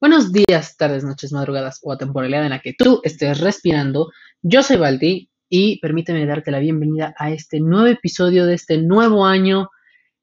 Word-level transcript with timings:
Buenos 0.00 0.30
días, 0.30 0.76
tardes, 0.76 1.02
noches, 1.02 1.32
madrugadas 1.32 1.80
o 1.82 1.90
a 1.92 1.98
temporalidad 1.98 2.44
en 2.44 2.50
la 2.50 2.60
que 2.60 2.72
tú 2.72 3.00
estés 3.02 3.40
respirando. 3.40 4.12
Yo 4.42 4.62
soy 4.62 4.76
Balti 4.76 5.28
y 5.48 5.80
permíteme 5.80 6.24
darte 6.24 6.52
la 6.52 6.60
bienvenida 6.60 7.16
a 7.18 7.32
este 7.32 7.58
nuevo 7.58 7.88
episodio 7.88 8.46
de 8.46 8.54
este 8.54 8.78
nuevo 8.78 9.26
año. 9.26 9.70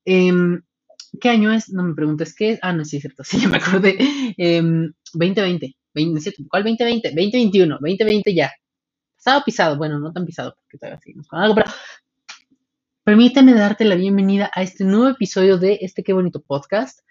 Em, 0.05 0.61
¿Qué 1.19 1.27
año 1.27 1.51
es? 1.51 1.73
No 1.73 1.83
me 1.83 1.93
preguntes 1.93 2.33
qué 2.33 2.51
es. 2.51 2.59
Ah, 2.61 2.71
no, 2.71 2.85
sí, 2.85 2.96
es 2.97 3.01
cierto, 3.01 3.23
sí, 3.25 3.41
ya 3.41 3.49
me 3.49 3.57
acordé. 3.57 3.98
2020. 5.14 5.66
Em, 5.94 6.16
¿Cuál 6.48 6.64
2020? 6.64 7.10
2021, 7.10 7.78
2020 7.82 8.34
ya. 8.34 8.54
Pasado 9.18 9.44
pisado, 9.46 9.78
bueno, 9.78 10.00
no 10.00 10.14
tan 10.14 10.26
pisado 10.26 10.55
porque 10.55 10.78
todavía 10.78 11.02
seguimos 11.02 11.28
con 11.28 11.42
algo, 11.42 11.54
pero 11.54 11.70
permíteme 13.04 13.54
darte 13.54 13.84
la 13.84 13.96
bienvenida 13.96 14.50
a 14.55 14.64
este 14.64 14.86
nuevo 14.86 15.10
episodio 15.10 15.57
de 15.57 15.80
este 15.82 16.02
qué 16.02 16.14
bonito 16.14 16.42
podcast 16.42 17.02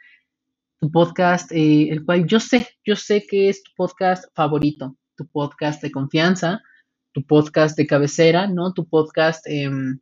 tu 0.81 0.91
podcast, 0.91 1.51
eh, 1.53 1.89
el 1.91 2.05
cual 2.05 2.27
yo 2.27 2.41
sé, 2.41 2.69
yo 2.85 2.97
sé 2.97 3.27
que 3.27 3.49
es 3.49 3.63
tu 3.63 3.71
podcast 3.77 4.25
favorito, 4.35 4.97
tu 5.17 5.27
podcast 5.29 5.83
de 5.83 5.91
confianza, 5.91 6.61
tu 7.13 7.25
podcast 7.25 7.77
de 7.77 7.87
cabecera, 7.87 8.47
¿no? 8.47 8.73
Tu 8.73 8.87
podcast, 8.87 9.47
em, 9.47 9.99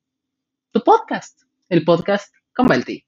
tu 0.72 0.80
podcast, 0.82 1.42
el 1.68 1.84
podcast 1.84 2.34
con 2.54 2.66
Balti. 2.66 3.04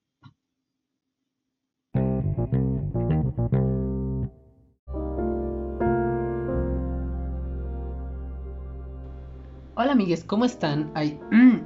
Hola 9.77 9.93
amigues, 9.93 10.23
¿cómo 10.23 10.45
están? 10.45 10.93
Ay, 10.95 11.19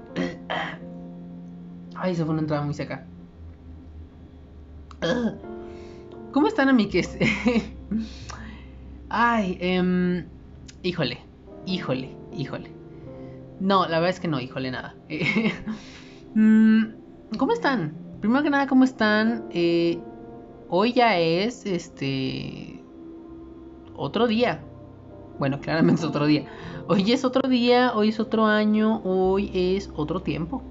ay, 1.95 2.15
se 2.15 2.24
fue 2.24 2.32
una 2.32 2.40
entrada 2.40 2.62
muy 2.65 2.73
seca. 2.73 3.06
¿Cómo 6.32 6.46
están, 6.46 6.68
amigues? 6.68 7.16
Ay, 9.09 9.56
eh, 9.60 10.26
híjole, 10.82 11.18
híjole, 11.65 12.15
híjole. 12.37 12.71
No, 13.60 13.82
la 13.84 13.98
verdad 13.98 14.10
es 14.10 14.21
que 14.21 14.29
no, 14.29 14.40
híjole, 14.40 14.71
nada. 14.71 14.95
Mm, 16.34 16.84
¿Cómo 17.38 17.54
están? 17.54 17.96
Primero 18.21 18.43
que 18.43 18.51
nada, 18.51 18.66
¿cómo 18.66 18.84
están? 18.84 19.46
Eh, 19.51 19.99
hoy 20.68 20.93
ya 20.93 21.18
es, 21.18 21.65
este, 21.65 22.84
otro 23.96 24.26
día. 24.26 24.60
Bueno, 25.38 25.59
claramente 25.59 26.02
es 26.02 26.06
otro 26.06 26.26
día. 26.26 26.45
Hoy 26.87 27.10
es 27.10 27.24
otro 27.24 27.49
día, 27.49 27.93
hoy 27.95 28.10
es 28.10 28.21
otro 28.21 28.45
año, 28.45 29.01
hoy 29.04 29.51
es 29.54 29.90
otro 29.96 30.21
tiempo. 30.21 30.62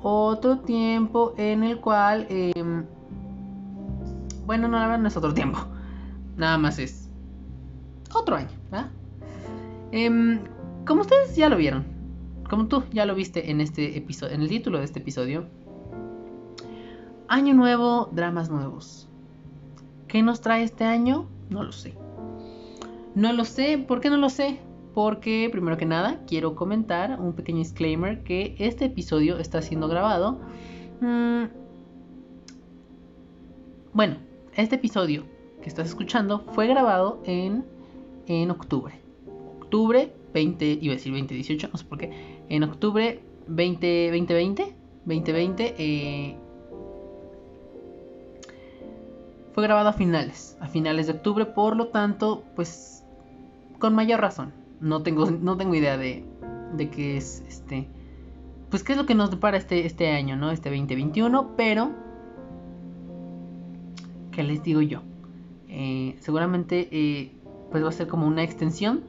Otro 0.00 0.60
tiempo 0.60 1.34
en 1.36 1.64
el 1.64 1.80
cual... 1.80 2.26
Eh, 2.30 2.52
bueno, 4.50 4.66
no, 4.66 4.80
la 4.80 4.86
verdad 4.86 4.98
no 4.98 5.06
es 5.06 5.16
otro 5.16 5.32
tiempo. 5.32 5.60
Nada 6.36 6.58
más 6.58 6.80
es 6.80 7.08
otro 8.12 8.34
año, 8.34 8.50
¿verdad? 8.68 8.90
Em, 9.92 10.40
como 10.84 11.02
ustedes 11.02 11.36
ya 11.36 11.48
lo 11.48 11.56
vieron, 11.56 11.84
como 12.48 12.66
tú 12.66 12.82
ya 12.90 13.06
lo 13.06 13.14
viste 13.14 13.52
en 13.52 13.60
este 13.60 13.96
episodio, 13.96 14.34
en 14.34 14.42
el 14.42 14.48
título 14.48 14.78
de 14.78 14.86
este 14.86 14.98
episodio, 14.98 15.46
Año 17.28 17.54
nuevo, 17.54 18.08
dramas 18.10 18.50
nuevos. 18.50 19.08
¿Qué 20.08 20.20
nos 20.20 20.40
trae 20.40 20.64
este 20.64 20.82
año? 20.82 21.28
No 21.48 21.62
lo 21.62 21.70
sé. 21.70 21.94
No 23.14 23.32
lo 23.32 23.44
sé, 23.44 23.78
¿por 23.78 24.00
qué 24.00 24.10
no 24.10 24.16
lo 24.16 24.30
sé? 24.30 24.58
Porque 24.94 25.48
primero 25.52 25.76
que 25.76 25.86
nada 25.86 26.24
quiero 26.26 26.56
comentar 26.56 27.20
un 27.20 27.34
pequeño 27.34 27.58
disclaimer 27.58 28.24
que 28.24 28.56
este 28.58 28.86
episodio 28.86 29.38
está 29.38 29.62
siendo 29.62 29.86
grabado. 29.86 30.40
Mm, 31.00 31.44
bueno, 33.92 34.16
este 34.56 34.76
episodio 34.76 35.24
que 35.62 35.68
estás 35.68 35.88
escuchando 35.88 36.44
fue 36.52 36.66
grabado 36.66 37.20
en, 37.24 37.64
en 38.26 38.50
octubre. 38.50 38.94
Octubre 39.60 40.12
20, 40.32 40.78
iba 40.80 40.92
a 40.92 40.96
decir 40.96 41.12
2018, 41.12 41.68
no 41.72 41.78
sé 41.78 41.84
por 41.84 41.98
qué. 41.98 42.42
En 42.48 42.62
octubre 42.62 43.20
20, 43.46 44.06
2020, 44.10 44.74
2020 45.04 45.74
eh, 45.78 46.36
fue 49.52 49.62
grabado 49.62 49.88
a 49.88 49.92
finales, 49.92 50.56
a 50.60 50.68
finales 50.68 51.06
de 51.06 51.14
octubre, 51.14 51.46
por 51.46 51.76
lo 51.76 51.88
tanto, 51.88 52.44
pues 52.56 53.04
con 53.78 53.94
mayor 53.94 54.20
razón. 54.20 54.52
No 54.80 55.02
tengo, 55.02 55.30
no 55.30 55.56
tengo 55.56 55.74
idea 55.74 55.96
de, 55.96 56.24
de 56.76 56.90
qué 56.90 57.16
es 57.16 57.44
este, 57.48 57.88
pues 58.70 58.82
qué 58.82 58.92
es 58.92 58.98
lo 58.98 59.06
que 59.06 59.14
nos 59.14 59.30
depara 59.30 59.58
este, 59.58 59.84
este 59.84 60.08
año, 60.08 60.36
¿no? 60.36 60.50
Este 60.50 60.70
2021, 60.70 61.56
pero 61.56 61.90
¿qué 64.40 64.44
les 64.44 64.62
digo 64.62 64.80
yo? 64.80 65.02
Eh, 65.68 66.16
seguramente 66.20 66.88
eh, 66.92 67.36
pues 67.70 67.84
va 67.84 67.90
a 67.90 67.92
ser 67.92 68.08
como 68.08 68.26
una 68.26 68.42
extensión, 68.42 69.04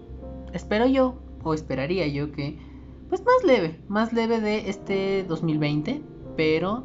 espero 0.51 0.85
yo, 0.87 1.15
o 1.41 1.53
esperaría 1.53 2.05
yo 2.07 2.33
que, 2.33 2.59
pues 3.07 3.23
más 3.23 3.41
leve, 3.45 3.79
más 3.87 4.11
leve 4.11 4.41
de 4.41 4.69
este 4.69 5.23
2020, 5.23 6.01
pero 6.35 6.83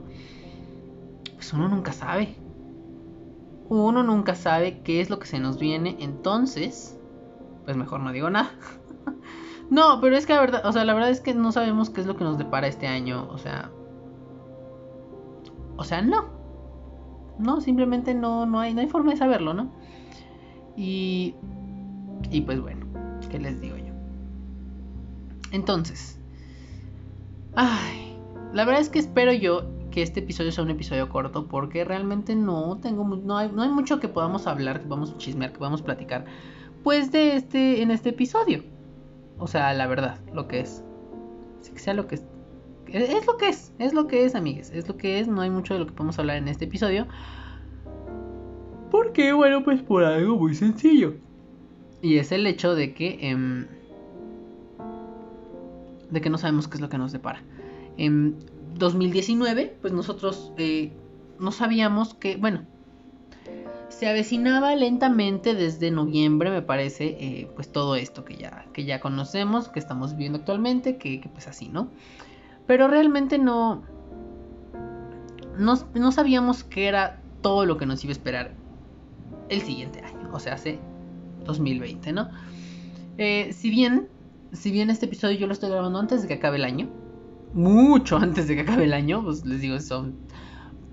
pues 1.35 1.53
uno 1.55 1.69
nunca 1.69 1.93
sabe. 1.93 2.37
Uno 3.69 4.05
nunca 4.05 4.37
sabe 4.37 4.81
qué 4.83 5.01
es 5.01 5.11
lo 5.11 5.19
que 5.19 5.27
se 5.27 5.41
nos 5.41 5.59
viene, 5.59 5.97
entonces, 5.99 6.97
pues 7.65 7.77
mejor 7.77 7.99
no 7.99 8.13
digo 8.13 8.31
nada. 8.31 8.53
no, 9.71 10.01
pero 10.01 10.17
es 10.17 10.25
que 10.25 10.35
la 10.35 10.41
verdad, 10.41 10.67
o 10.67 10.73
sea, 10.73 10.85
la 10.85 10.95
verdad 10.95 11.11
es 11.11 11.21
que 11.21 11.35
no 11.35 11.51
sabemos 11.51 11.91
qué 11.91 12.01
es 12.01 12.07
lo 12.07 12.17
que 12.17 12.23
nos 12.23 12.39
depara 12.39 12.69
este 12.69 12.87
año, 12.87 13.27
o 13.29 13.39
sea, 13.39 13.73
o 15.77 15.83
sea, 15.83 16.01
no. 16.01 16.36
No, 17.39 17.61
simplemente 17.61 18.15
no, 18.15 18.47
no, 18.47 18.61
hay, 18.61 18.75
no 18.75 18.81
hay 18.81 18.89
forma 18.89 19.13
de 19.13 19.19
saberlo, 19.19 19.55
¿no? 19.55 19.71
Y, 20.77 21.35
y 22.31 22.41
pues 22.43 22.61
bueno, 22.61 22.87
¿qué 23.31 23.39
les 23.39 23.61
digo 23.61 23.77
yo? 23.77 23.93
Entonces, 25.53 26.19
ay, 27.55 28.17
la 28.53 28.65
verdad 28.65 28.81
es 28.81 28.89
que 28.89 28.99
espero 28.99 29.33
yo 29.33 29.65
que 29.91 30.03
este 30.03 30.21
episodio 30.21 30.53
sea 30.53 30.65
un 30.65 30.71
episodio 30.71 31.09
corto 31.09 31.47
porque 31.47 31.85
realmente 31.85 32.35
no 32.35 32.79
tengo 32.83 33.05
no 33.05 33.39
hay, 33.39 33.51
no 33.51 33.63
hay 33.63 33.71
mucho 33.71 33.99
que 34.01 34.09
podamos 34.09 34.47
hablar, 34.47 34.81
que 34.81 34.87
podamos 34.87 35.17
chismear, 35.17 35.53
que 35.53 35.59
podamos 35.59 35.83
platicar 35.83 36.27
pues 36.83 37.11
de 37.11 37.37
este 37.37 37.83
en 37.83 37.91
este 37.91 38.11
episodio. 38.11 38.63
O 39.39 39.47
sea, 39.47 39.75
la 39.75 39.87
verdad, 39.87 40.19
lo 40.33 40.47
que 40.49 40.61
es. 40.61 40.85
Así 41.61 41.73
que 41.73 41.79
sea 41.79 41.95
lo 41.95 42.07
que 42.07 42.19
es, 42.97 43.27
lo 43.27 43.37
que 43.37 43.49
es, 43.49 43.73
es 43.79 43.93
lo 43.93 44.07
que 44.07 44.25
es, 44.25 44.35
amigues, 44.35 44.71
es 44.71 44.89
lo 44.89 44.97
que 44.97 45.21
es, 45.21 45.29
no 45.29 45.41
hay 45.41 45.51
mucho 45.51 45.75
de 45.75 45.81
lo 45.81 45.87
que 45.87 45.93
podemos 45.93 46.19
hablar 46.19 46.37
en 46.37 46.49
este 46.49 46.65
episodio. 46.65 47.07
Porque, 48.91 49.33
bueno, 49.33 49.63
pues 49.65 49.83
por 49.83 50.05
algo 50.05 50.37
muy 50.37 50.55
sencillo. 50.55 51.15
Y 52.03 52.19
es 52.19 52.33
el 52.33 52.47
hecho 52.47 52.75
de 52.75 52.95
que... 52.95 53.19
Em, 53.21 53.67
de 56.11 56.21
que 56.21 56.31
no 56.31 56.39
sabemos 56.39 56.69
qué 56.69 56.77
es 56.77 56.81
lo 56.81 56.89
que 56.89 56.99
nos 56.99 57.13
depara. 57.13 57.43
En 57.97 58.37
2019, 58.77 59.77
pues 59.81 59.93
nosotros 59.93 60.53
eh, 60.57 60.93
no 61.41 61.51
sabíamos 61.51 62.15
que, 62.15 62.37
bueno, 62.37 62.65
se 63.89 64.09
avecinaba 64.09 64.75
lentamente 64.77 65.55
desde 65.55 65.91
noviembre, 65.91 66.51
me 66.51 66.63
parece, 66.63 67.17
eh, 67.19 67.51
pues 67.57 67.73
todo 67.73 67.97
esto 67.97 68.25
que 68.25 68.37
ya, 68.37 68.67
que 68.73 68.85
ya 68.85 69.01
conocemos, 69.01 69.69
que 69.69 69.79
estamos 69.79 70.13
viviendo 70.13 70.39
actualmente, 70.39 70.97
que, 70.97 71.21
que 71.21 71.29
pues 71.29 71.49
así, 71.49 71.69
¿no? 71.69 71.89
Pero 72.67 72.89
realmente 72.89 73.39
no, 73.39 73.83
no, 75.59 76.13
sabíamos 76.13 76.65
qué 76.65 76.89
era 76.89 77.21
todo 77.43 77.65
lo 77.65 77.77
que 77.77 77.87
nos 77.87 78.03
iba 78.05 78.11
a 78.11 78.13
esperar 78.13 78.55
el 79.49 79.63
siguiente 79.63 80.01
año, 80.01 80.31
o 80.33 80.41
sea, 80.41 80.55
hace 80.55 80.81
2020, 81.45 82.13
¿no? 82.13 82.29
Eh, 83.19 83.53
si 83.53 83.71
bien, 83.71 84.09
si 84.53 84.71
bien 84.71 84.91
este 84.91 85.07
episodio 85.07 85.39
yo 85.39 85.47
lo 85.47 85.53
estoy 85.53 85.71
grabando 85.71 85.99
antes 85.99 86.23
de 86.23 86.29
que 86.29 86.35
acabe 86.35 86.57
el 86.57 86.65
año, 86.65 86.89
mucho 87.55 88.17
antes 88.17 88.49
de 88.49 88.57
que 88.57 88.63
acabe 88.63 88.85
el 88.85 88.93
año, 88.93 89.23
pues 89.23 89.45
les 89.47 89.61
digo, 89.61 89.79
son, 89.79 90.17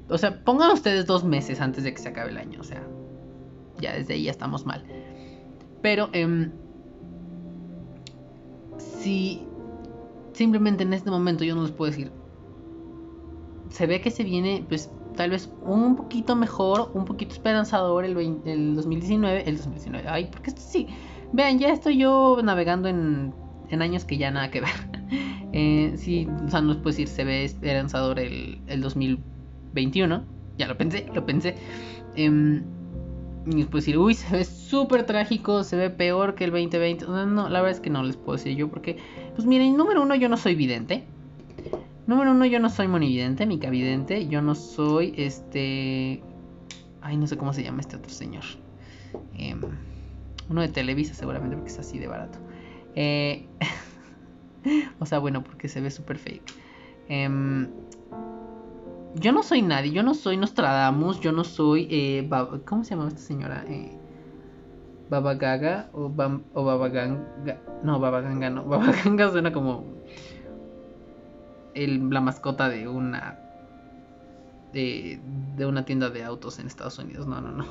o 0.09 0.17
sea, 0.17 0.43
pongan 0.43 0.71
ustedes 0.71 1.07
dos 1.07 1.23
meses 1.23 1.59
antes 1.59 1.83
de 1.83 1.93
que 1.93 1.99
se 1.99 2.09
acabe 2.09 2.29
el 2.29 2.37
año, 2.37 2.61
o 2.61 2.63
sea, 2.63 2.83
ya 3.79 3.93
desde 3.93 4.13
ahí 4.13 4.23
ya 4.23 4.31
estamos 4.31 4.65
mal. 4.65 4.83
Pero, 5.81 6.09
eh, 6.13 6.49
si 8.77 9.45
simplemente 10.33 10.83
en 10.83 10.93
este 10.93 11.09
momento 11.09 11.43
yo 11.43 11.55
no 11.55 11.63
les 11.63 11.71
puedo 11.71 11.91
decir. 11.91 12.11
Se 13.69 13.87
ve 13.87 14.01
que 14.01 14.11
se 14.11 14.23
viene, 14.23 14.63
pues, 14.67 14.91
tal 15.15 15.31
vez 15.31 15.51
un 15.63 15.95
poquito 15.95 16.35
mejor, 16.35 16.91
un 16.93 17.05
poquito 17.05 17.33
esperanzador 17.33 18.05
el, 18.05 18.17
el 18.45 18.75
2019. 18.75 19.49
El 19.49 19.57
2019, 19.57 20.07
ay, 20.07 20.29
porque 20.31 20.49
esto 20.49 20.61
sí. 20.61 20.87
Vean, 21.31 21.57
ya 21.57 21.69
estoy 21.69 21.97
yo 21.97 22.39
navegando 22.43 22.87
en, 22.87 23.33
en 23.69 23.81
años 23.81 24.05
que 24.05 24.17
ya 24.17 24.29
nada 24.31 24.51
que 24.51 24.61
ver. 24.61 24.69
eh, 25.53 25.93
sí, 25.97 26.27
o 26.45 26.49
sea, 26.49 26.61
no 26.61 26.73
les 26.73 26.77
puedo 26.77 26.95
decir, 26.95 27.07
se 27.07 27.23
ve 27.23 27.45
esperanzador 27.45 28.19
el, 28.19 28.61
el 28.67 28.81
2021. 28.81 30.23
Ya 30.57 30.67
lo 30.67 30.77
pensé, 30.77 31.07
lo 31.13 31.25
pensé. 31.25 31.55
Eh, 32.15 32.61
y 33.45 33.55
después 33.57 33.85
decir, 33.85 33.97
uy, 33.97 34.13
se 34.13 34.35
ve 34.35 34.45
súper 34.45 35.05
trágico, 35.05 35.63
se 35.63 35.75
ve 35.75 35.89
peor 35.89 36.35
que 36.35 36.45
el 36.45 36.51
2020. 36.51 37.05
No, 37.05 37.25
no, 37.25 37.49
la 37.49 37.61
verdad 37.61 37.77
es 37.77 37.81
que 37.81 37.89
no 37.89 38.03
les 38.03 38.17
puedo 38.17 38.37
decir 38.37 38.55
yo 38.55 38.69
porque, 38.69 38.97
pues 39.35 39.45
miren, 39.45 39.75
número 39.75 40.01
uno, 40.01 40.15
yo 40.15 40.29
no 40.29 40.37
soy 40.37 40.55
vidente. 40.55 41.03
Número 42.05 42.31
uno, 42.31 42.45
yo 42.45 42.59
no 42.59 42.69
soy 42.69 42.87
monividente, 42.87 43.45
ni 43.45 43.59
cavidente. 43.59 44.27
Yo 44.27 44.41
no 44.41 44.55
soy 44.55 45.13
este... 45.17 46.21
Ay, 47.01 47.17
no 47.17 47.27
sé 47.27 47.37
cómo 47.37 47.53
se 47.53 47.63
llama 47.63 47.81
este 47.81 47.95
otro 47.95 48.09
señor. 48.09 48.43
Em, 49.37 49.61
uno 50.49 50.61
de 50.61 50.67
Televisa 50.67 51.13
seguramente 51.13 51.55
porque 51.55 51.71
es 51.71 51.79
así 51.79 51.99
de 51.99 52.07
barato. 52.07 52.39
Eh, 52.95 53.45
o 54.99 55.05
sea, 55.05 55.19
bueno, 55.19 55.43
porque 55.43 55.67
se 55.67 55.81
ve 55.81 55.91
súper 55.91 56.17
fake. 56.17 56.53
Em, 57.07 57.69
yo 59.15 59.31
no 59.31 59.43
soy 59.43 59.61
nadie, 59.61 59.91
yo 59.91 60.03
no 60.03 60.13
soy 60.13 60.37
Nostradamus, 60.37 61.19
yo 61.19 61.31
no 61.31 61.43
soy... 61.43 61.87
Eh, 61.89 62.29
¿Cómo 62.65 62.83
se 62.83 62.91
llama 62.91 63.07
esta 63.07 63.21
señora? 63.21 63.63
Eh, 63.67 63.97
Baba 65.09 65.35
Gaga 65.35 65.89
o, 65.93 66.09
Baba 66.09 66.89
Ganga. 66.89 67.61
No, 67.83 67.99
Baba 67.99 68.21
Ganga 68.21 68.49
no. 68.49 68.63
Baba 68.65 68.91
Ganga 69.03 69.31
suena 69.31 69.51
como 69.51 69.85
la 71.75 72.21
mascota 72.21 72.69
de 72.69 72.87
una 72.87 73.39
de, 74.73 75.19
de, 75.55 75.65
una 75.65 75.85
tienda 75.85 76.09
de 76.09 76.23
autos 76.23 76.57
en 76.59 76.67
Estados 76.67 76.97
Unidos. 76.97 77.27
No, 77.27 77.41
no, 77.41 77.51
no. 77.51 77.65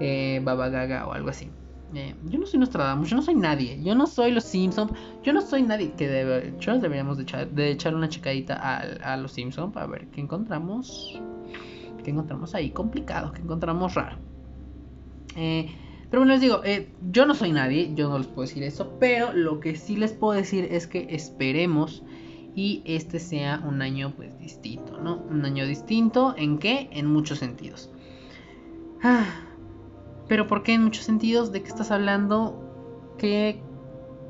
Eh, 0.00 0.40
Baba 0.44 0.68
Gaga 0.68 1.06
o 1.06 1.12
algo 1.12 1.30
así. 1.30 1.50
Eh, 1.94 2.14
yo 2.24 2.38
no 2.38 2.46
soy 2.46 2.60
Nostradamus, 2.60 3.10
yo 3.10 3.16
no 3.16 3.22
soy 3.22 3.34
nadie. 3.34 3.82
Yo 3.82 3.94
no 3.94 4.06
soy 4.06 4.32
los 4.32 4.44
Simpsons. 4.44 4.92
Yo 5.22 5.32
no 5.32 5.40
soy 5.40 5.62
nadie. 5.62 5.92
Que 5.92 6.08
de 6.08 6.48
hecho 6.48 6.78
deberíamos 6.78 7.18
de 7.18 7.70
echar, 7.70 7.94
una 7.94 8.08
checadita 8.08 8.54
a, 8.54 9.12
a 9.12 9.16
los 9.16 9.32
Simpsons 9.32 9.72
para 9.72 9.86
ver 9.86 10.06
qué 10.08 10.20
encontramos. 10.20 11.20
¿Qué 12.02 12.10
encontramos 12.10 12.54
ahí? 12.54 12.70
Complicado, 12.70 13.32
qué 13.32 13.42
encontramos 13.42 13.94
raro. 13.94 14.16
Eh, 15.36 15.70
pero 16.10 16.20
bueno, 16.20 16.34
les 16.34 16.42
digo, 16.42 16.60
eh, 16.64 16.90
yo 17.10 17.24
no 17.24 17.34
soy 17.34 17.52
nadie, 17.52 17.92
yo 17.94 18.10
no 18.10 18.18
les 18.18 18.26
puedo 18.26 18.42
decir 18.46 18.62
eso, 18.64 18.96
pero 19.00 19.32
lo 19.32 19.60
que 19.60 19.76
sí 19.76 19.96
les 19.96 20.12
puedo 20.12 20.34
decir 20.34 20.68
es 20.70 20.86
que 20.86 21.06
esperemos 21.10 22.02
y 22.54 22.82
este 22.84 23.18
sea 23.18 23.62
un 23.66 23.80
año 23.80 24.12
pues 24.14 24.38
distinto, 24.38 24.98
¿no? 24.98 25.22
Un 25.30 25.44
año 25.44 25.66
distinto, 25.66 26.34
¿en 26.36 26.58
qué? 26.58 26.90
En 26.92 27.06
muchos 27.06 27.38
sentidos. 27.38 27.90
Ah, 29.02 29.24
pero 30.32 30.46
¿por 30.46 30.62
qué 30.62 30.72
en 30.72 30.84
muchos 30.84 31.04
sentidos? 31.04 31.52
¿De 31.52 31.62
qué 31.62 31.68
estás 31.68 31.90
hablando? 31.90 33.14
¿Qué 33.18 33.60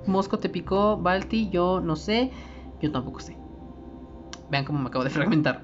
mosco 0.05 0.41
te 0.41 0.49
picó, 0.49 0.97
Balti? 0.97 1.49
Yo 1.51 1.81
no 1.81 1.95
sé, 1.95 2.33
yo 2.81 2.91
tampoco 2.91 3.21
sé. 3.21 3.37
Vean 4.51 4.65
cómo 4.65 4.81
me 4.81 4.89
acabo 4.89 5.05
de 5.05 5.11
fragmentar. 5.19 5.63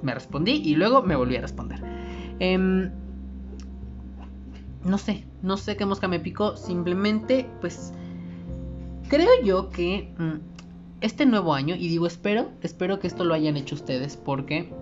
Me 0.00 0.14
respondí 0.14 0.62
y 0.64 0.76
luego 0.76 1.02
me 1.02 1.16
volví 1.16 1.34
a 1.34 1.40
responder. 1.40 1.82
Em, 2.38 2.92
no 4.84 4.98
sé, 4.98 5.26
no 5.42 5.56
sé 5.56 5.76
qué 5.76 5.84
mosca 5.84 6.06
me 6.06 6.20
picó. 6.20 6.56
Simplemente, 6.56 7.50
pues, 7.60 7.92
creo 9.08 9.30
yo 9.42 9.68
que 9.70 10.14
mm, 10.16 11.00
este 11.00 11.26
nuevo 11.26 11.54
año, 11.54 11.74
y 11.74 11.88
digo 11.88 12.06
espero, 12.06 12.50
espero 12.62 13.00
que 13.00 13.08
esto 13.08 13.24
lo 13.24 13.34
hayan 13.34 13.56
hecho 13.56 13.74
ustedes 13.74 14.16
porque 14.16 14.72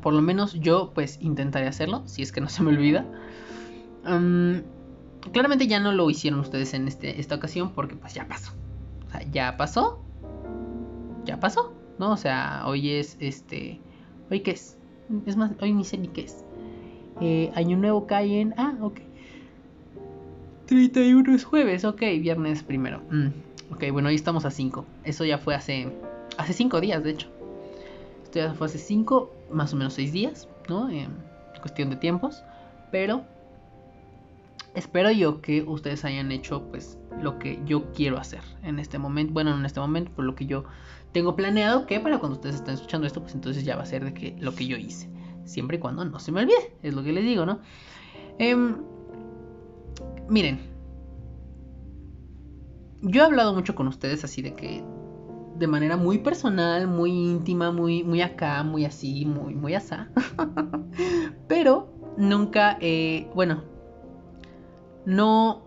por 0.00 0.14
lo 0.14 0.22
menos 0.22 0.54
yo 0.54 0.92
pues 0.94 1.18
intentaré 1.20 1.66
hacerlo, 1.66 2.02
si 2.06 2.22
es 2.22 2.32
que 2.32 2.40
no 2.40 2.48
se 2.48 2.62
me 2.62 2.70
olvida. 2.70 3.04
claramente 5.32 5.66
ya 5.66 5.80
no 5.80 5.92
lo 5.92 6.08
hicieron 6.10 6.40
ustedes 6.40 6.74
en 6.74 6.88
este, 6.88 7.20
esta 7.20 7.34
ocasión 7.34 7.72
porque 7.72 7.96
pues 7.96 8.14
ya 8.14 8.26
pasó. 8.26 8.52
O 9.06 9.10
sea, 9.10 9.22
ya 9.30 9.56
pasó. 9.56 10.02
Ya 11.24 11.38
pasó, 11.38 11.72
¿no? 11.98 12.12
O 12.12 12.16
sea, 12.16 12.62
hoy 12.66 12.90
es 12.90 13.16
este... 13.20 13.80
¿Hoy 14.30 14.40
qué 14.40 14.52
es? 14.52 14.76
Es 15.26 15.36
más, 15.36 15.52
hoy 15.60 15.72
ni 15.72 15.84
sé 15.84 15.98
ni 15.98 16.08
qué 16.08 16.22
es. 16.22 16.44
Eh, 17.20 17.52
año 17.54 17.76
nuevo 17.76 18.06
cae 18.06 18.40
en... 18.40 18.54
Ah, 18.56 18.76
ok. 18.80 19.00
31 20.66 21.34
es 21.34 21.44
jueves, 21.44 21.84
ok, 21.84 22.00
viernes 22.20 22.62
primero. 22.62 23.02
Mm. 23.10 23.28
Ok, 23.72 23.84
bueno, 23.92 24.08
hoy 24.08 24.14
estamos 24.14 24.44
a 24.44 24.50
5. 24.50 24.84
Eso 25.04 25.24
ya 25.24 25.38
fue 25.38 25.54
hace. 25.54 25.92
Hace 26.38 26.52
5 26.52 26.80
días, 26.80 27.02
de 27.04 27.10
hecho. 27.10 27.28
Esto 28.24 28.38
ya 28.38 28.54
fue 28.54 28.66
hace 28.66 28.78
5, 28.78 29.30
más 29.52 29.72
o 29.72 29.76
menos 29.76 29.94
6 29.94 30.12
días, 30.12 30.48
¿no? 30.68 30.90
En 30.90 31.10
cuestión 31.60 31.90
de 31.90 31.96
tiempos. 31.96 32.42
Pero. 32.90 33.24
Espero 34.74 35.10
yo 35.10 35.42
que 35.42 35.62
ustedes 35.62 36.02
hayan 36.06 36.32
hecho, 36.32 36.62
pues, 36.70 36.98
lo 37.20 37.38
que 37.38 37.60
yo 37.66 37.92
quiero 37.92 38.18
hacer 38.18 38.40
en 38.62 38.78
este 38.78 38.98
momento. 38.98 39.34
Bueno, 39.34 39.54
en 39.54 39.66
este 39.66 39.80
momento, 39.80 40.10
por 40.12 40.24
lo 40.24 40.34
que 40.34 40.46
yo 40.46 40.64
tengo 41.12 41.36
planeado. 41.36 41.86
Que 41.86 42.00
para 42.00 42.18
cuando 42.18 42.36
ustedes 42.36 42.56
estén 42.56 42.74
escuchando 42.74 43.06
esto, 43.06 43.20
pues 43.20 43.34
entonces 43.34 43.64
ya 43.64 43.76
va 43.76 43.82
a 43.82 43.86
ser 43.86 44.04
de 44.04 44.14
que 44.14 44.34
lo 44.40 44.54
que 44.54 44.66
yo 44.66 44.76
hice. 44.76 45.10
Siempre 45.44 45.76
y 45.76 45.80
cuando 45.80 46.04
no 46.04 46.18
se 46.18 46.32
me 46.32 46.40
olvide. 46.40 46.74
Es 46.82 46.94
lo 46.94 47.02
que 47.02 47.12
les 47.12 47.24
digo, 47.24 47.44
¿no? 47.44 47.60
Eh, 48.38 48.56
miren, 50.28 50.60
yo 53.02 53.22
he 53.22 53.24
hablado 53.24 53.52
mucho 53.52 53.74
con 53.74 53.88
ustedes 53.88 54.24
así 54.24 54.42
de 54.42 54.54
que 54.54 54.82
de 55.56 55.66
manera 55.66 55.96
muy 55.96 56.18
personal, 56.18 56.88
muy 56.88 57.10
íntima, 57.10 57.70
muy, 57.70 58.02
muy 58.04 58.22
acá, 58.22 58.62
muy 58.62 58.84
así, 58.84 59.24
muy, 59.24 59.54
muy 59.54 59.74
asá. 59.74 60.10
Pero 61.48 61.92
nunca, 62.16 62.78
eh, 62.80 63.30
bueno, 63.34 63.62
no, 65.04 65.62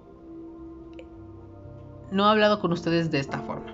no 2.11 2.27
he 2.27 2.31
hablado 2.31 2.59
con 2.59 2.71
ustedes 2.71 3.11
de 3.11 3.19
esta 3.19 3.39
forma. 3.39 3.73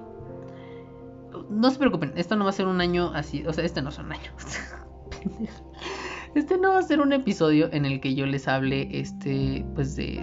No 1.50 1.69
se 1.69 1.80
preocupen, 1.80 2.14
esto 2.16 2.36
no 2.36 2.46
va 2.46 2.50
a 2.50 2.54
ser 2.54 2.68
un 2.68 2.81
año 2.81 3.12
así, 3.14 3.46
o 3.46 3.54
sea, 3.54 3.64
este 3.64 3.81
no 3.81 3.90
es 3.90 4.00
un 4.00 4.12
año. 4.12 4.31
este 6.36 6.57
no 6.57 6.74
va 6.74 6.80
a 6.80 6.84
ser 6.84 7.02
un 7.02 7.14
episodio 7.14 7.69
en 7.72 7.86
el 7.86 8.00
que 8.00 8.16
yo 8.16 8.25
les 8.25 8.48
hable, 8.48 8.88
este, 8.92 9.66
pues 9.75 9.96
de, 9.96 10.18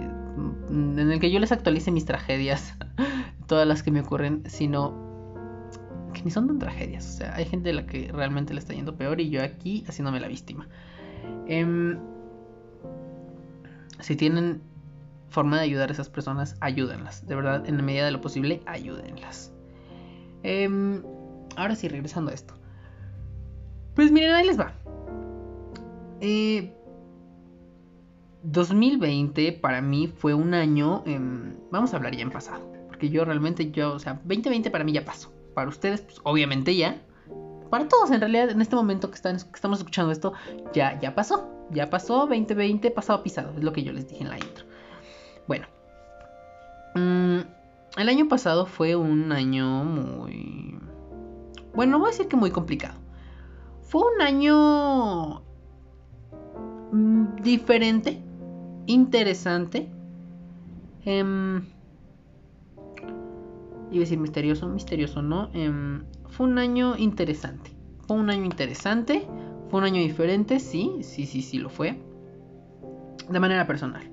en 0.69 0.99
el 0.99 1.19
que 1.19 1.31
yo 1.31 1.39
les 1.39 1.51
actualice 1.51 1.91
mis 1.91 2.05
tragedias 2.05 2.73
todas 3.47 3.67
las 3.67 3.83
que 3.83 3.91
me 3.91 4.01
ocurren, 4.01 4.43
sino 4.47 5.08
ni 6.23 6.31
son 6.31 6.47
tan 6.47 6.59
tragedias. 6.59 7.07
O 7.07 7.17
sea, 7.17 7.35
hay 7.35 7.45
gente 7.45 7.69
a 7.69 7.73
la 7.73 7.85
que 7.85 8.11
realmente 8.11 8.53
le 8.53 8.59
está 8.59 8.73
yendo 8.73 8.95
peor 8.95 9.19
y 9.21 9.29
yo 9.29 9.43
aquí 9.43 9.83
haciéndome 9.87 10.19
la 10.19 10.27
víctima. 10.27 10.67
Em, 11.47 11.97
si 13.99 14.15
tienen 14.15 14.61
forma 15.29 15.57
de 15.57 15.63
ayudar 15.63 15.89
a 15.89 15.93
esas 15.93 16.09
personas, 16.09 16.55
ayúdenlas. 16.59 17.27
De 17.27 17.35
verdad, 17.35 17.67
en 17.67 17.77
la 17.77 17.83
medida 17.83 18.05
de 18.05 18.11
lo 18.11 18.21
posible, 18.21 18.61
ayúdenlas. 18.65 19.51
Em, 20.43 21.03
ahora 21.55 21.75
sí, 21.75 21.87
regresando 21.87 22.31
a 22.31 22.33
esto. 22.33 22.53
Pues 23.95 24.11
miren, 24.11 24.33
ahí 24.33 24.47
les 24.47 24.59
va. 24.59 24.73
2020 28.43 29.47
eh, 29.47 29.51
para 29.53 29.81
mí 29.81 30.07
fue 30.07 30.33
un 30.33 30.53
año, 30.53 31.03
em, 31.05 31.55
vamos 31.71 31.93
a 31.93 31.97
hablar 31.97 32.15
ya 32.15 32.21
en 32.21 32.31
pasado 32.31 32.69
que 32.99 33.09
yo 33.09 33.25
realmente, 33.25 33.71
yo, 33.71 33.93
o 33.93 33.99
sea, 33.99 34.21
2020 34.25 34.69
para 34.69 34.83
mí 34.83 34.91
ya 34.91 35.03
pasó. 35.03 35.31
Para 35.59 35.67
ustedes, 35.67 35.99
pues 35.99 36.21
obviamente 36.23 36.73
ya. 36.73 37.01
Para 37.69 37.89
todos, 37.89 38.11
en 38.11 38.21
realidad, 38.21 38.49
en 38.49 38.61
este 38.61 38.77
momento 38.77 39.09
que, 39.09 39.15
están, 39.15 39.35
que 39.35 39.55
estamos 39.55 39.79
escuchando 39.79 40.09
esto, 40.09 40.31
ya, 40.71 40.97
ya 41.01 41.13
pasó. 41.13 41.49
Ya 41.69 41.89
pasó, 41.89 42.27
2020, 42.27 42.89
pasado 42.91 43.21
pisado. 43.23 43.51
Es 43.57 43.61
lo 43.61 43.73
que 43.73 43.83
yo 43.83 43.91
les 43.91 44.07
dije 44.07 44.23
en 44.23 44.29
la 44.29 44.37
intro. 44.37 44.63
Bueno. 45.49 45.67
Mm, 46.95 47.39
el 47.97 48.07
año 48.07 48.29
pasado 48.29 48.67
fue 48.67 48.95
un 48.95 49.33
año 49.33 49.83
muy... 49.83 50.79
Bueno, 51.75 51.91
no 51.91 51.99
voy 51.99 52.07
a 52.07 52.11
decir 52.11 52.29
que 52.29 52.37
muy 52.37 52.51
complicado. 52.51 52.97
Fue 53.81 54.01
un 54.15 54.21
año 54.21 55.41
mm, 56.93 57.35
diferente, 57.41 58.23
interesante. 58.85 59.89
Eh, 61.03 61.61
iba 63.91 63.97
a 63.97 64.05
decir 64.05 64.19
misterioso, 64.19 64.67
misterioso 64.67 65.21
no, 65.21 65.49
em, 65.53 66.03
fue 66.29 66.47
un 66.47 66.57
año 66.57 66.95
interesante. 66.97 67.71
Fue 68.07 68.17
un 68.17 68.29
año 68.29 68.43
interesante, 68.43 69.27
fue 69.69 69.79
un 69.79 69.85
año 69.85 70.01
diferente, 70.01 70.59
sí, 70.59 70.97
sí, 71.01 71.25
sí, 71.25 71.41
sí 71.41 71.57
lo 71.59 71.69
fue. 71.69 71.99
De 73.29 73.39
manera 73.39 73.67
personal. 73.67 74.09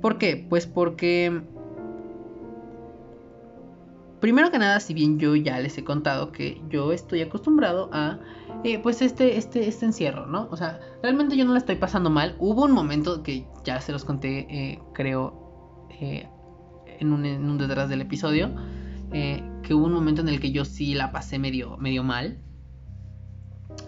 ¿Por 0.00 0.18
qué? 0.18 0.46
Pues 0.48 0.66
porque... 0.66 1.42
Primero 4.20 4.50
que 4.50 4.58
nada, 4.58 4.80
si 4.80 4.92
bien 4.92 5.18
yo 5.18 5.34
ya 5.34 5.58
les 5.60 5.78
he 5.78 5.84
contado 5.84 6.30
que 6.30 6.60
yo 6.68 6.92
estoy 6.92 7.22
acostumbrado 7.22 7.88
a 7.90 8.18
eh, 8.64 8.78
pues 8.78 9.00
este, 9.00 9.38
este, 9.38 9.66
este 9.66 9.86
encierro, 9.86 10.26
¿no? 10.26 10.48
O 10.50 10.56
sea, 10.58 10.78
realmente 11.02 11.36
yo 11.38 11.46
no 11.46 11.52
la 11.52 11.58
estoy 11.58 11.76
pasando 11.76 12.10
mal. 12.10 12.36
Hubo 12.38 12.64
un 12.64 12.72
momento 12.72 13.22
que 13.22 13.46
ya 13.64 13.80
se 13.80 13.92
los 13.92 14.04
conté, 14.04 14.40
eh, 14.50 14.78
creo, 14.92 15.86
eh, 15.88 16.28
en 17.00 17.12
un, 17.12 17.58
detrás 17.58 17.88
del 17.88 18.02
episodio, 18.02 18.50
eh, 19.12 19.42
que 19.62 19.74
hubo 19.74 19.86
un 19.86 19.92
momento 19.92 20.20
en 20.20 20.28
el 20.28 20.38
que 20.38 20.52
yo 20.52 20.64
sí 20.64 20.94
la 20.94 21.10
pasé 21.10 21.38
medio, 21.38 21.76
medio 21.78 22.04
mal 22.04 22.38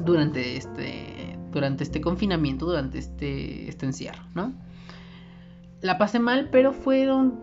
durante 0.00 0.56
este, 0.56 1.38
durante 1.52 1.84
este 1.84 2.00
confinamiento, 2.00 2.66
durante 2.66 2.98
este, 2.98 3.68
este 3.68 3.86
encierro, 3.86 4.24
¿no? 4.34 4.52
La 5.80 5.98
pasé 5.98 6.18
mal, 6.18 6.48
pero 6.50 6.72
fueron 6.72 7.40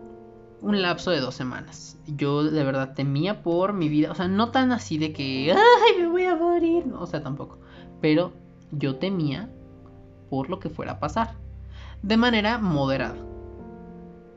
un 0.60 0.82
lapso 0.82 1.10
de 1.10 1.20
dos 1.20 1.34
semanas. 1.34 1.98
Yo 2.06 2.44
de 2.44 2.64
verdad 2.64 2.94
temía 2.94 3.42
por 3.42 3.72
mi 3.72 3.88
vida, 3.88 4.10
o 4.10 4.14
sea, 4.14 4.28
no 4.28 4.50
tan 4.50 4.72
así 4.72 4.98
de 4.98 5.12
que, 5.12 5.52
ay, 5.52 6.02
me 6.02 6.08
voy 6.08 6.24
a 6.24 6.36
morir, 6.36 6.86
no, 6.86 7.00
o 7.00 7.06
sea, 7.06 7.22
tampoco, 7.22 7.60
pero 8.00 8.32
yo 8.72 8.96
temía 8.96 9.50
por 10.28 10.50
lo 10.50 10.58
que 10.58 10.70
fuera 10.70 10.92
a 10.92 11.00
pasar, 11.00 11.34
de 12.02 12.16
manera 12.16 12.58
moderada 12.58 13.29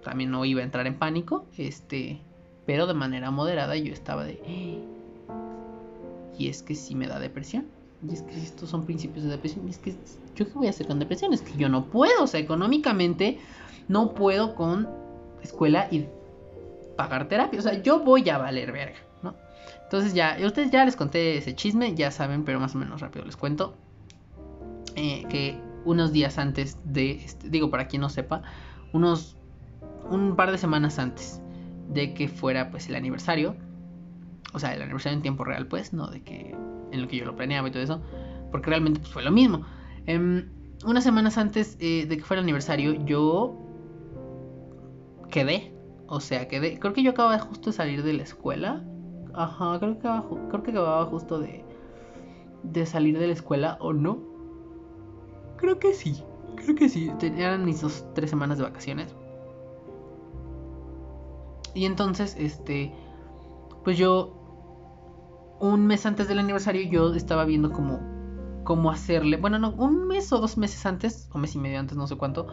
también 0.04 0.32
no 0.32 0.46
iba 0.46 0.62
a 0.62 0.64
entrar 0.64 0.88
en 0.88 0.96
pánico, 0.96 1.46
este, 1.58 2.22
pero 2.66 2.88
de 2.88 2.94
manera 2.94 3.32
moderada 3.32 3.76
yo 3.76 3.94
estaba 3.94 4.24
de... 4.24 4.40
Y 6.38 6.48
es 6.48 6.64
que 6.64 6.76
sí 6.76 6.96
me 6.96 7.08
da 7.08 7.20
depresión, 7.20 7.68
Y 8.08 8.14
es 8.14 8.24
que 8.24 8.36
estos 8.36 8.70
son 8.70 8.86
principios 8.86 9.24
de 9.26 9.32
depresión. 9.32 9.68
Y 9.68 9.72
es 9.72 9.78
que 9.78 9.96
yo 10.36 10.48
qué 10.48 10.54
voy 10.54 10.68
a 10.68 10.72
hacer 10.72 10.88
con 10.88 11.00
depresión. 11.00 11.34
Es 11.34 11.42
que 11.42 11.56
yo 11.58 11.70
no 11.70 11.86
puedo. 11.86 12.24
O 12.24 12.28
sea, 12.28 12.40
económicamente 12.40 13.40
no 13.88 14.14
puedo 14.14 14.56
con 14.56 14.90
escuela 15.44 15.88
y 15.92 16.08
pagar 16.98 17.28
terapia. 17.28 17.60
O 17.60 17.62
sea, 17.62 17.82
yo 17.82 18.00
voy 18.00 18.28
a 18.30 18.38
valer 18.38 18.72
verga, 18.72 18.98
¿no? 19.22 19.36
Entonces 19.84 20.14
ya, 20.14 20.38
ustedes 20.44 20.72
ya 20.72 20.86
les 20.86 20.96
conté 20.96 21.38
ese 21.38 21.56
chisme, 21.56 21.94
ya 21.94 22.10
saben, 22.10 22.44
pero 22.44 22.60
más 22.60 22.74
o 22.76 22.80
menos 22.80 23.02
rápido 23.02 23.26
les 23.26 23.38
cuento. 23.38 23.76
Eh, 24.96 25.26
que 25.30 25.60
unos 25.86 26.12
días 26.14 26.38
antes 26.38 26.78
de, 26.84 27.12
este, 27.12 27.50
digo 27.50 27.70
para 27.70 27.88
quien 27.88 28.02
no 28.02 28.10
sepa, 28.10 28.42
unos, 28.92 29.36
un 30.10 30.36
par 30.36 30.52
de 30.52 30.58
semanas 30.58 31.00
antes 31.00 31.42
de 31.90 32.14
que 32.14 32.28
fuera 32.28 32.72
pues 32.72 32.90
el 32.90 32.96
aniversario, 32.96 33.56
o 34.54 34.60
sea, 34.60 34.74
el 34.74 34.82
aniversario 34.82 35.18
en 35.18 35.22
tiempo 35.22 35.44
real 35.44 35.68
pues, 35.68 35.94
no 35.94 36.08
de 36.08 36.22
que 36.24 36.56
en 36.92 37.02
lo 37.02 37.08
que 37.08 37.18
yo 37.18 37.26
lo 37.26 37.36
planeaba 37.36 37.68
y 37.68 37.72
todo 37.72 37.84
eso, 37.84 38.02
porque 38.52 38.70
realmente 38.70 39.00
pues 39.00 39.12
fue 39.12 39.24
lo 39.24 39.32
mismo. 39.32 39.66
Em, 40.06 40.50
unas 40.86 41.04
semanas 41.04 41.38
antes 41.38 41.78
eh, 41.80 42.06
de 42.08 42.18
que 42.18 42.24
fuera 42.24 42.40
el 42.40 42.46
aniversario, 42.46 42.94
yo 43.06 43.58
quedé, 45.30 45.74
o 46.08 46.20
sea, 46.20 46.48
quedé, 46.48 46.80
creo 46.80 46.94
que 46.94 47.04
yo 47.04 47.12
acababa 47.12 47.40
justo 47.40 47.72
de 47.72 47.76
salir 47.76 48.04
de 48.04 48.14
la 48.14 48.24
escuela, 48.24 48.84
ajá, 49.34 49.80
creo 49.80 49.94
que 49.94 50.00
acababa, 50.00 50.50
creo 50.50 50.64
que 50.64 50.72
acababa 50.72 51.06
justo 51.06 51.40
de, 51.40 51.66
de 52.64 52.86
salir 52.86 53.18
de 53.18 53.28
la 53.28 53.34
escuela 53.34 53.78
o 53.80 53.94
no, 53.94 54.20
creo 55.58 55.80
que 55.80 55.94
sí, 55.94 56.24
creo 56.58 56.76
que 56.76 56.90
sí, 56.90 57.12
eran 57.22 57.66
mis 57.66 57.82
dos, 57.82 58.06
tres 58.14 58.30
semanas 58.30 58.58
de 58.58 58.66
vacaciones. 58.66 59.16
Y 61.74 61.86
entonces, 61.86 62.36
este, 62.40 62.94
pues 63.84 63.98
yo 63.98 64.44
un 65.60 65.88
mes 65.88 66.06
antes 66.06 66.28
del 66.28 66.40
aniversario 66.40 66.84
yo 66.90 67.14
estaba 67.16 67.46
viendo 67.46 67.72
cómo, 67.72 68.00
cómo 68.64 68.92
hacerle, 68.92 69.38
bueno, 69.38 69.60
no, 69.60 69.72
un 69.72 70.08
mes 70.08 70.32
o 70.34 70.40
dos 70.40 70.58
meses 70.58 70.86
antes, 70.86 71.30
o 71.32 71.38
mes 71.38 71.56
y 71.56 71.60
medio 71.60 71.80
antes, 71.80 71.98
no 71.98 72.06
sé 72.06 72.16
cuánto, 72.18 72.48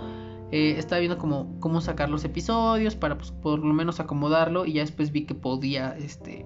eh, 0.52 0.76
estaba 0.78 1.00
viendo 1.00 1.18
cómo, 1.18 1.58
cómo 1.60 1.80
sacar 1.80 2.08
los 2.08 2.24
episodios 2.24 2.96
para 2.96 3.16
pues, 3.18 3.32
por 3.32 3.60
lo 3.60 3.72
menos 3.72 4.00
acomodarlo 4.00 4.64
y 4.64 4.74
ya 4.74 4.82
después 4.82 5.12
vi 5.12 5.26
que 5.26 5.34
podía 5.34 5.96
este, 5.96 6.44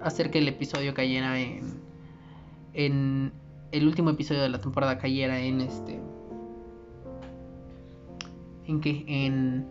hacer 0.00 0.30
que 0.30 0.38
el 0.38 0.48
episodio 0.48 0.94
cayera 0.94 1.38
en, 1.40 1.80
en 2.74 3.32
el 3.72 3.86
último 3.86 4.10
episodio 4.10 4.42
de 4.42 4.48
la 4.48 4.60
temporada 4.60 4.98
cayera 4.98 5.40
en 5.40 5.60
este 5.60 6.00
en 8.66 8.80
que 8.80 9.04
en 9.06 9.66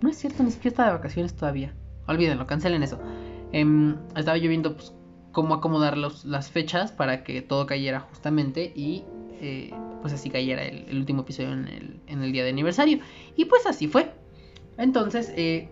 no 0.00 0.08
es 0.08 0.16
cierto 0.16 0.42
ni 0.42 0.50
siquiera 0.50 0.70
está 0.70 0.86
de 0.86 0.92
vacaciones 0.92 1.34
todavía 1.34 1.74
olvídenlo 2.10 2.46
cancelen 2.46 2.82
eso 2.82 2.98
em, 3.52 3.96
estaba 4.16 4.36
yo 4.36 4.48
viendo 4.48 4.74
pues, 4.74 4.92
cómo 5.32 5.54
acomodar 5.54 5.96
las 5.96 6.50
fechas 6.50 6.92
para 6.92 7.24
que 7.24 7.42
todo 7.42 7.66
cayera 7.66 8.00
justamente 8.00 8.72
y 8.74 9.04
eh, 9.40 9.72
pues 10.02 10.12
así 10.12 10.30
cayera 10.30 10.64
el, 10.64 10.96
último 10.98 11.22
episodio 11.22 11.52
en 11.52 12.22
el, 12.22 12.32
día 12.32 12.42
de 12.44 12.50
aniversario. 12.50 13.00
Y 13.36 13.46
pues 13.46 13.66
así 13.66 13.86
fue. 13.88 14.12
Entonces 14.76 15.32
eh, 15.36 15.68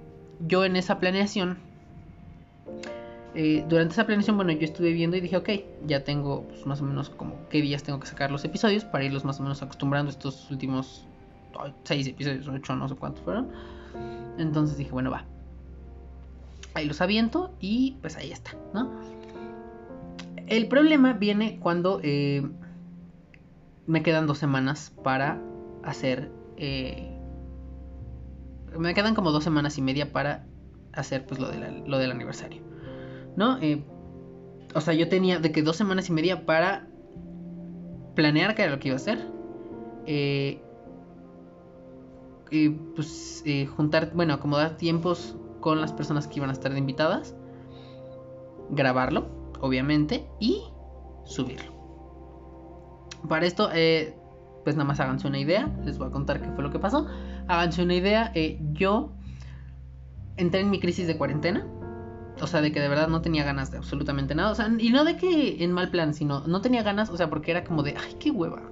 yo 0.46 0.64
en 0.64 0.76
esa 0.76 0.98
planeación, 0.98 1.58
eh, 3.34 3.64
durante 3.68 3.92
esa 3.92 4.06
planeación, 4.06 4.36
bueno, 4.36 4.52
yo 4.52 4.64
estuve 4.64 4.92
viendo 4.92 5.16
y 5.16 5.20
dije, 5.20 5.36
ok, 5.36 5.50
ya 5.86 6.04
tengo 6.04 6.44
pues, 6.48 6.66
más 6.66 6.80
o 6.80 6.84
menos 6.84 7.10
como 7.10 7.36
qué 7.48 7.60
días 7.60 7.82
tengo 7.82 8.00
que 8.00 8.06
sacar 8.06 8.30
los 8.30 8.44
episodios 8.44 8.84
para 8.84 9.04
irlos 9.04 9.24
más 9.24 9.40
o 9.40 9.42
menos 9.42 9.62
acostumbrando 9.62 10.10
estos 10.10 10.50
últimos 10.50 11.06
seis 11.84 12.06
episodios, 12.06 12.46
ocho, 12.46 12.76
no 12.76 12.88
sé 12.88 12.94
cuántos 12.94 13.22
fueron. 13.24 13.48
Entonces 14.38 14.76
dije, 14.76 14.92
bueno, 14.92 15.10
va. 15.10 15.24
Ahí 16.74 16.86
los 16.86 17.00
aviento 17.00 17.50
y 17.60 17.96
pues 18.00 18.16
ahí 18.16 18.30
está, 18.30 18.52
¿no? 18.72 18.90
El 20.48 20.68
problema 20.68 21.12
viene 21.12 21.58
cuando 21.60 22.00
eh, 22.02 22.42
me 23.86 24.02
quedan 24.02 24.26
dos 24.26 24.38
semanas 24.38 24.92
para 25.02 25.40
hacer... 25.82 26.30
Eh, 26.56 27.14
me 28.78 28.94
quedan 28.94 29.14
como 29.14 29.32
dos 29.32 29.44
semanas 29.44 29.78
y 29.78 29.82
media 29.82 30.12
para 30.12 30.46
hacer 30.92 31.26
pues 31.26 31.40
lo, 31.40 31.48
lo 31.86 31.98
del 31.98 32.10
aniversario. 32.10 32.62
¿No? 33.36 33.58
Eh, 33.60 33.84
o 34.74 34.80
sea, 34.80 34.94
yo 34.94 35.08
tenía 35.08 35.38
de 35.38 35.52
que 35.52 35.62
dos 35.62 35.76
semanas 35.76 36.08
y 36.08 36.12
media 36.12 36.44
para 36.44 36.86
planear 38.14 38.54
qué 38.54 38.62
era 38.62 38.72
lo 38.72 38.78
que 38.78 38.88
iba 38.88 38.96
a 38.96 39.00
hacer. 39.00 39.26
Eh, 40.06 40.60
pues 42.94 43.44
juntar, 43.76 44.12
bueno, 44.14 44.34
acomodar 44.34 44.76
tiempos 44.76 45.36
con 45.60 45.80
las 45.80 45.92
personas 45.92 46.26
que 46.26 46.36
iban 46.36 46.50
a 46.50 46.52
estar 46.52 46.76
invitadas. 46.76 47.34
Grabarlo 48.70 49.38
obviamente, 49.60 50.26
y 50.38 50.62
subirlo. 51.24 51.72
Para 53.28 53.46
esto, 53.46 53.70
eh, 53.72 54.16
pues 54.64 54.76
nada 54.76 54.86
más 54.86 55.00
háganse 55.00 55.26
una 55.26 55.38
idea. 55.38 55.68
Les 55.84 55.98
voy 55.98 56.08
a 56.08 56.10
contar 56.10 56.40
qué 56.40 56.50
fue 56.52 56.62
lo 56.62 56.70
que 56.70 56.78
pasó. 56.78 57.06
Háganse 57.48 57.82
una 57.82 57.94
idea. 57.94 58.32
Eh, 58.34 58.60
yo 58.72 59.12
entré 60.36 60.60
en 60.60 60.70
mi 60.70 60.80
crisis 60.80 61.06
de 61.06 61.16
cuarentena. 61.16 61.66
O 62.40 62.46
sea, 62.46 62.60
de 62.60 62.70
que 62.70 62.80
de 62.80 62.88
verdad 62.88 63.08
no 63.08 63.20
tenía 63.20 63.44
ganas 63.44 63.72
de 63.72 63.78
absolutamente 63.78 64.34
nada. 64.34 64.52
O 64.52 64.54
sea, 64.54 64.70
y 64.78 64.90
no 64.90 65.04
de 65.04 65.16
que 65.16 65.62
en 65.64 65.72
mal 65.72 65.90
plan, 65.90 66.14
sino 66.14 66.46
no 66.46 66.60
tenía 66.60 66.84
ganas, 66.84 67.10
o 67.10 67.16
sea, 67.16 67.28
porque 67.28 67.50
era 67.50 67.64
como 67.64 67.82
de, 67.82 67.96
ay, 67.96 68.14
qué 68.20 68.30
hueva. 68.30 68.67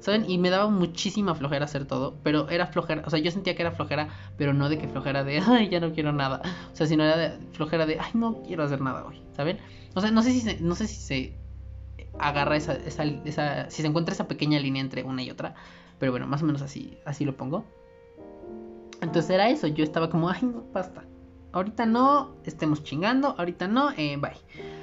¿Saben? 0.00 0.28
Y 0.28 0.38
me 0.38 0.48
daba 0.48 0.68
muchísima 0.70 1.34
flojera 1.34 1.66
hacer 1.66 1.84
todo, 1.84 2.16
pero 2.22 2.48
era 2.48 2.66
flojera, 2.66 3.02
o 3.06 3.10
sea, 3.10 3.18
yo 3.18 3.30
sentía 3.30 3.54
que 3.54 3.62
era 3.62 3.70
flojera, 3.70 4.08
pero 4.38 4.54
no 4.54 4.68
de 4.70 4.78
que 4.78 4.88
flojera 4.88 5.24
de, 5.24 5.40
ay, 5.46 5.68
ya 5.68 5.78
no 5.80 5.92
quiero 5.92 6.12
nada. 6.12 6.42
O 6.72 6.76
sea, 6.76 6.86
sino 6.86 7.04
era 7.04 7.16
de 7.16 7.38
flojera 7.52 7.86
de, 7.86 8.00
ay, 8.00 8.10
no 8.14 8.42
quiero 8.42 8.64
hacer 8.64 8.80
nada 8.80 9.04
hoy, 9.04 9.22
¿saben? 9.36 9.58
O 9.94 10.00
sea, 10.00 10.10
no 10.10 10.22
sé 10.22 10.32
si 10.32 10.40
se, 10.40 10.60
no 10.60 10.74
sé 10.74 10.86
si 10.86 10.96
se 10.96 11.34
agarra 12.18 12.56
esa, 12.56 12.74
esa, 12.74 13.04
esa, 13.04 13.70
si 13.70 13.82
se 13.82 13.88
encuentra 13.88 14.14
esa 14.14 14.26
pequeña 14.26 14.58
línea 14.58 14.82
entre 14.82 15.02
una 15.02 15.22
y 15.22 15.30
otra, 15.30 15.54
pero 15.98 16.12
bueno, 16.12 16.26
más 16.26 16.42
o 16.42 16.46
menos 16.46 16.62
así, 16.62 16.98
así 17.04 17.24
lo 17.24 17.36
pongo. 17.36 17.64
Entonces 19.02 19.30
era 19.30 19.48
eso, 19.48 19.66
yo 19.66 19.84
estaba 19.84 20.10
como, 20.10 20.28
ay, 20.30 20.40
no, 20.42 20.64
basta. 20.72 21.04
Ahorita 21.52 21.84
no, 21.84 22.36
estemos 22.44 22.84
chingando, 22.84 23.34
ahorita 23.36 23.68
no, 23.68 23.90
eh, 23.92 24.16
bye. 24.16 24.79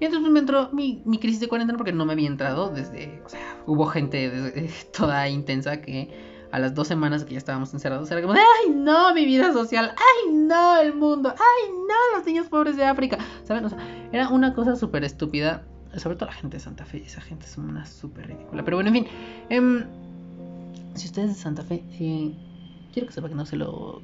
Y 0.00 0.06
entonces 0.06 0.30
me 0.30 0.40
entró 0.40 0.70
mi, 0.72 1.02
mi, 1.04 1.18
crisis 1.18 1.40
de 1.40 1.48
cuarentena 1.48 1.76
porque 1.76 1.92
no 1.92 2.06
me 2.06 2.14
había 2.14 2.26
entrado 2.26 2.70
desde, 2.70 3.20
o 3.24 3.28
sea, 3.28 3.62
hubo 3.66 3.86
gente 3.86 4.70
toda 4.96 5.28
intensa 5.28 5.82
que 5.82 6.08
a 6.52 6.58
las 6.58 6.74
dos 6.74 6.88
semanas 6.88 7.24
que 7.24 7.32
ya 7.32 7.38
estábamos 7.38 7.72
encerrados 7.74 8.10
era 8.10 8.22
como 8.22 8.34
ay 8.34 8.70
no, 8.70 9.14
mi 9.14 9.24
vida 9.26 9.52
social, 9.52 9.92
ay 9.94 10.34
no, 10.34 10.78
el 10.78 10.94
mundo, 10.94 11.32
ay 11.32 11.72
no, 11.72 12.16
los 12.16 12.26
niños 12.26 12.48
pobres 12.48 12.76
de 12.76 12.84
África, 12.84 13.18
¿saben? 13.44 13.64
O 13.66 13.68
sea, 13.68 13.78
era 14.10 14.30
una 14.30 14.54
cosa 14.54 14.74
súper 14.74 15.04
estúpida, 15.04 15.64
sobre 15.96 16.16
todo 16.16 16.30
la 16.30 16.34
gente 16.34 16.56
de 16.56 16.62
Santa 16.62 16.86
Fe, 16.86 17.02
esa 17.04 17.20
gente 17.20 17.44
es 17.44 17.58
una 17.58 17.84
súper 17.84 18.28
ridícula. 18.28 18.64
Pero 18.64 18.78
bueno, 18.78 18.88
en 18.88 18.94
fin, 18.94 19.06
eh, 19.50 19.84
si 20.94 21.06
ustedes 21.06 21.28
de 21.28 21.34
Santa 21.34 21.62
Fe, 21.62 21.84
eh, 22.00 22.34
quiero 22.92 23.06
que 23.06 23.12
sepa 23.12 23.28
que 23.28 23.34
no 23.34 23.44
se 23.44 23.56
lo, 23.56 24.02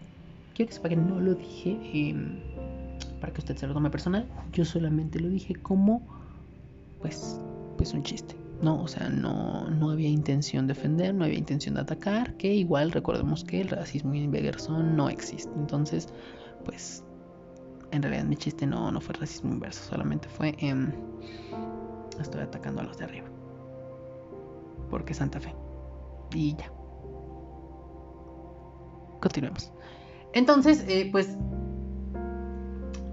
quiero 0.55 0.69
que 0.69 0.75
sepa 0.75 0.89
que 0.89 0.97
no 0.97 1.21
lo 1.21 1.35
dije. 1.35 1.79
Eh, 1.83 2.15
para 3.21 3.33
que 3.33 3.41
usted 3.41 3.57
se 3.57 3.67
lo 3.67 3.75
tome 3.75 3.91
personal. 3.91 4.29
Yo 4.53 4.65
solamente 4.65 5.21
lo 5.21 5.29
dije 5.29 5.55
como, 5.55 6.07
pues, 7.01 7.41
pues 7.77 7.93
un 7.93 8.03
chiste. 8.03 8.37
No, 8.63 8.83
o 8.83 8.89
sea, 8.89 9.11
no, 9.11 9.69
no 9.69 9.91
había 9.91 10.09
intención 10.09 10.67
de 10.67 10.73
ofender, 10.73 11.15
no 11.15 11.25
había 11.25 11.39
intención 11.39 11.75
de 11.75 11.83
atacar, 11.83 12.35
que 12.39 12.55
igual 12.55 12.91
recordemos 12.91 13.45
que 13.45 13.61
el 13.61 13.69
racismo 13.69 14.15
inverso 14.15 14.83
no 14.83 15.11
existe. 15.11 15.53
Entonces, 15.57 16.09
pues, 16.65 17.05
en 17.91 18.03
realidad 18.03 18.25
mi 18.25 18.37
chiste 18.37 18.67
no, 18.67 18.91
no 18.91 19.01
fue 19.01 19.15
racismo 19.15 19.53
inverso, 19.53 19.83
solamente 19.91 20.29
fue, 20.29 20.57
eh, 20.59 20.75
estoy 22.21 22.41
atacando 22.41 22.81
a 22.81 22.85
los 22.85 22.97
de 22.97 23.05
arriba. 23.05 23.27
Porque 24.91 25.13
Santa 25.13 25.39
Fe. 25.39 25.55
Y 26.35 26.57
ya. 26.57 26.73
Continuemos. 29.21 29.73
Entonces, 30.33 30.85
eh, 30.89 31.09
pues 31.13 31.37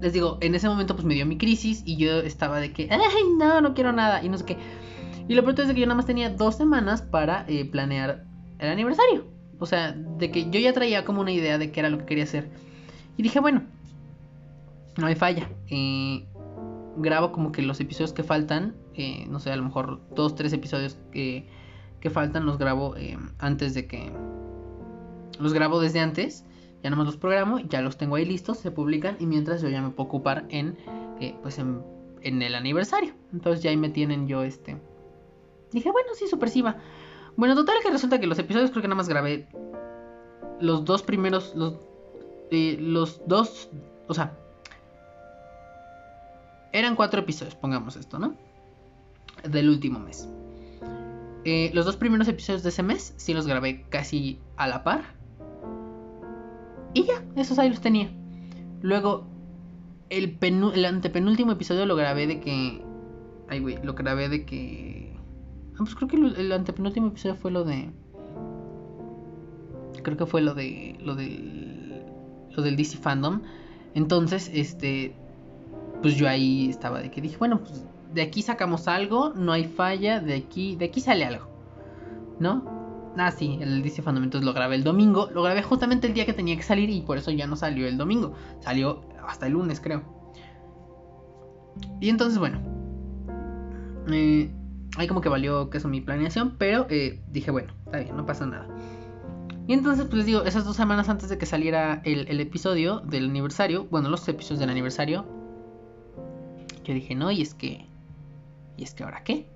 les 0.04 0.12
digo, 0.12 0.36
en 0.42 0.54
ese 0.54 0.68
momento 0.68 0.94
pues 0.94 1.06
me 1.06 1.14
dio 1.14 1.24
mi 1.24 1.38
crisis 1.38 1.82
y 1.86 1.96
yo 1.96 2.18
estaba 2.20 2.60
de 2.60 2.74
que, 2.74 2.88
ay, 2.90 3.00
no, 3.38 3.62
no 3.62 3.72
quiero 3.72 3.90
nada 3.90 4.22
y 4.22 4.28
no 4.28 4.36
sé 4.36 4.44
qué. 4.44 4.58
Y 5.28 5.34
lo 5.34 5.42
peor 5.42 5.58
es 5.58 5.72
que 5.72 5.80
yo 5.80 5.86
nada 5.86 5.96
más 5.96 6.04
tenía 6.04 6.28
dos 6.28 6.56
semanas 6.56 7.00
para 7.00 7.46
eh, 7.48 7.64
planear 7.64 8.26
el 8.58 8.68
aniversario. 8.68 9.24
O 9.58 9.64
sea, 9.64 9.92
de 9.92 10.30
que 10.30 10.50
yo 10.50 10.60
ya 10.60 10.74
traía 10.74 11.06
como 11.06 11.22
una 11.22 11.32
idea 11.32 11.56
de 11.56 11.72
qué 11.72 11.80
era 11.80 11.88
lo 11.88 11.96
que 11.96 12.04
quería 12.04 12.24
hacer. 12.24 12.50
Y 13.16 13.22
dije, 13.22 13.40
bueno, 13.40 13.62
no 14.98 15.06
hay 15.06 15.14
falla. 15.14 15.48
Eh, 15.68 16.26
grabo 16.98 17.32
como 17.32 17.50
que 17.50 17.62
los 17.62 17.80
episodios 17.80 18.12
que 18.12 18.24
faltan, 18.24 18.76
eh, 18.92 19.24
no 19.30 19.40
sé, 19.40 19.52
a 19.52 19.56
lo 19.56 19.62
mejor 19.62 20.02
dos, 20.14 20.34
tres 20.34 20.52
episodios 20.52 20.98
que 21.12 21.48
faltan 22.12 22.44
los 22.44 22.58
grabo 22.58 22.94
antes 23.38 23.72
de 23.72 23.86
que... 23.86 24.12
Los 25.40 25.54
grabo 25.54 25.80
desde 25.80 26.00
antes 26.00 26.44
ya 26.84 26.90
nomás 26.90 27.06
los 27.06 27.16
programo, 27.16 27.60
ya 27.60 27.80
los 27.80 27.96
tengo 27.96 28.16
ahí 28.16 28.26
listos, 28.26 28.58
se 28.58 28.70
publican 28.70 29.16
y 29.18 29.24
mientras 29.24 29.62
yo 29.62 29.70
ya 29.70 29.80
me 29.80 29.88
puedo 29.88 30.06
ocupar 30.06 30.44
en, 30.50 30.76
eh, 31.18 31.34
pues 31.40 31.58
en, 31.58 31.82
el 32.22 32.54
aniversario. 32.54 33.14
Entonces 33.32 33.62
ya 33.62 33.70
ahí 33.70 33.78
me 33.78 33.88
tienen 33.88 34.28
yo 34.28 34.42
este... 34.42 34.76
Dije, 35.72 35.90
bueno, 35.90 36.10
sí, 36.14 36.26
super 36.26 36.50
Bueno, 37.36 37.54
total 37.54 37.76
que 37.82 37.90
resulta 37.90 38.20
que 38.20 38.26
los 38.26 38.38
episodios 38.38 38.70
creo 38.70 38.82
que 38.82 38.88
nada 38.88 38.98
más 38.98 39.08
grabé 39.08 39.48
los 40.60 40.84
dos 40.84 41.02
primeros, 41.02 41.54
los, 41.56 41.78
eh, 42.50 42.76
los 42.78 43.26
dos, 43.26 43.70
o 44.06 44.12
sea, 44.12 44.36
eran 46.72 46.96
cuatro 46.96 47.20
episodios, 47.20 47.54
pongamos 47.54 47.96
esto, 47.96 48.18
¿no? 48.18 48.36
Del 49.42 49.70
último 49.70 50.00
mes. 50.00 50.28
Eh, 51.46 51.70
los 51.72 51.86
dos 51.86 51.96
primeros 51.96 52.28
episodios 52.28 52.62
de 52.62 52.68
ese 52.68 52.82
mes 52.82 53.14
sí 53.16 53.32
los 53.32 53.46
grabé 53.46 53.84
casi 53.88 54.38
a 54.56 54.68
la 54.68 54.84
par. 54.84 55.23
Y 56.94 57.04
ya, 57.04 57.22
esos 57.36 57.58
ahí 57.58 57.68
los 57.68 57.80
tenía. 57.80 58.10
Luego, 58.80 59.26
el, 60.10 60.38
el 60.40 60.84
antepenúltimo 60.84 61.52
episodio 61.52 61.86
lo 61.86 61.96
grabé 61.96 62.26
de 62.26 62.40
que... 62.40 62.82
Ay, 63.48 63.60
güey, 63.60 63.78
lo 63.82 63.94
grabé 63.94 64.28
de 64.28 64.44
que... 64.44 65.16
Ah, 65.74 65.78
pues 65.78 65.94
creo 65.94 66.08
que 66.08 66.16
el 66.16 66.52
antepenúltimo 66.52 67.08
episodio 67.08 67.34
fue 67.34 67.50
lo 67.50 67.64
de... 67.64 67.90
Creo 70.02 70.16
que 70.16 70.26
fue 70.26 70.40
lo 70.40 70.54
de... 70.54 70.96
Lo 71.00 71.14
del... 71.14 72.04
Lo 72.50 72.62
del 72.62 72.76
DC 72.76 72.98
Fandom. 72.98 73.42
Entonces, 73.94 74.50
este... 74.54 75.16
Pues 76.00 76.16
yo 76.16 76.28
ahí 76.28 76.68
estaba 76.68 77.00
de 77.00 77.10
que 77.10 77.20
dije, 77.20 77.36
bueno, 77.38 77.60
pues 77.60 77.86
de 78.12 78.22
aquí 78.22 78.42
sacamos 78.42 78.86
algo, 78.88 79.32
no 79.34 79.52
hay 79.52 79.64
falla, 79.64 80.20
de 80.20 80.34
aquí, 80.34 80.76
de 80.76 80.86
aquí 80.86 81.00
sale 81.00 81.24
algo. 81.24 81.46
¿No? 82.38 82.73
Ah, 83.16 83.30
sí, 83.30 83.58
el 83.60 83.82
DC 83.82 84.02
Fandom 84.02 84.24
entonces 84.24 84.44
lo 84.44 84.52
grabé 84.52 84.76
el 84.76 84.84
domingo. 84.84 85.28
Lo 85.32 85.42
grabé 85.42 85.62
justamente 85.62 86.06
el 86.06 86.14
día 86.14 86.26
que 86.26 86.32
tenía 86.32 86.56
que 86.56 86.62
salir 86.62 86.90
y 86.90 87.02
por 87.02 87.18
eso 87.18 87.30
ya 87.30 87.46
no 87.46 87.56
salió 87.56 87.86
el 87.86 87.96
domingo. 87.96 88.34
Salió 88.60 89.02
hasta 89.26 89.46
el 89.46 89.52
lunes, 89.52 89.80
creo. 89.80 90.02
Y 92.00 92.08
entonces, 92.08 92.38
bueno. 92.38 92.60
Eh, 94.10 94.50
ahí 94.96 95.06
como 95.06 95.20
que 95.20 95.28
valió 95.28 95.70
que 95.70 95.78
eso 95.78 95.88
mi 95.88 96.00
planeación, 96.00 96.56
pero 96.58 96.86
eh, 96.90 97.22
dije, 97.30 97.50
bueno, 97.50 97.72
está 97.86 97.98
bien, 97.98 98.16
no 98.16 98.26
pasa 98.26 98.46
nada. 98.46 98.68
Y 99.66 99.72
entonces, 99.72 100.04
pues 100.04 100.18
les 100.18 100.26
digo, 100.26 100.42
esas 100.44 100.64
dos 100.64 100.76
semanas 100.76 101.08
antes 101.08 101.30
de 101.30 101.38
que 101.38 101.46
saliera 101.46 102.02
el, 102.04 102.28
el 102.28 102.40
episodio 102.40 103.00
del 103.00 103.30
aniversario, 103.30 103.86
bueno, 103.86 104.10
los 104.10 104.28
episodios 104.28 104.60
del 104.60 104.68
aniversario, 104.68 105.24
yo 106.84 106.92
dije, 106.92 107.14
no, 107.14 107.30
y 107.30 107.40
es 107.40 107.54
que 107.54 107.86
¿Y 108.76 108.82
es 108.82 108.94
que 108.94 109.04
ahora 109.04 109.22
qué? 109.22 109.46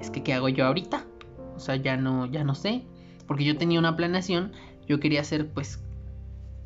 Es 0.00 0.10
que 0.10 0.22
¿qué 0.22 0.34
hago 0.34 0.48
yo 0.48 0.66
ahorita? 0.66 1.04
O 1.56 1.60
sea, 1.60 1.76
ya 1.76 1.96
no, 1.96 2.26
ya 2.26 2.44
no 2.44 2.54
sé. 2.54 2.84
Porque 3.26 3.44
yo 3.44 3.56
tenía 3.56 3.78
una 3.78 3.96
planeación. 3.96 4.52
Yo 4.88 5.00
quería 5.00 5.20
hacer 5.20 5.50
pues 5.50 5.80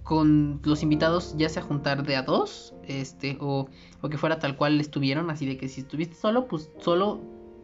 con 0.02 0.60
los 0.64 0.82
invitados 0.82 1.34
ya 1.36 1.48
sea 1.48 1.62
juntar 1.62 2.04
de 2.04 2.16
a 2.16 2.22
dos. 2.22 2.74
Este. 2.84 3.36
O, 3.40 3.68
o 4.00 4.08
que 4.08 4.18
fuera 4.18 4.38
tal 4.38 4.56
cual 4.56 4.80
estuvieron. 4.80 5.30
Así 5.30 5.46
de 5.46 5.56
que 5.56 5.68
si 5.68 5.82
estuviste 5.82 6.14
solo, 6.14 6.46
pues 6.46 6.70
solo 6.78 7.20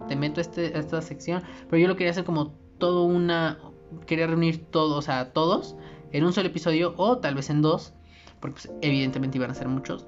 te 0.08 0.16
meto 0.16 0.40
a, 0.40 0.42
este, 0.42 0.78
esta 0.78 1.00
sección. 1.02 1.42
Pero 1.68 1.80
yo 1.80 1.88
lo 1.88 1.96
quería 1.96 2.10
hacer 2.10 2.24
como 2.24 2.54
todo 2.78 3.04
una. 3.04 3.58
Quería 4.06 4.26
reunir 4.26 4.64
todos, 4.70 4.98
o 4.98 5.02
sea, 5.02 5.32
todos. 5.32 5.76
En 6.12 6.24
un 6.24 6.32
solo 6.32 6.48
episodio. 6.48 6.94
O 6.96 7.18
tal 7.18 7.34
vez 7.34 7.50
en 7.50 7.62
dos. 7.62 7.94
Porque 8.40 8.54
pues, 8.54 8.72
evidentemente 8.82 9.38
iban 9.38 9.50
a 9.50 9.54
ser 9.54 9.68
muchos. 9.68 10.06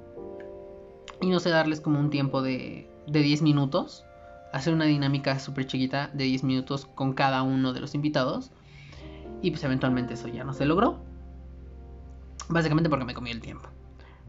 Y 1.20 1.30
no 1.30 1.40
sé, 1.40 1.50
darles 1.50 1.80
como 1.80 2.00
un 2.00 2.10
tiempo 2.10 2.42
de, 2.42 2.90
de 3.06 3.20
10 3.20 3.42
minutos. 3.42 4.03
Hacer 4.54 4.72
una 4.72 4.84
dinámica 4.84 5.40
súper 5.40 5.66
chiquita 5.66 6.12
de 6.14 6.22
10 6.22 6.44
minutos 6.44 6.86
con 6.86 7.12
cada 7.12 7.42
uno 7.42 7.72
de 7.72 7.80
los 7.80 7.96
invitados. 7.96 8.52
Y 9.42 9.50
pues 9.50 9.64
eventualmente 9.64 10.14
eso 10.14 10.28
ya 10.28 10.44
no 10.44 10.52
se 10.52 10.64
logró. 10.64 11.00
Básicamente 12.48 12.88
porque 12.88 13.04
me 13.04 13.14
comí 13.14 13.32
el 13.32 13.40
tiempo. 13.40 13.68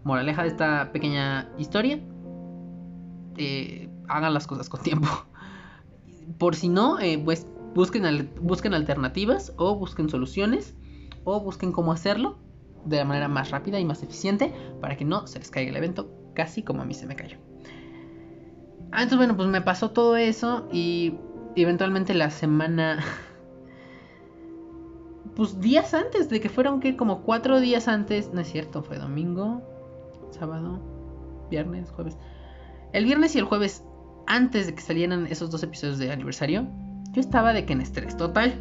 Moraleja 0.03 0.41
de 0.41 0.47
esta 0.47 0.91
pequeña 0.91 1.51
historia. 1.59 1.99
Eh, 3.37 3.87
hagan 4.07 4.33
las 4.33 4.47
cosas 4.47 4.67
con 4.67 4.81
tiempo. 4.81 5.07
Por 6.39 6.55
si 6.55 6.69
no, 6.69 6.99
eh, 6.99 7.21
pues 7.23 7.45
busquen, 7.75 8.31
busquen 8.41 8.73
alternativas 8.73 9.53
o 9.57 9.75
busquen 9.75 10.09
soluciones 10.09 10.73
o 11.23 11.39
busquen 11.39 11.71
cómo 11.71 11.91
hacerlo 11.91 12.39
de 12.83 12.97
la 12.97 13.05
manera 13.05 13.27
más 13.27 13.51
rápida 13.51 13.79
y 13.79 13.85
más 13.85 14.01
eficiente 14.01 14.51
para 14.81 14.97
que 14.97 15.05
no 15.05 15.27
se 15.27 15.37
les 15.37 15.51
caiga 15.51 15.69
el 15.69 15.77
evento 15.77 16.09
casi 16.33 16.63
como 16.63 16.81
a 16.81 16.85
mí 16.85 16.95
se 16.95 17.05
me 17.05 17.15
cayó. 17.15 17.37
Ah, 18.91 19.03
entonces 19.03 19.17
bueno, 19.17 19.35
pues 19.35 19.47
me 19.47 19.61
pasó 19.61 19.91
todo 19.91 20.15
eso 20.15 20.67
y 20.71 21.15
eventualmente 21.55 22.13
la 22.13 22.29
semana... 22.29 23.03
Pues 25.35 25.59
días 25.59 25.93
antes 25.93 26.29
de 26.29 26.39
que 26.39 26.47
fueron 26.47 26.79
que 26.79 26.95
como 26.95 27.23
cuatro 27.23 27.59
días 27.59 27.89
antes, 27.89 28.31
no 28.31 28.39
es 28.39 28.49
cierto, 28.49 28.83
fue 28.83 28.97
domingo, 28.97 29.61
sábado, 30.31 30.79
viernes, 31.49 31.91
jueves. 31.91 32.17
El 32.93 33.03
viernes 33.03 33.35
y 33.35 33.39
el 33.39 33.43
jueves, 33.43 33.83
antes 34.27 34.67
de 34.67 34.75
que 34.75 34.81
salieran 34.81 35.27
esos 35.27 35.51
dos 35.51 35.61
episodios 35.61 35.97
de 35.97 36.09
aniversario, 36.09 36.69
yo 37.11 37.19
estaba 37.19 37.51
de 37.51 37.65
que 37.65 37.73
en 37.73 37.81
estrés 37.81 38.15
total. 38.15 38.53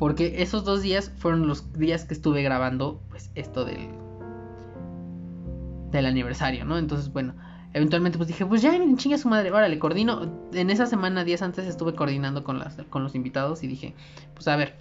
Porque 0.00 0.42
esos 0.42 0.64
dos 0.64 0.80
días 0.80 1.12
fueron 1.18 1.46
los 1.46 1.72
días 1.74 2.06
que 2.06 2.14
estuve 2.14 2.42
grabando, 2.42 3.02
pues 3.10 3.30
esto 3.34 3.66
del, 3.66 3.90
del 5.90 6.06
aniversario, 6.06 6.64
¿no? 6.64 6.78
Entonces, 6.78 7.12
bueno, 7.12 7.34
eventualmente 7.72 8.18
pues 8.18 8.28
dije, 8.28 8.44
pues 8.46 8.62
ya, 8.62 8.72
chinga 8.96 9.18
su 9.18 9.28
madre, 9.28 9.50
órale, 9.50 9.78
coordino. 9.78 10.22
En 10.52 10.70
esa 10.70 10.86
semana, 10.86 11.24
días 11.24 11.42
antes, 11.42 11.66
estuve 11.66 11.94
coordinando 11.94 12.44
con, 12.44 12.58
las, 12.58 12.76
con 12.90 13.02
los 13.02 13.14
invitados 13.14 13.62
y 13.62 13.66
dije, 13.66 13.94
pues 14.34 14.48
a 14.48 14.56
ver, 14.56 14.74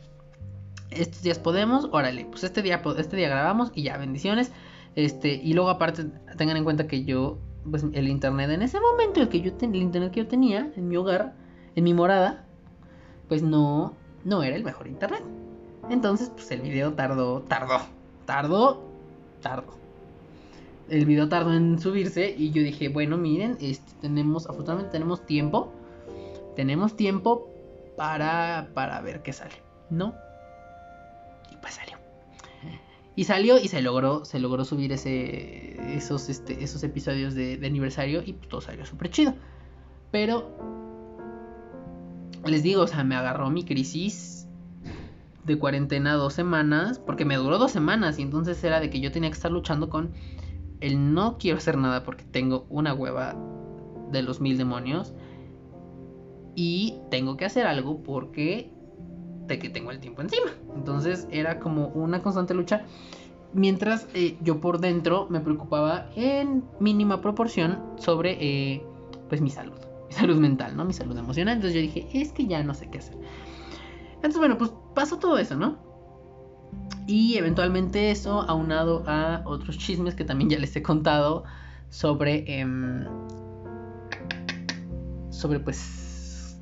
estos 0.90 1.22
días 1.22 1.40
podemos, 1.40 1.90
órale, 1.92 2.26
pues 2.26 2.44
este 2.44 2.62
día, 2.62 2.82
este 2.98 3.18
día 3.18 3.30
grabamos 3.30 3.72
y 3.76 3.84
ya, 3.84 3.98
bendiciones. 3.98 4.52
Este, 4.96 5.34
y 5.34 5.54
luego 5.54 5.70
aparte, 5.70 6.06
tengan 6.38 6.58
en 6.58 6.64
cuenta 6.64 6.88
que 6.88 7.04
yo, 7.06 7.38
pues 7.70 7.86
el 7.94 8.08
internet 8.08 8.50
en 8.50 8.64
ese 8.64 8.80
momento, 8.80 9.22
el, 9.22 9.30
que 9.30 9.42
yo 9.42 9.52
el 9.62 9.76
internet 9.76 10.12
que 10.12 10.22
yo 10.22 10.28
tenía 10.28 10.72
en 10.76 10.88
mi 10.88 10.98
hogar, 10.98 11.36
en 11.76 11.84
mi 11.84 11.94
morada, 11.94 12.46
pues 13.28 13.44
no, 13.44 13.94
no 14.24 14.42
era 14.44 14.56
el 14.56 14.64
mejor 14.64 14.88
internet. 14.88 15.24
Entonces, 15.90 16.30
pues 16.30 16.50
el 16.52 16.62
video 16.62 16.94
tardó, 16.94 17.42
tardó, 17.44 17.80
tardó, 18.26 18.84
tardó 19.42 19.79
el 20.90 21.06
video 21.06 21.30
tardó 21.30 21.54
en 21.54 21.80
subirse 21.80 22.34
y 22.38 22.52
yo 22.52 22.62
dije, 22.64 22.90
bueno, 22.90 23.18
miren, 23.18 23.58
tenemos, 24.02 24.48
afortunadamente 24.48 24.92
tenemos 24.92 25.26
tiempo, 25.26 25.72
tenemos 26.56 26.96
tiempo 26.96 27.50
para, 27.96 28.70
para 28.74 29.02
ver 29.02 29.22
qué 29.22 29.34
sale, 29.34 29.56
¿no? 29.90 30.16
Y 31.52 31.58
pues 31.58 31.76
salió. 31.76 31.98
Y 33.16 33.26
salió 33.26 33.58
y 33.58 33.68
se 33.68 33.82
logró, 33.82 34.24
se 34.24 34.40
logró 34.40 34.64
subir 34.64 34.94
ese, 34.94 35.96
esos, 35.96 36.30
este, 36.30 36.64
esos 36.64 36.84
episodios 36.84 37.36
de, 37.36 37.60
aniversario 37.66 38.24
y 38.26 38.34
todo 38.34 38.62
salió 38.62 38.86
súper 38.86 39.10
chido. 39.10 39.34
Pero, 40.12 40.56
les 42.46 42.64
digo, 42.64 42.84
o 42.84 42.88
sea, 42.88 43.04
me 43.04 43.16
agarró 43.16 43.50
mi 43.50 43.66
crisis 43.66 44.48
de 45.44 45.60
cuarentena 45.60 46.14
dos 46.14 46.34
semanas, 46.34 47.00
porque 47.00 47.26
me 47.26 47.36
duró 47.36 47.58
dos 47.58 47.72
semanas 47.72 48.20
y 48.20 48.22
entonces 48.22 48.64
era 48.64 48.80
de 48.80 48.90
que 48.90 49.02
yo 49.02 49.12
tenía 49.12 49.30
que 49.30 49.36
estar 49.36 49.52
luchando 49.52 49.90
con 49.90 50.12
el 50.82 51.14
no 51.14 51.38
quiero 51.38 51.58
hacer 51.58 51.78
nada 51.78 52.04
porque 52.04 52.24
tengo 52.24 52.66
una 52.70 52.94
hueva 52.94 53.36
de 54.12 54.22
los 54.22 54.42
mil 54.42 54.58
demonios. 54.58 55.14
Y 56.56 56.96
tengo 57.10 57.38
que 57.38 57.46
hacer 57.46 57.66
algo 57.66 58.04
porque 58.04 58.72
de 59.48 59.60
que 59.60 59.70
tengo 59.70 59.92
el 59.92 60.00
tiempo 60.00 60.22
encima. 60.22 60.52
Entonces 60.76 61.28
era 61.32 61.60
como 61.60 61.88
una 61.90 62.22
constante 62.22 62.54
lucha. 62.54 62.84
Mientras 63.54 64.08
eh, 64.14 64.38
yo 64.42 64.62
por 64.62 64.80
dentro 64.80 65.28
me 65.30 65.40
preocupaba 65.40 66.10
en 66.16 66.64
mínima 66.80 67.22
proporción 67.22 67.80
sobre 67.98 68.38
eh, 68.40 68.84
pues 69.28 69.42
mi 69.42 69.50
salud. 69.50 69.80
Mi 70.08 70.14
salud 70.14 70.38
mental, 70.38 70.76
¿no? 70.76 70.86
Mi 70.86 70.94
salud 70.94 71.18
emocional. 71.18 71.56
Entonces 71.56 71.76
yo 71.76 71.82
dije, 71.82 72.08
es 72.14 72.32
que 72.32 72.46
ya 72.46 72.64
no 72.64 72.74
sé 72.74 72.90
qué 72.90 73.00
hacer. 73.00 73.18
Entonces 74.16 74.38
bueno, 74.38 74.58
pues 74.58 74.72
pasó 74.94 75.18
todo 75.18 75.38
eso, 75.38 75.56
¿no? 75.56 75.89
Y 77.08 77.38
eventualmente 77.38 78.12
eso 78.12 78.42
aunado 78.42 79.04
a 79.08 79.42
otros 79.46 79.78
chismes 79.78 80.14
que 80.14 80.24
también 80.24 80.50
ya 80.52 80.60
les 80.60 80.76
he 80.76 80.84
contado 80.84 81.44
sobre... 81.90 82.44
Em, 82.60 83.06
sobre 85.32 85.60
pues... 85.60 86.62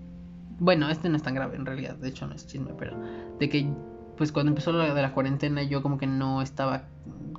Bueno, 0.59 0.89
este 0.89 1.09
no 1.09 1.17
es 1.17 1.23
tan 1.23 1.35
grave 1.35 1.57
en 1.57 1.65
realidad, 1.65 1.95
de 1.95 2.09
hecho 2.09 2.25
no 2.27 2.33
es 2.33 2.47
chisme, 2.47 2.73
pero 2.77 2.97
de 3.39 3.49
que 3.49 3.69
pues 4.15 4.31
cuando 4.31 4.49
empezó 4.49 4.71
lo 4.71 4.79
de 4.79 5.01
la 5.01 5.13
cuarentena 5.13 5.61
yo 5.63 5.83
como 5.83 5.97
que 5.97 6.07
no 6.07 6.41
estaba... 6.41 6.87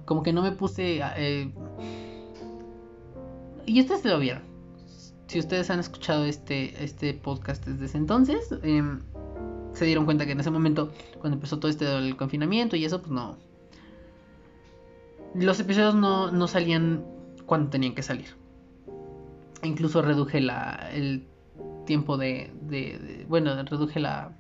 Como 0.05 0.23
que 0.23 0.33
no 0.33 0.43
me 0.43 0.53
puse... 0.53 1.01
Eh, 1.17 1.53
y 3.67 3.81
ustedes 3.81 4.05
lo 4.05 4.19
vieron. 4.19 4.43
Si 5.29 5.39
ustedes 5.39 5.69
han 5.71 5.81
escuchado 5.81 6.25
este, 6.25 6.83
este 6.83 7.13
podcast 7.13 7.67
desde 7.67 7.85
ese 7.85 7.99
entonces, 7.99 8.49
eh, 8.63 8.83
se 9.79 9.85
dieron 9.85 10.05
cuenta 10.05 10.27
que 10.27 10.33
en 10.33 10.41
ese 10.41 10.51
momento, 10.51 10.93
cuando 11.21 11.37
empezó 11.37 11.59
todo 11.59 11.71
este 11.71 11.87
confinamiento 12.17 12.77
y 12.77 12.85
eso, 12.85 13.01
pues 13.01 13.13
no. 13.13 13.39
Los 15.35 15.61
episodios 15.61 15.95
no, 15.95 16.47
salían 16.49 17.05
cuando 17.47 17.71
tenían 17.71 17.95
que 17.95 18.03
salir. 18.03 18.37
incluso 19.63 20.03
reduje 20.03 20.41
la, 20.41 20.91
el 20.93 21.27
tiempo 21.87 22.17
de, 22.17 22.53
de, 22.63 23.25
Bueno, 23.29 23.63
reduje 23.63 24.01
la, 24.01 24.33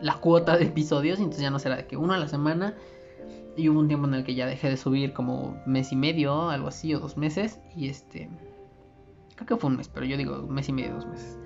la 0.00 0.14
cuota 0.14 0.56
de 0.56 0.64
episodios. 0.64 1.18
Entonces 1.18 1.42
ya 1.42 1.50
no 1.50 1.58
será 1.58 1.76
de 1.76 1.86
que 1.86 1.96
uno 1.96 2.14
a 2.14 2.18
la 2.18 2.28
semana. 2.28 2.74
Y 3.56 3.68
hubo 3.68 3.80
un 3.80 3.88
tiempo 3.88 4.06
en 4.06 4.14
el 4.14 4.24
que 4.24 4.34
ya 4.34 4.46
dejé 4.46 4.68
de 4.68 4.76
subir 4.76 5.12
como 5.12 5.60
mes 5.66 5.92
y 5.92 5.96
medio, 5.96 6.50
algo 6.50 6.68
así, 6.68 6.94
o 6.94 7.00
dos 7.00 7.16
meses. 7.16 7.60
Y 7.74 7.88
este. 7.88 8.30
Creo 9.34 9.46
que 9.46 9.56
fue 9.56 9.68
un 9.68 9.76
mes, 9.76 9.88
pero 9.88 10.06
yo 10.06 10.16
digo 10.16 10.46
mes 10.46 10.68
y 10.68 10.72
medio, 10.72 10.94
dos 10.94 11.06
meses. 11.06 11.38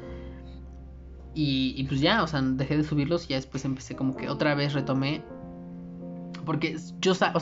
Y, 1.34 1.84
pues 1.84 2.00
ya, 2.00 2.22
o 2.22 2.26
sea, 2.26 2.42
dejé 2.42 2.76
de 2.76 2.84
subirlos 2.84 3.26
y 3.26 3.28
ya 3.28 3.36
después 3.36 3.64
empecé 3.64 3.94
como 3.94 4.16
que 4.16 4.28
otra 4.28 4.54
vez 4.54 4.72
retomé. 4.72 5.22
Porque 6.44 6.76
yo, 7.00 7.12
o 7.12 7.14
sea, 7.14 7.32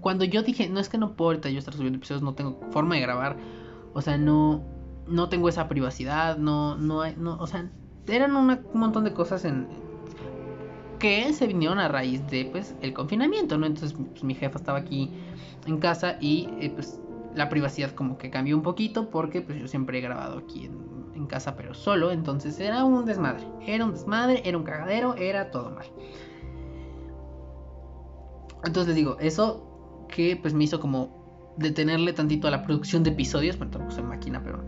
cuando 0.00 0.24
yo 0.24 0.42
dije, 0.42 0.68
no 0.68 0.80
es 0.80 0.88
que 0.88 0.98
no 0.98 1.08
importa 1.08 1.50
yo 1.50 1.58
estar 1.58 1.74
subiendo 1.74 1.98
episodios, 1.98 2.22
no 2.22 2.34
tengo 2.34 2.60
forma 2.70 2.94
de 2.94 3.02
grabar. 3.02 3.36
O 3.92 4.00
sea, 4.00 4.16
no, 4.16 4.64
no 5.06 5.28
tengo 5.28 5.48
esa 5.48 5.68
privacidad, 5.68 6.38
no, 6.38 6.76
no 6.76 7.02
hay, 7.02 7.14
no, 7.16 7.36
o 7.38 7.46
sea, 7.46 7.70
eran 8.06 8.34
un 8.36 8.58
montón 8.74 9.04
de 9.04 9.12
cosas 9.12 9.44
en 9.44 9.66
que 10.98 11.32
se 11.32 11.46
vinieron 11.46 11.78
a 11.78 11.88
raíz 11.88 12.26
de 12.28 12.46
pues 12.46 12.74
el 12.80 12.92
confinamiento, 12.92 13.56
¿no? 13.56 13.66
Entonces 13.66 13.96
pues, 13.96 14.24
mi 14.24 14.34
jefa 14.34 14.58
estaba 14.58 14.78
aquí 14.78 15.10
en 15.66 15.78
casa 15.78 16.16
y 16.20 16.48
eh, 16.60 16.70
pues 16.74 17.00
la 17.34 17.48
privacidad 17.48 17.92
como 17.92 18.18
que 18.18 18.30
cambió 18.30 18.56
un 18.56 18.62
poquito 18.62 19.10
porque 19.10 19.40
pues 19.40 19.60
yo 19.60 19.68
siempre 19.68 19.98
he 19.98 20.00
grabado 20.00 20.38
aquí 20.38 20.64
en, 20.66 20.97
casa 21.26 21.56
pero 21.56 21.74
solo, 21.74 22.10
entonces 22.10 22.58
era 22.60 22.84
un 22.84 23.04
desmadre, 23.04 23.44
era 23.66 23.84
un 23.84 23.92
desmadre, 23.92 24.42
era 24.44 24.56
un 24.56 24.64
cagadero, 24.64 25.14
era 25.16 25.50
todo 25.50 25.70
mal. 25.70 25.86
Entonces 28.64 28.88
les 28.88 28.96
digo, 28.96 29.16
eso 29.20 30.06
que 30.08 30.36
pues 30.36 30.54
me 30.54 30.64
hizo 30.64 30.80
como 30.80 31.54
detenerle 31.56 32.12
tantito 32.12 32.48
a 32.48 32.50
la 32.50 32.64
producción 32.64 33.02
de 33.02 33.10
episodios, 33.10 33.58
bueno, 33.58 33.72
tampoco 33.72 33.94
soy 33.94 34.04
máquina, 34.04 34.42
pero 34.42 34.64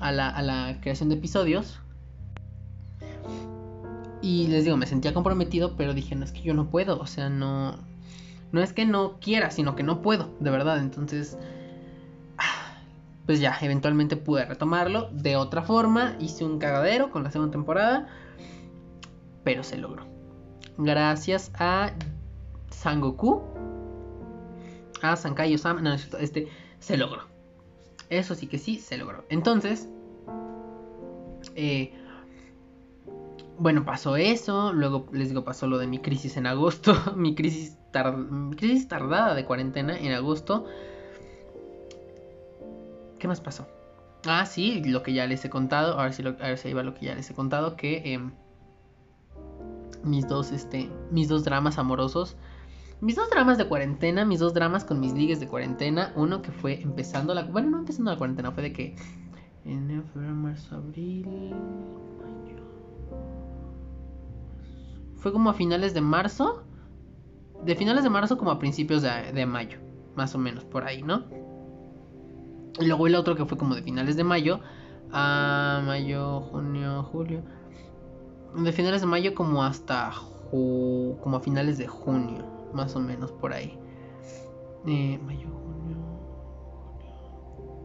a 0.00 0.12
la, 0.12 0.28
a 0.28 0.42
la 0.42 0.78
creación 0.80 1.08
de 1.08 1.16
episodios. 1.16 1.80
Y 4.20 4.46
les 4.46 4.64
digo, 4.64 4.76
me 4.76 4.86
sentía 4.86 5.12
comprometido, 5.12 5.76
pero 5.76 5.94
dije, 5.94 6.14
no 6.14 6.24
es 6.24 6.30
que 6.30 6.42
yo 6.42 6.54
no 6.54 6.70
puedo, 6.70 7.00
o 7.00 7.06
sea, 7.06 7.28
no, 7.28 7.76
no 8.52 8.60
es 8.60 8.72
que 8.72 8.84
no 8.84 9.18
quiera, 9.18 9.50
sino 9.50 9.74
que 9.74 9.82
no 9.82 10.00
puedo, 10.00 10.30
de 10.38 10.50
verdad. 10.50 10.78
Entonces, 10.78 11.36
pues 13.26 13.40
ya, 13.40 13.56
eventualmente 13.60 14.16
pude 14.16 14.44
retomarlo 14.44 15.08
de 15.12 15.36
otra 15.36 15.62
forma. 15.62 16.16
Hice 16.18 16.44
un 16.44 16.58
cagadero 16.58 17.10
con 17.10 17.22
la 17.22 17.30
segunda 17.30 17.52
temporada, 17.52 18.08
pero 19.44 19.62
se 19.62 19.76
logró. 19.76 20.06
Gracias 20.78 21.52
a 21.54 21.92
Sangoku, 22.70 23.42
a 25.02 25.16
Sankai 25.16 25.54
Osama, 25.54 25.80
no, 25.80 25.92
este 25.92 26.48
se 26.78 26.96
logró. 26.96 27.22
Eso 28.10 28.34
sí 28.34 28.46
que 28.46 28.58
sí, 28.58 28.78
se 28.78 28.98
logró. 28.98 29.24
Entonces, 29.28 29.88
eh, 31.54 31.94
bueno, 33.58 33.84
pasó 33.84 34.16
eso. 34.16 34.72
Luego 34.72 35.06
les 35.12 35.28
digo, 35.28 35.44
pasó 35.44 35.66
lo 35.66 35.78
de 35.78 35.86
mi 35.86 35.98
crisis 35.98 36.36
en 36.36 36.46
agosto. 36.46 36.94
mi, 37.16 37.34
crisis 37.34 37.78
mi 38.30 38.56
crisis 38.56 38.88
tardada 38.88 39.34
de 39.34 39.44
cuarentena 39.44 39.96
en 39.96 40.12
agosto. 40.12 40.66
¿Qué 43.22 43.28
más 43.28 43.40
pasó? 43.40 43.68
Ah, 44.26 44.44
sí, 44.46 44.82
lo 44.82 45.04
que 45.04 45.12
ya 45.12 45.28
les 45.28 45.44
he 45.44 45.48
contado. 45.48 45.96
A 45.96 46.02
ver 46.02 46.12
si, 46.12 46.24
lo, 46.24 46.30
a 46.30 46.48
ver 46.48 46.58
si 46.58 46.72
lo 46.72 46.92
que 46.92 47.06
ya 47.06 47.14
les 47.14 47.30
he 47.30 47.34
contado. 47.34 47.76
Que 47.76 48.14
em, 48.14 48.32
mis 50.02 50.26
dos, 50.26 50.50
este, 50.50 50.90
mis 51.12 51.28
dos 51.28 51.44
dramas 51.44 51.78
amorosos. 51.78 52.36
Mis 53.00 53.14
dos 53.14 53.30
dramas 53.30 53.58
de 53.58 53.68
cuarentena, 53.68 54.24
mis 54.24 54.40
dos 54.40 54.54
dramas 54.54 54.84
con 54.84 54.98
mis 54.98 55.12
ligues 55.12 55.38
de 55.38 55.46
cuarentena. 55.46 56.12
Uno 56.16 56.42
que 56.42 56.50
fue 56.50 56.82
empezando 56.82 57.32
la. 57.32 57.44
Bueno, 57.44 57.70
no 57.70 57.78
empezando 57.78 58.10
la 58.10 58.18
cuarentena, 58.18 58.50
fue 58.50 58.64
de 58.64 58.72
que. 58.72 58.96
En 59.64 60.02
febrero, 60.12 60.34
marzo, 60.34 60.74
abril. 60.74 61.54
Fue 65.14 65.32
como 65.32 65.50
a 65.50 65.54
finales 65.54 65.94
de 65.94 66.00
marzo. 66.00 66.64
De 67.64 67.76
finales 67.76 68.02
de 68.02 68.10
marzo 68.10 68.36
como 68.36 68.50
a 68.50 68.58
principios 68.58 69.02
de 69.02 69.46
mayo. 69.46 69.78
Más 70.16 70.34
o 70.34 70.38
menos, 70.38 70.64
por 70.64 70.82
ahí, 70.82 71.04
¿no? 71.04 71.22
Y 72.80 72.86
luego 72.86 73.06
el 73.06 73.14
otro 73.14 73.36
que 73.36 73.44
fue 73.44 73.58
como 73.58 73.74
de 73.74 73.82
finales 73.82 74.16
de 74.16 74.24
mayo 74.24 74.60
a 75.12 75.82
mayo, 75.84 76.40
junio, 76.40 77.02
julio. 77.04 77.42
De 78.56 78.72
finales 78.72 79.00
de 79.02 79.06
mayo 79.06 79.34
como 79.34 79.62
hasta 79.62 80.12
como 80.50 81.36
a 81.36 81.40
finales 81.40 81.78
de 81.78 81.86
junio, 81.86 82.44
más 82.74 82.94
o 82.94 83.00
menos 83.00 83.32
por 83.32 83.52
ahí. 83.52 83.78
Eh, 84.86 85.18
mayo, 85.24 85.48
junio. 85.48 85.96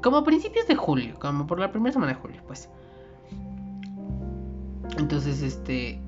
Como 0.03 0.17
a 0.17 0.23
principios 0.23 0.67
de 0.67 0.75
julio, 0.75 1.17
como 1.19 1.47
por 1.47 1.59
la 1.59 1.71
primera 1.71 1.93
semana 1.93 2.13
de 2.13 2.19
julio, 2.19 2.41
pues. 2.47 2.69
Entonces, 4.97 5.41
este. 5.41 6.01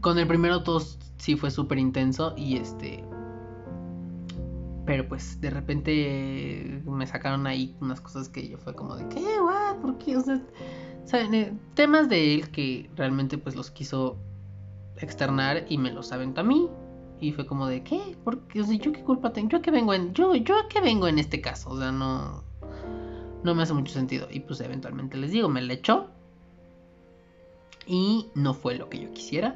Con 0.00 0.18
el 0.18 0.26
primero 0.26 0.62
todo 0.62 0.80
sí 1.16 1.36
fue 1.36 1.50
súper 1.50 1.78
intenso 1.78 2.34
y 2.36 2.56
este. 2.56 3.04
Pero 4.86 5.08
pues 5.08 5.40
de 5.40 5.50
repente 5.50 6.82
me 6.84 7.06
sacaron 7.06 7.46
ahí 7.46 7.74
unas 7.80 8.00
cosas 8.00 8.28
que 8.28 8.48
yo 8.48 8.58
fue 8.58 8.74
como 8.74 8.96
de 8.96 9.08
¿qué? 9.08 9.24
¿What? 9.40 9.80
¿Por 9.80 9.98
qué? 9.98 10.16
O 10.16 10.20
sea, 10.20 10.42
¿saben? 11.04 11.34
Eh, 11.34 11.52
temas 11.74 12.08
de 12.08 12.34
él 12.34 12.50
que 12.50 12.90
realmente 12.94 13.38
pues 13.38 13.56
los 13.56 13.70
quiso 13.70 14.18
externar 14.98 15.64
y 15.68 15.78
me 15.78 15.90
los 15.90 16.12
aventó 16.12 16.42
a 16.42 16.44
mí. 16.44 16.68
Y 17.20 17.32
fue 17.32 17.46
como 17.46 17.66
de 17.66 17.82
¿qué? 17.82 18.16
Porque, 18.24 18.60
o 18.60 18.64
sea, 18.64 18.76
yo 18.76 18.92
qué 18.92 19.02
culpa 19.02 19.32
tengo, 19.32 19.48
yo 19.48 19.62
que 19.62 19.70
vengo 19.70 19.94
en, 19.94 20.12
yo, 20.12 20.34
yo 20.34 20.54
que 20.68 20.80
vengo 20.80 21.08
en 21.08 21.18
este 21.18 21.40
caso, 21.40 21.70
o 21.70 21.78
sea, 21.78 21.90
no, 21.90 22.42
no 23.42 23.54
me 23.54 23.62
hace 23.62 23.72
mucho 23.72 23.92
sentido. 23.94 24.26
Y 24.30 24.40
pues 24.40 24.60
eventualmente 24.60 25.16
les 25.16 25.30
digo, 25.30 25.48
me 25.48 25.62
le 25.62 25.74
echó. 25.74 26.10
Y 27.86 28.28
no 28.34 28.52
fue 28.54 28.74
lo 28.74 28.88
que 28.88 29.00
yo 29.00 29.12
quisiera. 29.12 29.54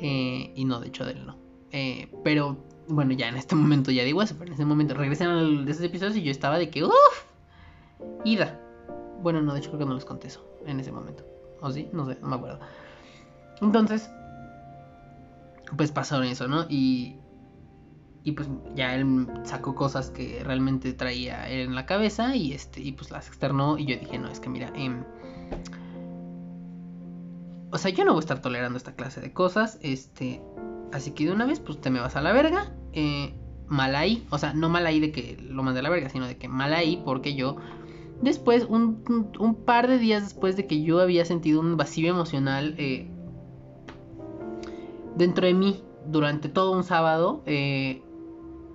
Eh, 0.00 0.52
y 0.54 0.64
no, 0.64 0.80
de 0.80 0.88
hecho 0.88 1.04
de 1.04 1.12
él 1.12 1.26
no. 1.26 1.36
Eh, 1.70 2.08
pero 2.22 2.58
bueno, 2.92 3.12
ya 3.12 3.28
en 3.28 3.36
este 3.36 3.54
momento 3.54 3.90
ya 3.90 4.04
digo 4.04 4.22
eso, 4.22 4.34
pero 4.38 4.48
en 4.48 4.54
ese 4.54 4.64
momento 4.64 4.94
regresé 4.94 5.24
a 5.24 5.40
esos 5.66 5.82
episodios 5.82 6.16
y 6.16 6.22
yo 6.22 6.30
estaba 6.30 6.58
de 6.58 6.70
que, 6.70 6.84
uff, 6.84 6.92
ida. 8.24 8.60
Bueno, 9.22 9.40
no, 9.40 9.54
de 9.54 9.60
hecho 9.60 9.70
creo 9.70 9.80
que 9.80 9.86
no 9.86 9.94
les 9.94 10.04
conté 10.04 10.28
eso 10.28 10.46
en 10.66 10.78
ese 10.78 10.92
momento. 10.92 11.24
¿O 11.60 11.70
sí? 11.70 11.88
No 11.92 12.06
sé, 12.06 12.18
no 12.20 12.28
me 12.28 12.36
acuerdo. 12.36 12.60
Entonces, 13.60 14.10
pues 15.76 15.90
pasaron 15.90 16.26
eso, 16.26 16.48
¿no? 16.48 16.66
Y, 16.68 17.16
y 18.24 18.32
pues 18.32 18.48
ya 18.74 18.94
él 18.94 19.26
sacó 19.44 19.74
cosas 19.74 20.10
que 20.10 20.42
realmente 20.44 20.92
traía 20.92 21.48
él 21.48 21.68
en 21.68 21.74
la 21.74 21.86
cabeza 21.86 22.36
y, 22.36 22.52
este, 22.52 22.82
y 22.82 22.92
pues 22.92 23.10
las 23.10 23.28
externó 23.28 23.78
y 23.78 23.86
yo 23.86 23.96
dije, 23.96 24.18
no, 24.18 24.28
es 24.28 24.40
que 24.40 24.50
mira, 24.50 24.70
eh, 24.74 25.02
o 27.70 27.78
sea, 27.78 27.90
yo 27.90 28.04
no 28.04 28.12
voy 28.12 28.18
a 28.18 28.20
estar 28.20 28.42
tolerando 28.42 28.76
esta 28.76 28.94
clase 28.94 29.20
de 29.22 29.32
cosas, 29.32 29.78
este, 29.80 30.42
Así 30.92 31.12
que 31.12 31.26
de 31.26 31.32
una 31.32 31.46
vez, 31.46 31.60
pues 31.60 31.80
te 31.80 31.90
me 31.90 32.00
vas 32.00 32.16
a 32.16 32.20
la 32.20 32.32
verga. 32.32 32.72
Eh, 32.92 33.34
mal 33.66 33.96
ahí. 33.96 34.26
O 34.30 34.38
sea, 34.38 34.52
no 34.52 34.68
mal 34.68 34.86
ahí 34.86 35.00
de 35.00 35.10
que 35.10 35.38
lo 35.40 35.62
mandé 35.62 35.80
a 35.80 35.82
la 35.82 35.90
verga, 35.90 36.08
sino 36.08 36.26
de 36.26 36.36
que 36.36 36.48
mal 36.48 36.72
ahí 36.74 37.02
porque 37.04 37.34
yo... 37.34 37.56
Después, 38.20 38.66
un, 38.68 39.02
par 39.66 39.88
de 39.88 39.98
días 39.98 40.22
después 40.22 40.54
de 40.56 40.68
que 40.68 40.82
yo 40.82 41.00
había 41.00 41.24
sentido 41.24 41.60
un 41.60 41.76
vacío 41.76 42.08
emocional 42.08 42.76
eh, 42.78 43.10
dentro 45.16 45.44
de 45.44 45.54
mí 45.54 45.82
durante 46.06 46.48
todo 46.48 46.70
un 46.70 46.84
sábado, 46.84 47.42
eh, 47.46 48.00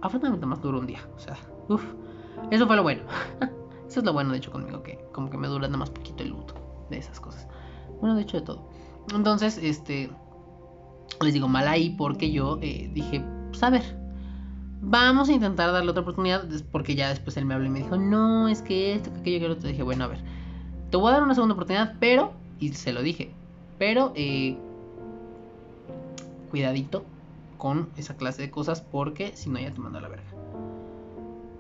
afortunadamente 0.02 0.46
más 0.46 0.62
duró 0.62 0.80
un 0.80 0.88
día. 0.88 1.00
O 1.16 1.20
sea, 1.20 1.38
uff, 1.70 1.84
eso 2.52 2.68
fue 2.68 2.76
lo 2.76 2.84
bueno. 2.84 3.04
eso 3.88 4.00
es 4.02 4.06
lo 4.06 4.12
bueno, 4.12 4.32
de 4.32 4.40
hecho, 4.40 4.52
conmigo, 4.52 4.84
que 4.84 5.00
como 5.14 5.30
que 5.30 5.38
me 5.38 5.48
dura 5.48 5.68
nada 5.68 5.78
más 5.78 5.92
poquito 5.92 6.24
el 6.24 6.30
luto 6.30 6.54
de 6.90 6.98
esas 6.98 7.22
cosas. 7.22 7.48
Bueno, 8.02 8.16
de 8.16 8.24
hecho, 8.24 8.38
de 8.38 8.46
todo. 8.46 8.70
Entonces, 9.14 9.58
este 9.58 10.10
les 11.22 11.34
digo 11.34 11.48
mal 11.48 11.68
ahí 11.68 11.92
porque 11.92 12.32
yo 12.32 12.60
eh, 12.62 12.90
dije, 12.94 13.24
pues 13.50 13.64
a 13.64 13.70
ver, 13.70 13.84
vamos 14.82 15.30
a 15.30 15.34
intentar 15.34 15.72
darle 15.72 15.92
otra 15.92 16.02
oportunidad. 16.02 16.44
Porque 16.72 16.96
ya 16.96 17.10
después 17.10 17.38
él 17.38 17.46
me 17.46 17.54
habló 17.54 17.68
y 17.68 17.70
me 17.70 17.80
dijo, 17.80 17.98
no, 17.98 18.48
es 18.48 18.62
que 18.62 18.94
esto, 18.94 19.12
que 19.14 19.20
aquello, 19.20 19.40
que 19.40 19.52
otro. 19.54 19.70
Dije, 19.70 19.84
bueno, 19.84 20.06
a 20.06 20.08
ver, 20.08 20.20
te 20.90 20.98
voy 20.98 21.10
a 21.10 21.14
dar 21.14 21.24
una 21.24 21.36
segunda 21.36 21.54
oportunidad, 21.54 21.96
pero, 22.00 22.34
y 22.60 22.70
se 22.70 22.94
lo 22.94 23.02
dije, 23.02 23.32
pero, 23.78 24.12
eh, 24.16 24.58
cuidadito 26.50 27.04
con 27.58 27.90
esa 27.98 28.16
clase 28.16 28.44
de 28.44 28.52
cosas 28.52 28.82
porque 28.82 29.36
si 29.36 29.50
no 29.50 29.60
ya 29.60 29.74
te 29.74 29.80
mando 29.80 29.98
a 29.98 30.02
la 30.02 30.10
verga. 30.10 30.28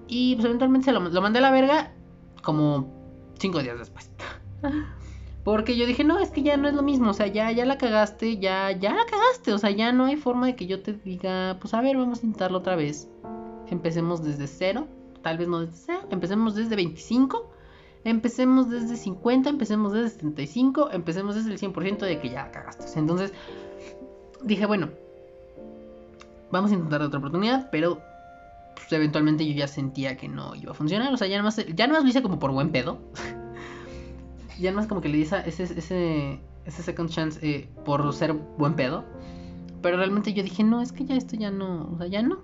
Y 0.07 0.36
pues 0.36 0.45
eventualmente 0.45 0.86
se 0.86 0.91
lo, 0.91 1.01
lo 1.01 1.21
mandé 1.21 1.39
a 1.39 1.41
la 1.41 1.51
verga 1.51 1.91
como 2.41 2.88
cinco 3.39 3.62
días 3.62 3.77
después. 3.77 4.10
Porque 5.47 5.77
yo 5.77 5.86
dije, 5.86 6.03
no, 6.03 6.19
es 6.19 6.29
que 6.29 6.43
ya 6.43 6.57
no 6.57 6.67
es 6.67 6.73
lo 6.73 6.83
mismo, 6.83 7.12
o 7.12 7.13
sea, 7.13 7.27
ya, 7.27 7.49
ya 7.53 7.63
la 7.63 7.77
cagaste, 7.77 8.38
ya, 8.38 8.69
ya 8.73 8.93
la 8.93 9.05
cagaste, 9.05 9.53
o 9.53 9.57
sea, 9.57 9.71
ya 9.71 9.93
no 9.93 10.03
hay 10.03 10.17
forma 10.17 10.45
de 10.45 10.57
que 10.57 10.67
yo 10.67 10.81
te 10.81 10.91
diga, 10.91 11.55
pues 11.62 11.73
a 11.73 11.79
ver, 11.79 11.95
vamos 11.95 12.21
a 12.21 12.25
intentarlo 12.25 12.57
otra 12.57 12.75
vez. 12.75 13.07
Empecemos 13.69 14.21
desde 14.21 14.45
cero, 14.45 14.88
tal 15.21 15.38
vez 15.38 15.47
no 15.47 15.62
desde 15.62 15.77
cero, 15.86 16.01
empecemos 16.12 16.53
desde 16.53 16.75
25, 16.75 17.49
empecemos 18.03 18.69
desde 18.69 18.97
50, 18.97 19.49
empecemos 19.49 19.93
desde 19.93 20.10
75, 20.10 20.89
empecemos 20.91 21.36
desde 21.36 21.53
el 21.53 21.60
100% 21.62 21.99
de 21.99 22.19
que 22.19 22.29
ya 22.29 22.43
la 22.43 22.51
cagaste. 22.51 22.99
Entonces, 22.99 23.31
dije, 24.43 24.65
bueno, 24.65 24.89
vamos 26.51 26.71
a 26.71 26.73
intentar 26.73 27.01
otra 27.01 27.19
oportunidad, 27.19 27.69
pero 27.71 28.01
pues, 28.75 28.91
eventualmente 28.91 29.47
yo 29.47 29.53
ya 29.53 29.69
sentía 29.69 30.17
que 30.17 30.27
no 30.27 30.55
iba 30.55 30.73
a 30.73 30.75
funcionar, 30.75 31.13
o 31.13 31.15
sea, 31.15 31.29
ya 31.29 31.38
nomás, 31.38 31.65
ya 31.73 31.88
nomás 31.88 32.03
lo 32.03 32.10
hice 32.10 32.21
como 32.21 32.38
por 32.38 32.51
buen 32.51 32.73
pedo. 32.73 32.97
ya 34.59 34.71
es 34.71 34.87
como 34.87 35.01
que 35.01 35.09
le 35.09 35.17
dice 35.17 35.41
ese, 35.45 35.63
ese, 35.63 36.39
ese 36.65 36.83
second 36.83 37.09
chance 37.09 37.39
eh, 37.41 37.69
por 37.85 38.13
ser 38.13 38.33
buen 38.33 38.75
pedo. 38.75 39.03
Pero 39.81 39.97
realmente 39.97 40.33
yo 40.33 40.43
dije, 40.43 40.63
no, 40.63 40.81
es 40.81 40.91
que 40.91 41.05
ya 41.05 41.15
esto 41.15 41.35
ya 41.35 41.51
no, 41.51 41.91
o 41.93 41.97
sea, 41.97 42.07
ya 42.07 42.21
no, 42.21 42.39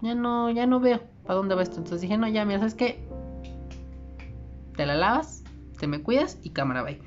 ya 0.00 0.14
no, 0.14 0.50
ya 0.50 0.66
no 0.66 0.80
veo 0.80 1.00
para 1.24 1.34
dónde 1.34 1.54
va 1.54 1.62
esto. 1.62 1.76
Entonces 1.76 2.00
dije, 2.00 2.16
no, 2.16 2.26
ya, 2.28 2.44
mira, 2.44 2.58
¿sabes 2.58 2.74
qué? 2.74 3.06
Te 4.76 4.86
la 4.86 4.94
lavas, 4.94 5.44
te 5.78 5.86
me 5.86 6.02
cuidas 6.02 6.38
y 6.42 6.50
cámara, 6.50 6.82
bye. 6.82 7.00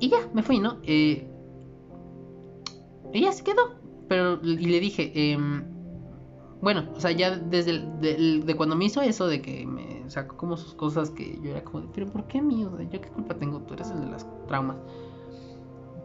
Y 0.00 0.08
ya, 0.08 0.28
me 0.32 0.42
fui, 0.42 0.60
¿no? 0.60 0.78
Eh, 0.84 1.28
y 3.12 3.20
ya 3.20 3.32
se 3.32 3.44
quedó. 3.44 3.74
Pero, 4.08 4.40
y 4.42 4.66
le 4.66 4.80
dije, 4.80 5.12
eh, 5.14 5.38
bueno, 6.60 6.88
o 6.94 7.00
sea, 7.00 7.10
ya 7.10 7.36
desde 7.36 7.80
de, 8.00 8.54
cuando 8.56 8.74
me 8.74 8.86
hizo 8.86 9.02
eso 9.02 9.26
de 9.26 9.42
que 9.42 9.66
me 9.66 9.93
sacó 10.10 10.36
como 10.36 10.56
sus 10.56 10.74
cosas 10.74 11.10
que 11.10 11.38
yo 11.42 11.50
era 11.50 11.64
como, 11.64 11.86
pero 11.92 12.06
¿por 12.06 12.24
qué 12.24 12.40
mío? 12.40 12.72
O 12.72 12.80
¿yo 12.80 13.00
qué 13.00 13.08
culpa 13.08 13.34
tengo? 13.34 13.60
Tú 13.60 13.74
eres 13.74 13.90
el 13.90 14.00
de 14.00 14.06
las 14.06 14.26
traumas. 14.46 14.76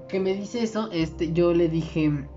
que 0.08 0.20
me 0.20 0.34
dice 0.34 0.64
eso, 0.64 0.90
este, 0.92 1.34
yo 1.34 1.54
le 1.54 1.70
dije, 1.70 2.28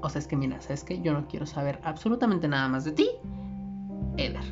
o 0.00 0.08
sea, 0.08 0.20
es 0.20 0.26
que 0.26 0.36
mira, 0.36 0.60
¿sabes 0.60 0.84
qué? 0.84 1.00
Yo 1.00 1.12
no 1.12 1.26
quiero 1.28 1.46
saber 1.46 1.80
absolutamente 1.82 2.48
nada 2.48 2.68
más 2.68 2.84
de 2.84 2.92
ti, 2.92 3.10
ever. 4.16 4.44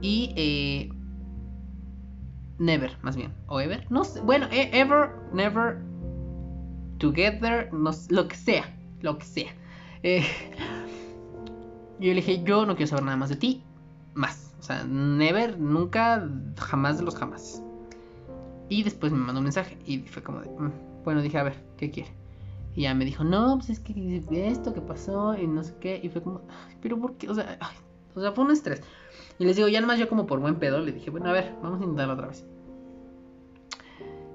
Y, 0.00 0.32
eh, 0.36 0.90
never, 2.58 2.96
más 3.02 3.16
bien, 3.16 3.32
o 3.46 3.60
ever, 3.60 3.86
no 3.90 4.04
sé, 4.04 4.20
bueno, 4.20 4.46
e, 4.50 4.70
ever, 4.78 5.10
never, 5.32 5.78
together, 6.98 7.72
no, 7.72 7.90
lo 8.10 8.28
que 8.28 8.36
sea, 8.36 8.64
lo 9.00 9.18
que 9.18 9.24
sea. 9.24 9.52
Eh, 10.02 10.22
yo 12.00 12.08
le 12.08 12.14
dije, 12.14 12.42
yo 12.42 12.66
no 12.66 12.76
quiero 12.76 12.88
saber 12.88 13.04
nada 13.04 13.16
más 13.16 13.28
de 13.28 13.36
ti, 13.36 13.64
más. 14.14 14.47
O 14.58 14.62
sea, 14.62 14.84
never, 14.84 15.58
nunca, 15.58 16.28
jamás 16.56 16.98
de 16.98 17.04
los 17.04 17.14
jamás. 17.14 17.62
Y 18.68 18.82
después 18.82 19.12
me 19.12 19.18
mandó 19.18 19.40
un 19.40 19.44
mensaje 19.44 19.78
y 19.86 20.00
fue 20.00 20.22
como 20.22 20.40
de, 20.40 20.50
mm, 20.50 20.72
bueno, 21.04 21.22
dije, 21.22 21.38
a 21.38 21.44
ver, 21.44 21.54
¿qué 21.76 21.90
quiere? 21.90 22.10
Y 22.74 22.82
ya 22.82 22.94
me 22.94 23.04
dijo, 23.04 23.24
no, 23.24 23.56
pues 23.56 23.70
es 23.70 23.80
que 23.80 24.22
esto 24.30 24.74
que 24.74 24.80
pasó 24.80 25.36
y 25.36 25.46
no 25.46 25.64
sé 25.64 25.74
qué. 25.80 26.00
Y 26.02 26.08
fue 26.08 26.22
como, 26.22 26.42
pero 26.80 26.98
¿por 26.98 27.14
qué? 27.14 27.28
O 27.28 27.34
sea, 27.34 27.58
o 28.14 28.20
sea, 28.20 28.32
fue 28.32 28.44
un 28.44 28.50
estrés. 28.50 28.82
Y 29.38 29.44
les 29.44 29.56
digo, 29.56 29.68
ya 29.68 29.80
nomás 29.80 29.98
yo 29.98 30.08
como 30.08 30.26
por 30.26 30.40
buen 30.40 30.56
pedo, 30.56 30.80
le 30.80 30.92
dije, 30.92 31.10
bueno, 31.10 31.28
a 31.28 31.32
ver, 31.32 31.54
vamos 31.62 31.80
a 31.80 31.84
intentarlo 31.84 32.14
otra 32.14 32.28
vez. 32.28 32.46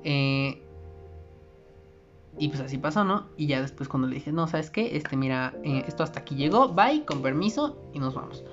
Eh, 0.04 0.62
y 2.38 2.48
pues 2.48 2.62
así 2.62 2.78
pasó, 2.78 3.04
¿no? 3.04 3.28
Y 3.38 3.48
ya 3.48 3.62
después 3.62 3.88
cuando 3.88 4.08
le 4.08 4.16
dije, 4.16 4.32
no, 4.32 4.48
¿sabes 4.48 4.70
qué? 4.70 4.96
Este, 4.96 5.16
mira, 5.16 5.54
eh, 5.64 5.84
esto 5.88 6.04
hasta 6.04 6.22
aquí 6.22 6.36
llegó, 6.36 6.70
bye, 6.70 7.06
con 7.06 7.22
permiso, 7.22 7.78
y 7.94 8.00
nos 8.00 8.16
vamos. 8.16 8.44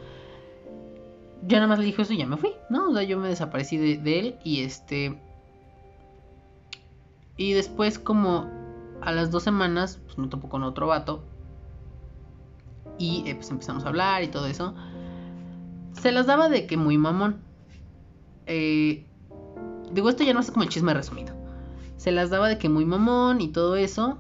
Ya 1.47 1.59
nada 1.59 1.69
más 1.69 1.79
le 1.79 1.87
dije 1.87 2.03
eso 2.03 2.13
y 2.13 2.19
ya 2.19 2.27
me 2.27 2.37
fui, 2.37 2.51
¿no? 2.69 2.91
O 2.91 2.95
sea, 2.95 3.03
yo 3.03 3.19
me 3.19 3.29
desaparecí 3.29 3.77
de, 3.77 4.19
él 4.19 4.37
y 4.45 4.63
este... 4.63 5.21
Y 7.37 7.53
después 7.53 7.99
como 7.99 8.51
a 9.01 9.13
las 9.13 9.31
dos 9.31 9.43
semanas, 9.43 9.99
pues 10.05 10.19
me 10.19 10.29
topo 10.29 10.49
con 10.49 10.63
otro 10.63 10.87
vato. 10.89 11.25
Y 12.99 13.25
eh, 13.27 13.35
pues 13.35 13.51
empezamos 13.51 13.85
a 13.85 13.89
hablar 13.89 14.23
y 14.23 14.29
todo 14.29 14.47
eso. 14.47 14.75
Se 15.93 16.13
las 16.13 16.27
daba 16.27 16.51
de 16.51 16.67
que 16.67 16.77
muy 16.77 16.99
mamón. 16.99 17.41
Eh, 18.47 19.07
digo, 19.93 20.11
esto 20.11 20.23
ya 20.23 20.35
no 20.35 20.41
es 20.41 20.51
como 20.51 20.65
el 20.65 20.69
chisme 20.69 20.93
resumido 20.93 21.41
se 22.01 22.13
las 22.13 22.31
daba 22.31 22.49
de 22.49 22.57
que 22.57 22.71
muy 22.71 22.87
mamón 22.87 23.43
y 23.43 23.49
todo 23.49 23.77
eso. 23.77 24.17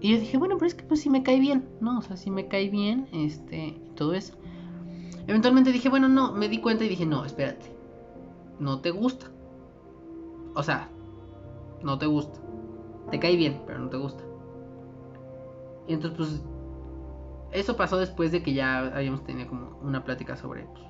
Y 0.00 0.12
yo 0.12 0.18
dije, 0.18 0.38
bueno, 0.38 0.56
pero 0.56 0.68
es 0.68 0.74
que 0.74 0.84
pues 0.84 1.02
sí 1.02 1.10
me 1.10 1.22
cae 1.22 1.38
bien, 1.38 1.68
¿no? 1.82 1.98
O 1.98 2.02
sea, 2.02 2.16
si 2.16 2.30
me 2.30 2.48
cae 2.48 2.70
bien, 2.70 3.06
este, 3.12 3.78
todo 3.96 4.14
eso. 4.14 4.34
Eventualmente 5.26 5.72
dije, 5.72 5.88
bueno, 5.88 6.08
no, 6.08 6.32
me 6.32 6.48
di 6.48 6.60
cuenta 6.60 6.84
y 6.84 6.88
dije, 6.88 7.04
no, 7.04 7.24
espérate. 7.24 7.74
No 8.60 8.80
te 8.80 8.90
gusta. 8.92 9.26
O 10.54 10.62
sea, 10.62 10.88
no 11.82 11.98
te 11.98 12.06
gusta. 12.06 12.38
Te 13.10 13.18
cae 13.18 13.36
bien, 13.36 13.62
pero 13.66 13.80
no 13.80 13.88
te 13.88 13.96
gusta. 13.96 14.22
Y 15.88 15.94
entonces, 15.94 16.16
pues, 16.16 16.42
eso 17.52 17.76
pasó 17.76 17.98
después 17.98 18.30
de 18.32 18.42
que 18.42 18.54
ya 18.54 18.78
habíamos 18.78 19.24
tenido 19.24 19.48
como 19.48 19.78
una 19.82 20.04
plática 20.04 20.36
sobre, 20.36 20.64
pues, 20.64 20.84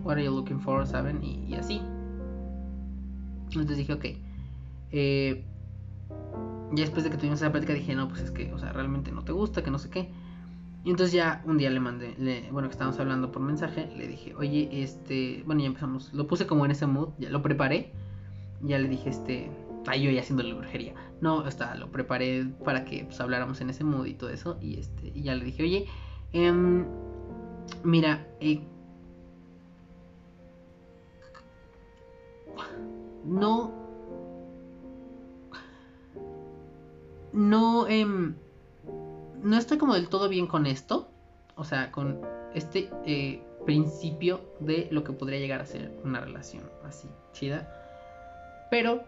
what 0.00 0.12
are 0.12 0.24
you 0.24 0.30
looking 0.30 0.60
for, 0.60 0.86
¿saben? 0.86 1.24
y 1.24 1.54
así. 1.54 1.80
Entonces 3.46 3.78
dije, 3.78 3.92
ok. 3.94 4.04
Eh, 4.90 5.44
ya 6.72 6.82
después 6.82 7.04
de 7.04 7.10
que 7.10 7.16
tuvimos 7.16 7.40
esa 7.40 7.50
plática 7.50 7.72
dije, 7.72 7.94
no, 7.94 8.08
pues 8.08 8.22
es 8.22 8.30
que, 8.30 8.52
o 8.52 8.58
sea, 8.58 8.72
realmente 8.72 9.10
no 9.10 9.24
te 9.24 9.32
gusta, 9.32 9.62
que 9.62 9.70
no 9.70 9.78
sé 9.78 9.90
qué. 9.90 10.10
Y 10.88 10.90
entonces 10.90 11.12
ya 11.12 11.42
un 11.44 11.58
día 11.58 11.68
le 11.68 11.80
mandé, 11.80 12.48
bueno, 12.50 12.66
que 12.66 12.72
estábamos 12.72 12.98
hablando 12.98 13.30
por 13.30 13.42
mensaje, 13.42 13.92
le 13.94 14.08
dije, 14.08 14.34
oye, 14.36 14.70
este, 14.72 15.42
bueno, 15.44 15.60
ya 15.60 15.66
empezamos, 15.66 16.14
lo 16.14 16.26
puse 16.26 16.46
como 16.46 16.64
en 16.64 16.70
ese 16.70 16.86
mood, 16.86 17.10
ya 17.18 17.28
lo 17.28 17.42
preparé, 17.42 17.92
ya 18.62 18.78
le 18.78 18.88
dije, 18.88 19.10
este, 19.10 19.50
ay, 19.86 20.02
yo 20.02 20.10
ya 20.10 20.22
haciendo 20.22 20.44
la 20.44 20.54
brujería, 20.54 20.94
no, 21.20 21.40
o 21.40 21.76
lo 21.76 21.92
preparé 21.92 22.46
para 22.64 22.86
que 22.86 23.04
pues, 23.04 23.20
habláramos 23.20 23.60
en 23.60 23.68
ese 23.68 23.84
mood 23.84 24.06
y 24.06 24.14
todo 24.14 24.30
eso, 24.30 24.56
y 24.62 24.78
este, 24.78 25.12
y 25.14 25.24
ya 25.24 25.34
le 25.34 25.44
dije, 25.44 25.62
oye, 25.62 25.86
eh, 26.32 26.52
mira, 27.84 28.26
eh, 28.40 28.62
no... 33.26 33.74
No... 37.34 37.86
Em, 37.88 38.36
no 39.42 39.56
estoy 39.56 39.78
como 39.78 39.94
del 39.94 40.08
todo 40.08 40.28
bien 40.28 40.46
con 40.46 40.66
esto. 40.66 41.08
O 41.56 41.64
sea, 41.64 41.90
con 41.90 42.20
este 42.54 42.90
eh, 43.04 43.42
principio 43.66 44.40
de 44.60 44.88
lo 44.90 45.02
que 45.04 45.12
podría 45.12 45.38
llegar 45.38 45.60
a 45.60 45.66
ser 45.66 45.92
una 46.04 46.20
relación 46.20 46.62
así 46.84 47.08
chida. 47.32 47.68
Pero, 48.70 49.02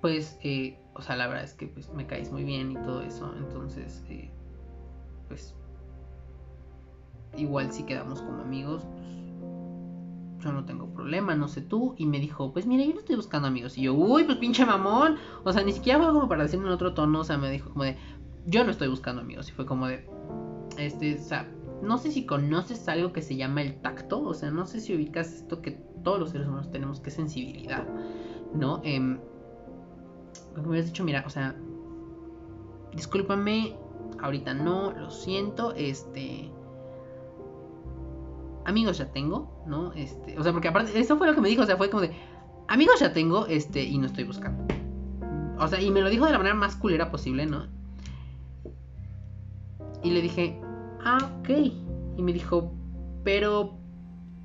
pues, 0.00 0.38
eh, 0.42 0.78
o 0.94 1.02
sea, 1.02 1.16
la 1.16 1.26
verdad 1.26 1.44
es 1.44 1.54
que 1.54 1.66
pues, 1.66 1.92
me 1.92 2.06
caes 2.06 2.30
muy 2.30 2.44
bien 2.44 2.72
y 2.72 2.74
todo 2.76 3.02
eso. 3.02 3.34
Entonces, 3.36 4.04
eh, 4.08 4.30
pues, 5.28 5.54
igual 7.36 7.72
si 7.72 7.82
quedamos 7.82 8.20
como 8.22 8.42
amigos, 8.42 8.84
pues, 8.84 10.44
yo 10.44 10.52
no 10.52 10.64
tengo 10.64 10.86
problema, 10.92 11.34
no 11.34 11.48
sé 11.48 11.62
tú. 11.62 11.94
Y 11.96 12.06
me 12.06 12.20
dijo, 12.20 12.52
pues 12.52 12.66
mira, 12.66 12.84
yo 12.84 12.92
no 12.94 13.00
estoy 13.00 13.16
buscando 13.16 13.48
amigos. 13.48 13.78
Y 13.78 13.82
yo, 13.82 13.94
uy, 13.94 14.24
pues 14.24 14.38
pinche 14.38 14.64
mamón. 14.64 15.16
O 15.44 15.52
sea, 15.52 15.62
ni 15.64 15.72
siquiera 15.72 15.98
fue 15.98 16.12
como 16.12 16.28
para 16.28 16.44
decirme 16.44 16.66
en 16.66 16.72
otro 16.72 16.94
tono. 16.94 17.20
O 17.20 17.24
sea, 17.24 17.38
me 17.38 17.50
dijo 17.50 17.70
como 17.70 17.84
de, 17.84 17.96
yo 18.46 18.64
no 18.64 18.70
estoy 18.70 18.88
buscando 18.88 19.22
amigos. 19.22 19.48
Y 19.48 19.52
fue 19.52 19.66
como 19.66 19.86
de, 19.86 20.08
este, 20.78 21.16
o 21.16 21.22
sea, 21.22 21.48
no 21.82 21.98
sé 21.98 22.10
si 22.10 22.26
conoces 22.26 22.88
algo 22.88 23.12
que 23.12 23.22
se 23.22 23.36
llama 23.36 23.62
el 23.62 23.80
tacto. 23.80 24.22
O 24.22 24.34
sea, 24.34 24.50
no 24.50 24.66
sé 24.66 24.80
si 24.80 24.94
ubicas 24.94 25.32
esto 25.32 25.62
que 25.62 25.72
todos 26.02 26.18
los 26.18 26.30
seres 26.30 26.46
humanos 26.46 26.70
tenemos, 26.70 27.00
que 27.00 27.10
es 27.10 27.16
sensibilidad. 27.16 27.86
¿No? 28.54 28.80
Eh, 28.84 29.00
me 29.00 29.18
hubieras 30.66 30.86
dicho, 30.86 31.04
mira, 31.04 31.24
o 31.26 31.30
sea, 31.30 31.54
discúlpame, 32.94 33.76
ahorita 34.20 34.54
no, 34.54 34.92
lo 34.92 35.10
siento, 35.10 35.72
este 35.74 36.50
amigos 38.64 38.98
ya 38.98 39.12
tengo, 39.12 39.64
¿no? 39.66 39.92
Este, 39.94 40.38
o 40.38 40.42
sea, 40.42 40.52
porque 40.52 40.68
aparte, 40.68 40.98
eso 40.98 41.16
fue 41.16 41.26
lo 41.26 41.34
que 41.34 41.40
me 41.40 41.48
dijo, 41.48 41.62
o 41.62 41.66
sea, 41.66 41.76
fue 41.76 41.90
como 41.90 42.02
de, 42.02 42.12
amigos 42.68 43.00
ya 43.00 43.12
tengo, 43.12 43.46
este, 43.46 43.82
y 43.82 43.98
no 43.98 44.06
estoy 44.06 44.24
buscando. 44.24 44.64
O 45.58 45.68
sea, 45.68 45.80
y 45.80 45.90
me 45.90 46.00
lo 46.00 46.10
dijo 46.10 46.26
de 46.26 46.32
la 46.32 46.38
manera 46.38 46.54
más 46.54 46.76
culera 46.76 47.10
posible, 47.10 47.46
¿no? 47.46 47.66
Y 50.02 50.10
le 50.10 50.22
dije, 50.22 50.60
ah, 51.04 51.32
ok. 51.40 51.48
Y 52.16 52.22
me 52.22 52.32
dijo, 52.32 52.72
pero 53.24 53.78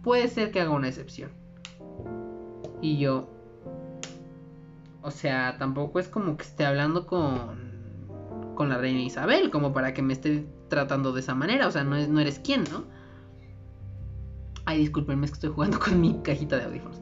puede 0.04 0.28
ser 0.28 0.52
que 0.52 0.62
haga 0.62 0.72
una 0.72 0.88
excepción. 0.88 1.32
Y 2.82 2.98
yo, 3.00 3.28
o 5.02 5.12
sea, 5.12 5.58
tampoco 5.58 6.00
es 6.00 6.08
como 6.08 6.38
que 6.38 6.43
esté 6.43 6.65
hablando 6.65 7.08
con, 7.08 8.08
con 8.56 8.70
la 8.70 8.78
reina 8.78 9.02
Isabel, 9.02 9.50
como 9.50 9.74
para 9.74 9.93
que 9.93 10.02
me 10.02 10.13
esté 10.13 10.46
tratando 10.70 11.12
de 11.13 11.22
esa 11.22 11.34
manera, 11.34 11.67
o 11.67 11.72
sea, 11.72 11.84
no, 11.84 11.96
no 12.08 12.20
eres 12.20 12.39
quien, 12.39 12.63
¿no? 12.72 12.86
Ay, 14.65 14.80
discúlpenme, 14.80 15.26
es 15.26 15.32
que 15.32 15.36
estoy 15.36 15.52
jugando 15.52 15.80
con 15.84 16.00
mi 16.00 16.22
cajita 16.22 16.58
de 16.58 16.65
audífonos. 16.65 17.02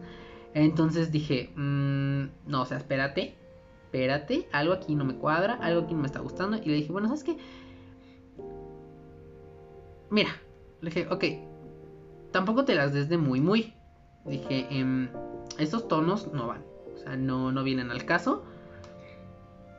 Entonces 0.54 1.12
dije, 1.12 1.52
mm, 1.56 2.48
no, 2.48 2.62
o 2.62 2.66
sea, 2.66 2.78
espérate, 2.78 3.36
espérate, 3.84 4.48
algo 4.54 4.74
aquí 4.74 4.96
no 4.96 5.04
me 5.04 5.16
cuadra, 5.16 5.56
algo 5.56 5.82
aquí 5.82 5.94
no 5.94 6.02
me 6.02 6.08
está 6.08 6.20
gustando. 6.20 6.58
Y 6.58 6.70
le 6.70 6.76
dije, 6.76 6.92
bueno, 6.92 7.08
¿sabes 7.08 7.24
qué? 7.24 7.38
Mira, 10.10 10.30
le 10.82 10.90
dije, 10.90 11.08
ok, 11.10 11.24
tampoco 12.32 12.66
te 12.66 12.76
las 12.76 12.94
des 12.94 13.10
de 13.10 13.18
muy, 13.18 13.42
muy. 13.42 13.74
Dije, 14.26 14.68
eh, 14.70 15.10
estos 15.60 15.88
tonos 15.88 16.32
no 16.34 16.48
van, 16.48 16.64
o 16.96 16.98
sea, 16.98 17.16
no, 17.16 17.52
no 17.52 17.64
vienen 17.64 17.92
al 17.92 18.06
caso. 18.06 18.44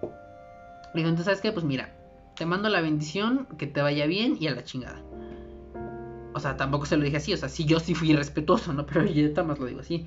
Le 0.03 1.01
dije, 1.01 1.09
entonces, 1.09 1.25
¿sabes 1.27 1.41
qué? 1.41 1.53
Pues 1.53 1.65
mira, 1.65 1.95
te 2.37 2.47
mando 2.47 2.69
la 2.69 2.81
bendición, 2.81 3.47
que 3.59 3.67
te 3.67 3.83
vaya 3.83 4.07
bien 4.07 4.37
y 4.39 4.47
a 4.47 4.55
la 4.55 4.65
chingada. 4.65 5.03
O 6.35 6.41
sea, 6.41 6.57
tampoco 6.57 6.87
se 6.87 6.97
lo 6.97 7.05
dije 7.05 7.17
así. 7.17 7.33
O 7.33 7.37
sea, 7.37 7.49
sí, 7.49 7.65
yo 7.65 7.81
sí 7.81 7.95
fui 7.95 8.15
respetuoso, 8.15 8.73
¿no? 8.73 8.87
Pero 8.93 9.05
yo 9.07 9.45
más 9.45 9.59
lo 9.59 9.67
digo 9.67 9.81
así. 9.81 10.07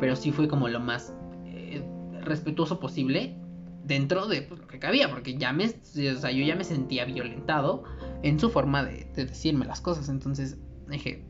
Pero 0.00 0.16
sí 0.16 0.32
fue 0.32 0.48
como 0.48 0.68
lo 0.68 0.80
más 0.80 1.14
eh, 1.46 1.84
respetuoso 2.22 2.80
posible 2.80 3.36
dentro 3.84 4.26
de 4.26 4.42
pues, 4.42 4.60
lo 4.60 4.66
que 4.66 4.78
cabía. 4.78 5.10
Porque 5.10 5.36
ya 5.36 5.52
me. 5.52 5.66
O 5.66 5.70
sea, 6.18 6.30
yo 6.30 6.44
ya 6.44 6.56
me 6.56 6.64
sentía 6.64 7.04
violentado 7.04 7.84
en 8.22 8.38
su 8.40 8.50
forma 8.50 8.84
de, 8.84 9.04
decirme 9.14 9.66
las 9.66 9.80
cosas. 9.80 10.08
Entonces 10.08 10.58
dije, 10.88 11.24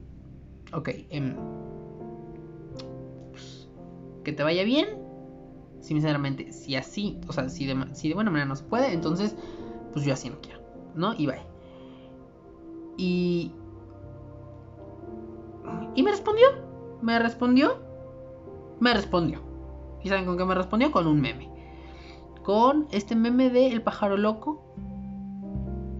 ok, 0.72 0.88
em, 1.10 1.36
pues, 3.30 3.68
que 4.24 4.32
te 4.32 4.42
vaya 4.42 4.64
bien. 4.64 5.02
Sinceramente, 5.80 6.50
si 6.52 6.76
así, 6.76 7.20
o 7.28 7.32
sea, 7.32 7.50
si 7.50 7.66
de, 7.66 7.76
si 7.92 8.08
de 8.08 8.14
buena 8.14 8.30
manera 8.30 8.46
no 8.46 8.56
se 8.56 8.64
puede, 8.64 8.94
entonces, 8.94 9.36
pues 9.92 10.06
yo 10.06 10.14
así 10.14 10.30
no 10.30 10.40
quiero, 10.40 10.60
¿no? 10.94 11.12
Y 11.12 11.26
bye. 11.26 11.42
Y 12.96 13.52
y 15.94 16.02
me 16.02 16.10
respondió. 16.10 16.46
Me 17.02 17.18
respondió. 17.18 17.78
Me 18.80 18.92
respondió. 18.94 19.40
¿Y 20.02 20.08
saben 20.08 20.26
con 20.26 20.36
qué 20.36 20.44
me 20.44 20.54
respondió? 20.54 20.90
Con 20.90 21.06
un 21.06 21.20
meme. 21.20 21.50
Con 22.44 22.88
este 22.90 23.16
meme 23.16 23.48
de 23.48 23.72
El 23.72 23.80
pájaro 23.80 24.18
loco. 24.18 24.62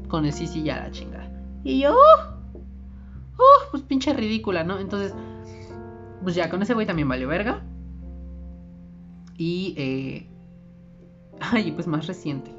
Con 0.08 0.26
el 0.26 0.32
sí, 0.32 0.62
ya 0.62 0.76
la 0.76 0.90
chingada. 0.90 1.30
Y 1.64 1.80
yo. 1.80 1.94
Uh, 1.94 3.42
uh, 3.42 3.70
pues 3.70 3.82
pinche 3.82 4.12
ridícula, 4.12 4.62
¿no? 4.62 4.78
Entonces. 4.78 5.14
Pues 6.22 6.34
ya, 6.34 6.50
con 6.50 6.60
ese 6.60 6.74
güey 6.74 6.86
también 6.86 7.08
valió 7.08 7.28
verga. 7.28 7.62
Y, 9.38 9.74
eh, 9.78 10.28
ay, 11.40 11.72
pues 11.72 11.86
más 11.86 12.06
reciente. 12.06 12.54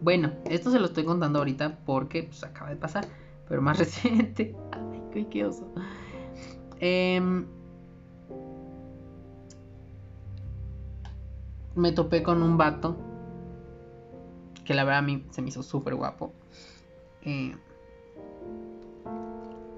Bueno, 0.00 0.32
esto 0.46 0.70
se 0.70 0.78
lo 0.78 0.86
estoy 0.86 1.04
contando 1.04 1.38
ahorita 1.38 1.78
porque 1.84 2.22
pues 2.24 2.42
acaba 2.42 2.70
de 2.70 2.76
pasar, 2.76 3.06
pero 3.48 3.60
más 3.60 3.78
reciente. 3.78 4.56
Ay, 4.72 5.26
qué 5.30 5.44
oso. 5.44 5.70
Em, 6.80 7.46
me 11.74 11.92
topé 11.92 12.22
con 12.22 12.42
un 12.42 12.56
vato 12.56 12.96
que 14.66 14.74
la 14.74 14.84
verdad 14.84 14.98
a 14.98 15.02
mí 15.02 15.24
se 15.30 15.40
me 15.40 15.48
hizo 15.48 15.62
súper 15.62 15.94
guapo. 15.94 16.32
Eh, 17.22 17.54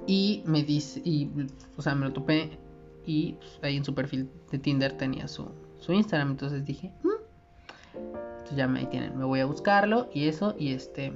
y 0.06 0.42
me 0.46 0.62
dice, 0.62 1.00
y, 1.04 1.30
o 1.76 1.82
sea, 1.82 1.94
me 1.94 2.06
lo 2.06 2.12
topé 2.12 2.58
y 3.04 3.34
pues, 3.34 3.60
ahí 3.62 3.76
en 3.76 3.84
su 3.84 3.94
perfil 3.94 4.30
de 4.50 4.58
Tinder 4.58 4.96
tenía 4.96 5.28
su, 5.28 5.50
su 5.78 5.92
Instagram. 5.92 6.30
Entonces 6.30 6.64
dije, 6.64 6.92
mm". 7.02 7.08
entonces 8.30 8.56
ya 8.56 8.66
me 8.66 8.86
tienen, 8.86 9.16
me 9.16 9.24
voy 9.24 9.40
a 9.40 9.46
buscarlo 9.46 10.08
y 10.12 10.26
eso, 10.28 10.54
y 10.58 10.72
este. 10.72 11.12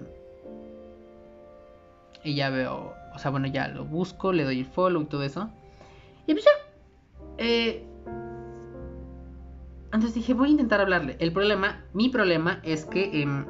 Y 2.22 2.34
ya 2.34 2.50
veo, 2.50 2.92
o 3.14 3.18
sea, 3.18 3.30
bueno, 3.30 3.48
ya 3.48 3.68
lo 3.68 3.84
busco, 3.84 4.32
le 4.32 4.44
doy 4.44 4.60
el 4.60 4.66
follow 4.66 5.02
y 5.02 5.06
todo 5.06 5.22
eso. 5.22 5.50
Y 6.26 6.34
pues 6.34 6.44
ya. 6.44 6.50
Eh, 7.38 7.84
entonces 9.86 10.14
dije, 10.14 10.34
voy 10.34 10.48
a 10.48 10.52
intentar 10.52 10.80
hablarle. 10.80 11.16
El 11.18 11.32
problema, 11.32 11.84
mi 11.92 12.08
problema 12.08 12.60
es 12.62 12.84
que 12.84 13.22
em, 13.22 13.44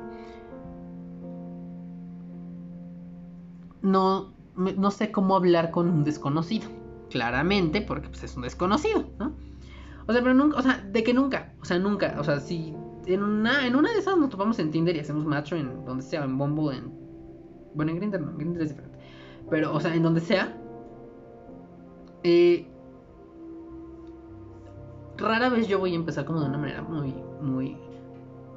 no, 3.82 4.32
no 4.56 4.90
sé 4.90 5.10
cómo 5.10 5.36
hablar 5.36 5.70
con 5.70 5.88
un 5.88 6.04
desconocido. 6.04 6.68
Claramente, 7.10 7.82
porque 7.82 8.08
pues, 8.08 8.22
es 8.24 8.36
un 8.36 8.42
desconocido, 8.42 9.04
¿no? 9.18 9.34
O 10.06 10.12
sea, 10.12 10.22
pero 10.22 10.34
nunca, 10.34 10.58
o 10.58 10.62
sea, 10.62 10.78
de 10.78 11.04
que 11.04 11.14
nunca, 11.14 11.54
o 11.60 11.64
sea, 11.64 11.78
nunca, 11.78 12.16
o 12.18 12.24
sea, 12.24 12.40
si 12.40 12.74
en 13.06 13.22
una, 13.22 13.66
en 13.66 13.76
una 13.76 13.92
de 13.92 13.98
esas 13.98 14.16
nos 14.16 14.30
topamos 14.30 14.58
en 14.58 14.70
Tinder 14.70 14.96
y 14.96 15.00
hacemos 15.00 15.24
macho 15.24 15.56
en 15.56 15.84
donde 15.84 16.02
sea, 16.02 16.24
en 16.24 16.38
Bombo, 16.38 16.72
en... 16.72 16.92
Bueno, 17.74 17.92
en 17.92 17.98
Grindr 17.98 18.20
no, 18.20 18.30
en 18.30 18.38
Grindr 18.38 18.62
es 18.62 18.70
diferente. 18.70 18.98
Pero, 19.50 19.74
o 19.74 19.80
sea, 19.80 19.94
en 19.94 20.02
donde 20.02 20.20
sea. 20.20 20.56
Eh, 22.22 22.68
rara 25.16 25.48
vez 25.48 25.68
yo 25.68 25.78
voy 25.78 25.92
a 25.92 25.96
empezar 25.96 26.24
como 26.24 26.40
de 26.40 26.46
una 26.46 26.58
manera 26.58 26.82
muy, 26.82 27.14
muy, 27.40 27.76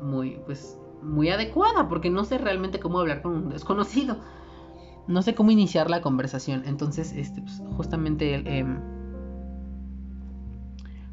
muy, 0.01 0.39
pues, 0.45 0.79
muy 1.01 1.29
adecuada, 1.29 1.88
porque 1.88 2.09
no 2.09 2.23
sé 2.23 2.38
realmente 2.38 2.79
cómo 2.79 2.99
hablar 2.99 3.21
con 3.21 3.33
un 3.33 3.49
desconocido. 3.49 4.17
No 5.07 5.21
sé 5.21 5.35
cómo 5.35 5.51
iniciar 5.51 5.89
la 5.89 6.01
conversación. 6.01 6.63
Entonces, 6.65 7.13
este, 7.13 7.41
pues, 7.41 7.61
justamente 7.77 8.33
él, 8.33 8.47
em, 8.47 8.79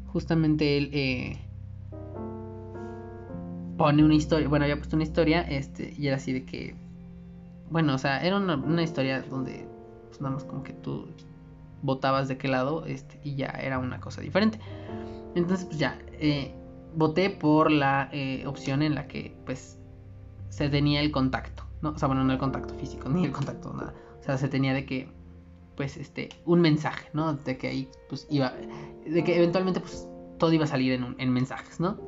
justamente 0.07 0.77
él 0.77 0.89
eh, 0.93 1.39
pone 3.77 4.03
una 4.03 4.15
historia, 4.15 4.47
bueno, 4.47 4.65
había 4.65 4.77
puesto 4.77 4.95
una 4.95 5.03
historia, 5.03 5.41
este, 5.41 5.93
y 5.97 6.07
era 6.07 6.17
así 6.17 6.31
de 6.31 6.45
que, 6.45 6.75
bueno, 7.69 7.95
o 7.95 7.97
sea, 7.97 8.23
era 8.23 8.37
una, 8.37 8.83
historia 8.83 9.21
donde, 9.23 9.67
pues, 10.07 10.21
nada 10.21 10.35
más 10.35 10.43
como 10.43 10.63
que 10.63 10.73
tú 10.73 11.07
votabas 11.81 12.27
de 12.27 12.37
qué 12.37 12.47
lado, 12.47 12.85
este, 12.85 13.19
y 13.23 13.35
ya 13.35 13.47
era 13.47 13.79
una 13.79 13.99
cosa 13.99 14.21
diferente. 14.21 14.59
Entonces, 15.35 15.65
pues 15.65 15.79
ya, 15.79 15.99
eh, 16.13 16.53
voté 16.95 17.29
por 17.29 17.71
la 17.71 18.09
eh, 18.11 18.45
opción 18.47 18.81
en 18.83 18.95
la 18.95 19.07
que, 19.07 19.35
pues, 19.45 19.79
se 20.49 20.69
tenía 20.69 21.01
el 21.01 21.11
contacto, 21.11 21.62
¿no? 21.83 21.91
O 21.91 21.97
sea, 21.99 22.07
bueno, 22.07 22.23
no 22.23 22.33
el 22.33 22.39
contacto 22.39 22.73
físico, 22.75 23.09
ni 23.13 23.25
el 23.25 23.31
contacto, 23.31 23.71
nada. 23.73 23.93
O 24.19 24.23
sea, 24.23 24.37
se 24.37 24.47
tenía 24.47 24.73
de 24.73 24.85
que, 24.85 25.09
pues, 25.75 25.97
este, 25.97 26.29
un 26.45 26.61
mensaje, 26.61 27.09
¿no? 27.13 27.33
De 27.33 27.57
que 27.57 27.67
ahí, 27.67 27.89
pues, 28.09 28.25
iba, 28.29 28.53
de 29.05 29.23
que 29.23 29.37
eventualmente, 29.37 29.79
pues, 29.79 30.07
todo 30.39 30.51
iba 30.51 30.63
a 30.63 30.67
salir 30.67 30.93
en, 30.93 31.15
en 31.19 31.29
mensajes, 31.31 31.79
¿no? 31.79 31.99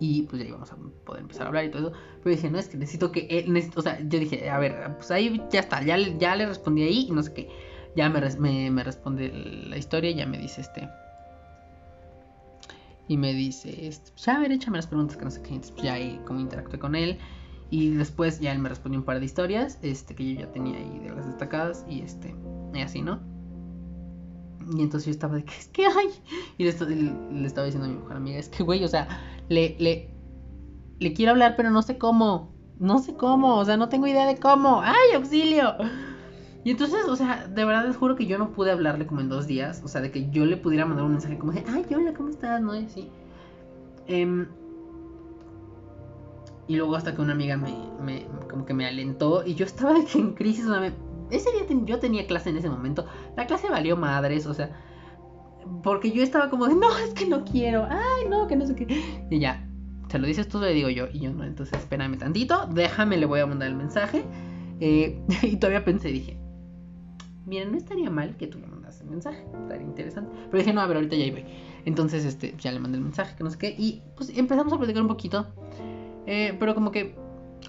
Y 0.00 0.22
pues 0.22 0.40
ya 0.40 0.48
íbamos 0.48 0.70
a 0.72 0.76
poder 1.04 1.22
empezar 1.22 1.44
a 1.44 1.48
hablar 1.48 1.64
y 1.64 1.70
todo 1.70 1.88
eso. 1.88 1.98
Pero 2.22 2.36
dije, 2.36 2.50
no, 2.50 2.58
es 2.58 2.68
que 2.68 2.76
necesito 2.76 3.10
que 3.10 3.26
él, 3.30 3.70
o 3.74 3.82
sea, 3.82 3.98
yo 4.00 4.20
dije, 4.20 4.48
a 4.48 4.58
ver, 4.58 4.94
pues 4.96 5.10
ahí 5.10 5.42
ya 5.50 5.58
está, 5.58 5.82
ya, 5.82 5.96
ya 5.96 6.36
le 6.36 6.46
respondí 6.46 6.82
ahí 6.82 7.06
y 7.08 7.12
no 7.12 7.22
sé 7.22 7.34
qué. 7.34 7.48
Ya 7.96 8.08
me, 8.08 8.20
me, 8.38 8.70
me 8.70 8.84
responde 8.84 9.32
la 9.68 9.76
historia 9.76 10.12
ya 10.12 10.24
me 10.24 10.38
dice 10.38 10.60
este, 10.60 10.88
y 13.08 13.16
me 13.16 13.32
dice, 13.32 13.88
este, 13.88 14.12
pues, 14.12 14.26
ya 14.26 14.36
a 14.36 14.38
ver, 14.38 14.52
échame 14.52 14.76
las 14.76 14.86
preguntas 14.86 15.16
que 15.16 15.24
no 15.24 15.30
sé 15.30 15.42
qué. 15.42 15.58
Pues, 15.58 15.74
ya 15.76 15.94
ahí 15.94 16.20
como 16.26 16.40
interactué 16.40 16.78
con 16.78 16.94
él. 16.94 17.18
Y 17.70 17.90
después 17.90 18.40
ya 18.40 18.52
él 18.52 18.58
me 18.58 18.68
respondió 18.68 18.98
un 18.98 19.04
par 19.04 19.18
de 19.18 19.26
historias, 19.26 19.78
este, 19.82 20.14
que 20.14 20.34
yo 20.34 20.40
ya 20.40 20.52
tenía 20.52 20.78
ahí 20.78 20.98
de 21.00 21.10
las 21.10 21.26
destacadas. 21.26 21.84
Y 21.88 22.00
este, 22.00 22.34
y 22.74 22.80
así, 22.80 23.02
¿no? 23.02 23.20
Y 24.74 24.82
entonces 24.82 25.06
yo 25.06 25.10
estaba 25.12 25.36
de 25.36 25.44
que, 25.44 25.54
es 25.54 25.68
que 25.68 25.86
hay. 25.86 26.08
Y 26.56 26.64
le, 26.64 26.70
estaba 26.70 27.66
diciendo 27.66 27.86
a 27.86 27.90
mi 27.90 27.96
mejor 27.96 28.16
amiga, 28.16 28.38
es 28.38 28.48
que, 28.48 28.62
güey, 28.62 28.84
o 28.84 28.88
sea, 28.88 29.08
le, 29.48 29.76
le, 29.78 30.10
le 30.98 31.12
quiero 31.12 31.32
hablar, 31.32 31.54
pero 31.56 31.70
no 31.70 31.82
sé 31.82 31.98
cómo. 31.98 32.54
No 32.78 32.98
sé 33.00 33.14
cómo, 33.14 33.56
o 33.56 33.64
sea, 33.64 33.76
no 33.76 33.88
tengo 33.88 34.06
idea 34.06 34.26
de 34.26 34.36
cómo. 34.36 34.80
¡Ay, 34.82 35.14
auxilio! 35.16 35.74
Y 36.64 36.70
entonces, 36.70 37.04
o 37.08 37.16
sea, 37.16 37.46
de 37.46 37.64
verdad 37.64 37.86
les 37.86 37.96
juro 37.96 38.14
que 38.14 38.26
yo 38.26 38.38
no 38.38 38.50
pude 38.52 38.70
hablarle 38.70 39.06
como 39.06 39.20
en 39.20 39.28
dos 39.28 39.46
días. 39.46 39.80
O 39.84 39.88
sea, 39.88 40.00
de 40.00 40.10
que 40.10 40.30
yo 40.30 40.44
le 40.44 40.56
pudiera 40.56 40.84
mandar 40.86 41.04
un 41.06 41.12
mensaje 41.12 41.38
como 41.38 41.52
de, 41.52 41.64
ay, 41.68 41.84
hola, 41.94 42.12
¿cómo 42.14 42.28
estás? 42.28 42.60
¿No? 42.60 42.74
Y 42.78 42.84
así. 42.84 43.08
Em, 44.06 44.46
y 46.68 46.76
luego 46.76 46.94
hasta 46.94 47.14
que 47.14 47.22
una 47.22 47.32
amiga 47.32 47.56
me, 47.56 47.74
me, 48.02 48.26
como 48.48 48.66
que 48.66 48.74
me 48.74 48.86
alentó 48.86 49.44
y 49.44 49.54
yo 49.54 49.64
estaba 49.64 49.96
en 50.14 50.34
crisis. 50.34 50.66
O 50.66 50.74
sea, 50.74 50.92
ese 51.30 51.50
día 51.52 51.80
yo 51.84 51.98
tenía 51.98 52.26
clase 52.26 52.50
en 52.50 52.58
ese 52.58 52.68
momento. 52.68 53.06
La 53.36 53.46
clase 53.46 53.70
valió 53.70 53.96
madres, 53.96 54.46
o 54.46 54.54
sea, 54.54 54.70
porque 55.82 56.12
yo 56.12 56.22
estaba 56.22 56.50
como 56.50 56.66
de, 56.66 56.74
no, 56.74 56.96
es 56.98 57.14
que 57.14 57.26
no 57.26 57.44
quiero. 57.44 57.86
Ay, 57.90 58.28
no, 58.28 58.46
que 58.46 58.56
no 58.56 58.66
sé 58.66 58.74
qué. 58.74 59.26
Y 59.30 59.38
ya, 59.40 59.66
se 60.08 60.18
lo 60.18 60.26
dices 60.26 60.46
tú, 60.46 60.60
le 60.60 60.74
digo 60.74 60.90
yo. 60.90 61.06
Y 61.12 61.20
yo 61.20 61.32
no, 61.32 61.44
entonces 61.44 61.78
espérame 61.78 62.18
tantito, 62.18 62.68
déjame, 62.72 63.16
le 63.16 63.26
voy 63.26 63.40
a 63.40 63.46
mandar 63.46 63.68
el 63.68 63.76
mensaje. 63.76 64.24
Eh, 64.80 65.18
y 65.42 65.56
todavía 65.56 65.84
pensé, 65.84 66.08
dije, 66.08 66.38
miren, 67.46 67.72
no 67.72 67.78
estaría 67.78 68.10
mal 68.10 68.36
que 68.36 68.46
tú 68.46 68.58
le 68.58 68.66
mandas 68.66 69.00
el 69.00 69.08
mensaje, 69.08 69.42
estaría 69.62 69.86
interesante. 69.86 70.30
Pero 70.50 70.58
dije, 70.58 70.74
no, 70.74 70.82
a 70.82 70.86
ver, 70.86 70.98
ahorita 70.98 71.16
ya 71.16 71.24
iba. 71.24 71.38
Entonces, 71.86 72.26
este, 72.26 72.54
ya 72.58 72.72
le 72.72 72.78
mandé 72.78 72.98
el 72.98 73.04
mensaje, 73.04 73.34
que 73.36 73.42
no 73.42 73.50
sé 73.50 73.56
qué, 73.56 73.74
y 73.78 74.02
pues 74.16 74.36
empezamos 74.36 74.72
a 74.72 74.76
platicar 74.76 75.00
un 75.00 75.08
poquito. 75.08 75.46
Eh, 76.30 76.54
pero 76.60 76.74
como 76.74 76.92
que, 76.92 77.14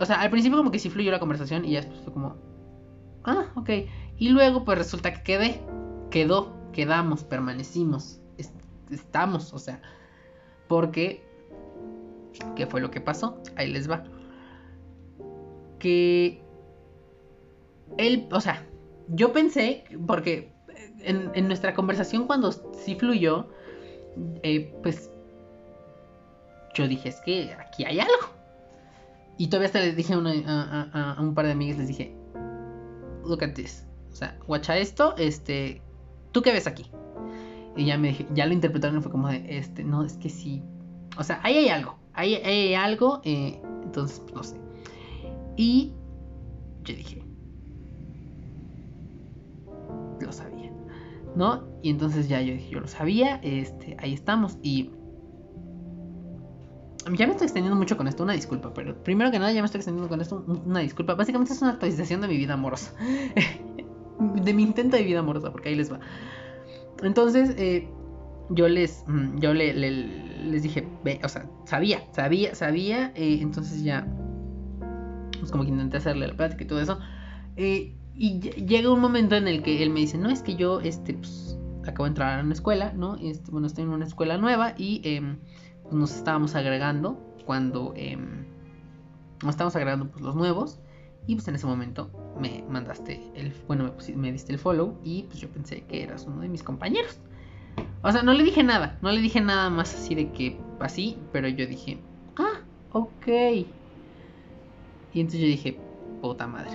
o 0.01 0.05
sea, 0.05 0.19
al 0.19 0.29
principio 0.29 0.57
como 0.57 0.69
que 0.69 0.79
sí 0.79 0.89
fluyó 0.89 1.11
la 1.11 1.19
conversación 1.19 1.63
y 1.63 1.71
ya 1.71 1.79
después 1.79 2.01
fue 2.01 2.11
como, 2.11 2.35
ah, 3.23 3.53
ok. 3.55 3.69
Y 4.17 4.29
luego 4.29 4.65
pues 4.65 4.77
resulta 4.77 5.13
que 5.13 5.23
quedé, 5.23 5.61
quedó, 6.11 6.53
quedamos, 6.73 7.23
permanecimos, 7.23 8.19
estamos, 8.91 9.53
o 9.53 9.59
sea, 9.59 9.81
porque, 10.67 11.23
¿qué 12.57 12.67
fue 12.67 12.81
lo 12.81 12.91
que 12.91 12.99
pasó? 12.99 13.41
Ahí 13.55 13.71
les 13.71 13.89
va. 13.89 14.03
Que 15.79 16.43
él, 17.97 18.27
o 18.29 18.41
sea, 18.41 18.65
yo 19.07 19.31
pensé, 19.31 19.85
porque 20.05 20.51
en, 20.99 21.47
nuestra 21.47 21.73
conversación 21.73 22.27
cuando 22.27 22.51
sí 22.51 22.95
fluyó, 22.95 23.47
eh, 24.43 24.75
pues 24.83 25.09
yo 26.73 26.89
dije, 26.89 27.07
es 27.07 27.21
que 27.21 27.53
aquí 27.53 27.85
hay 27.85 28.01
algo. 28.01 28.38
Y 29.39 29.47
todavía 29.47 29.67
hasta 29.67 29.79
les 29.79 29.95
dije 29.95 30.13
a, 30.13 31.17
un 31.17 31.33
par 31.33 31.45
de 31.45 31.53
amigas, 31.53 31.77
les 31.77 31.87
dije, 31.87 32.13
look 33.23 33.41
at 33.41 33.53
this. 33.53 33.87
O 34.11 34.15
sea, 34.15 34.37
guacha 34.45 34.77
esto, 34.77 35.15
este, 35.17 35.81
¿tú 36.33 36.41
qué 36.41 36.51
ves 36.51 36.67
aquí? 36.67 36.91
Y 37.77 37.85
ya 37.85 37.97
me 37.97 38.09
dije, 38.09 38.27
ya 38.33 38.45
lo 38.45 38.53
interpretaron 38.53 38.99
y 38.99 39.01
fue 39.01 39.09
como 39.09 39.29
de, 39.29 39.45
este, 39.57 39.85
no, 39.85 40.03
es 40.03 40.17
que 40.17 40.27
sí. 40.27 40.61
O 41.17 41.23
sea, 41.23 41.39
ahí 41.41 41.55
hay 41.55 41.69
algo, 41.69 41.97
ahí, 42.13 42.35
hay 42.35 42.73
algo, 42.73 43.21
eh, 43.23 43.61
entonces, 43.81 44.19
pues, 44.19 44.33
no 44.33 44.43
sé. 44.43 44.57
Y 45.55 45.93
yo 46.83 46.95
dije, 46.95 47.23
lo 50.19 50.33
sabía, 50.33 50.73
¿no? 51.37 51.63
Y 51.81 51.91
entonces 51.91 52.27
ya 52.27 52.41
yo 52.41 52.55
dije, 52.55 52.71
yo 52.71 52.81
lo 52.81 52.89
sabía, 52.89 53.39
este, 53.41 53.95
ahí 54.01 54.13
estamos 54.13 54.57
y... 54.61 54.91
Ya 57.05 57.25
me 57.25 57.31
estoy 57.31 57.45
extendiendo 57.45 57.75
mucho 57.75 57.97
con 57.97 58.07
esto, 58.07 58.23
una 58.23 58.33
disculpa, 58.33 58.73
pero 58.73 59.01
primero 59.03 59.31
que 59.31 59.39
nada 59.39 59.51
ya 59.51 59.61
me 59.61 59.65
estoy 59.65 59.79
extendiendo 59.79 60.09
con 60.09 60.21
esto, 60.21 60.43
una 60.65 60.81
disculpa. 60.81 61.15
Básicamente 61.15 61.53
es 61.53 61.61
una 61.61 61.71
actualización 61.71 62.21
de 62.21 62.27
mi 62.27 62.37
vida 62.37 62.53
amorosa. 62.53 62.93
de 64.19 64.53
mi 64.53 64.63
intento 64.63 64.97
de 64.97 65.03
vida 65.03 65.19
amorosa, 65.19 65.51
porque 65.51 65.69
ahí 65.69 65.75
les 65.75 65.91
va. 65.91 65.99
Entonces, 67.01 67.55
eh, 67.57 67.87
yo 68.49 68.67
les, 68.67 69.03
mm, 69.07 69.39
yo 69.39 69.53
le, 69.53 69.73
les 69.73 70.63
dije, 70.63 70.87
ve, 71.03 71.19
o 71.23 71.29
sea, 71.29 71.49
sabía, 71.65 72.01
sabía, 72.11 72.53
sabía, 72.55 73.11
eh, 73.15 73.39
entonces 73.41 73.83
ya, 73.83 74.05
pues 75.39 75.51
como 75.51 75.63
que 75.63 75.69
intenté 75.69 75.97
hacerle 75.97 76.27
la 76.27 76.35
plática 76.35 76.63
y 76.63 76.67
todo 76.67 76.81
eso. 76.81 76.99
Eh, 77.55 77.95
y 78.15 78.39
llega 78.39 78.91
un 78.91 78.99
momento 78.99 79.35
en 79.35 79.47
el 79.47 79.63
que 79.63 79.81
él 79.81 79.91
me 79.91 80.01
dice, 80.01 80.17
no, 80.17 80.29
es 80.29 80.41
que 80.41 80.55
yo, 80.55 80.81
este, 80.81 81.13
pues, 81.13 81.57
acabo 81.83 82.03
de 82.03 82.09
entrar 82.09 82.39
a 82.39 82.43
una 82.43 82.53
escuela, 82.53 82.91
¿no? 82.93 83.15
Este, 83.15 83.49
bueno, 83.51 83.67
estoy 83.67 83.85
en 83.85 83.91
una 83.91 84.05
escuela 84.05 84.37
nueva 84.37 84.73
y 84.77 85.01
em, 85.05 85.37
nos 85.91 86.15
estábamos 86.15 86.55
agregando 86.55 87.17
cuando 87.45 87.93
em, 87.95 88.45
nos 89.41 89.51
estábamos 89.51 89.75
agregando 89.75 90.07
pues, 90.09 90.21
los 90.23 90.35
nuevos. 90.35 90.79
Y 91.27 91.35
pues 91.35 91.47
en 91.47 91.55
ese 91.55 91.67
momento 91.67 92.09
me 92.39 92.63
mandaste 92.69 93.21
el, 93.35 93.53
bueno, 93.67 93.93
me, 94.07 94.15
me, 94.15 94.31
diste 94.31 94.51
el 94.51 94.57
follow 94.57 94.97
y 95.03 95.23
pues 95.23 95.39
yo 95.39 95.49
pensé 95.49 95.81
que 95.81 96.01
eras 96.01 96.25
uno 96.25 96.41
de 96.41 96.47
mis 96.47 96.63
compañeros. 96.63 97.19
O 98.01 98.11
sea, 98.11 98.23
no 98.23 98.33
le 98.33 98.43
dije 98.43 98.63
nada, 98.63 98.97
no 99.01 99.11
le 99.11 99.21
dije 99.21 99.41
nada 99.41 99.69
más 99.69 99.93
así 99.93 100.15
de 100.15 100.31
que 100.31 100.57
así, 100.79 101.17
pero 101.31 101.47
yo 101.47 101.67
dije, 101.67 101.99
ah, 102.37 102.61
ok. 102.93 103.27
Y 105.13 105.19
entonces 105.19 105.41
yo 105.41 105.47
dije, 105.47 105.79
puta 106.21 106.47
madre, 106.47 106.71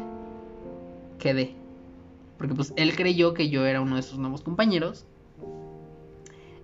quedé. 1.18 1.54
Porque 2.38 2.54
pues 2.54 2.72
él 2.76 2.94
creyó 2.94 3.34
que 3.34 3.48
yo 3.48 3.64
era 3.64 3.80
uno 3.80 3.96
de 3.96 4.02
sus 4.02 4.18
nuevos 4.18 4.42
compañeros. 4.42 5.06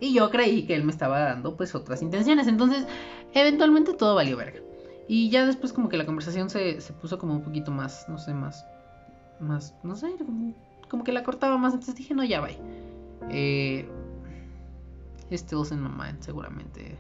Y 0.01 0.15
yo 0.15 0.31
creí 0.31 0.67
que 0.67 0.75
él 0.75 0.85
me 0.85 0.93
estaba 0.93 1.21
dando 1.21 1.57
pues 1.57 1.75
otras 1.75 2.03
intenciones. 2.03 2.47
Entonces, 2.47 2.87
eventualmente 3.35 3.93
todo 3.93 4.15
valió 4.15 4.37
verga. 4.37 4.61
Y 5.09 5.29
ya 5.29 5.45
después 5.45 5.73
como 5.73 5.89
que 5.89 5.97
la 5.97 6.07
conversación 6.07 6.51
se, 6.51 6.81
se 6.81 6.93
puso 6.93 7.19
como 7.19 7.35
un 7.35 7.43
poquito 7.43 7.71
más, 7.71 8.09
no 8.09 8.17
sé, 8.17 8.33
más, 8.33 8.65
más, 9.41 9.75
no 9.83 9.97
sé, 9.97 10.13
como, 10.89 11.05
que 11.05 11.13
la 11.13 11.25
cortaba 11.25 11.59
más. 11.59 11.73
Entonces 11.75 11.97
dije, 11.97 12.15
no, 12.15 12.25
ya 12.25 12.41
va. 12.41 12.49
Eh, 13.29 13.89
Stills 15.33 15.73
in 15.73 15.83
my 15.83 15.89
mind, 15.89 16.21
seguramente 16.21 16.99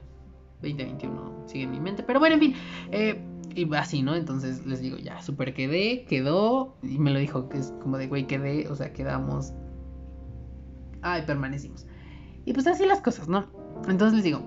2021 0.62 1.44
sigue 1.46 1.64
en 1.64 1.70
mi 1.70 1.80
mente. 1.80 2.02
Pero 2.02 2.20
bueno, 2.20 2.34
en 2.34 2.40
fin. 2.40 2.54
Eh, 2.90 3.22
y 3.54 3.72
así, 3.74 4.02
¿no? 4.02 4.14
Entonces 4.14 4.66
les 4.66 4.80
digo, 4.80 4.96
ya, 4.96 5.22
super 5.22 5.54
quedé, 5.54 6.04
quedó. 6.04 6.76
Y 6.82 6.98
me 6.98 7.10
lo 7.10 7.18
dijo 7.18 7.48
que 7.48 7.58
es 7.58 7.72
como 7.82 7.98
de, 7.98 8.08
güey, 8.08 8.26
quedé, 8.26 8.68
o 8.68 8.76
sea, 8.76 8.92
quedamos. 8.92 9.52
Ay, 11.02 11.22
permanecimos. 11.26 11.86
Y 12.44 12.52
pues 12.52 12.66
así 12.66 12.86
las 12.86 13.00
cosas, 13.00 13.28
¿no? 13.28 13.46
Entonces 13.88 14.14
les 14.14 14.24
digo, 14.24 14.40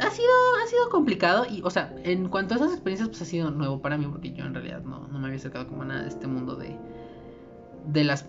ha 0.00 0.10
sido, 0.10 0.28
ha 0.62 0.66
sido 0.68 0.88
complicado. 0.90 1.46
Y, 1.48 1.62
o 1.62 1.70
sea, 1.70 1.94
en 2.04 2.28
cuanto 2.28 2.54
a 2.54 2.56
esas 2.56 2.72
experiencias, 2.72 3.08
pues 3.08 3.22
ha 3.22 3.24
sido 3.24 3.50
nuevo 3.50 3.80
para 3.80 3.96
mí, 3.96 4.06
porque 4.06 4.32
yo 4.32 4.44
en 4.44 4.54
realidad 4.54 4.82
no, 4.82 5.08
no 5.08 5.18
me 5.18 5.26
había 5.26 5.38
acercado 5.38 5.66
como 5.66 5.84
nada 5.84 6.02
de 6.02 6.08
este 6.08 6.26
mundo 6.26 6.56
de. 6.56 6.76
de 7.86 8.04
las 8.04 8.26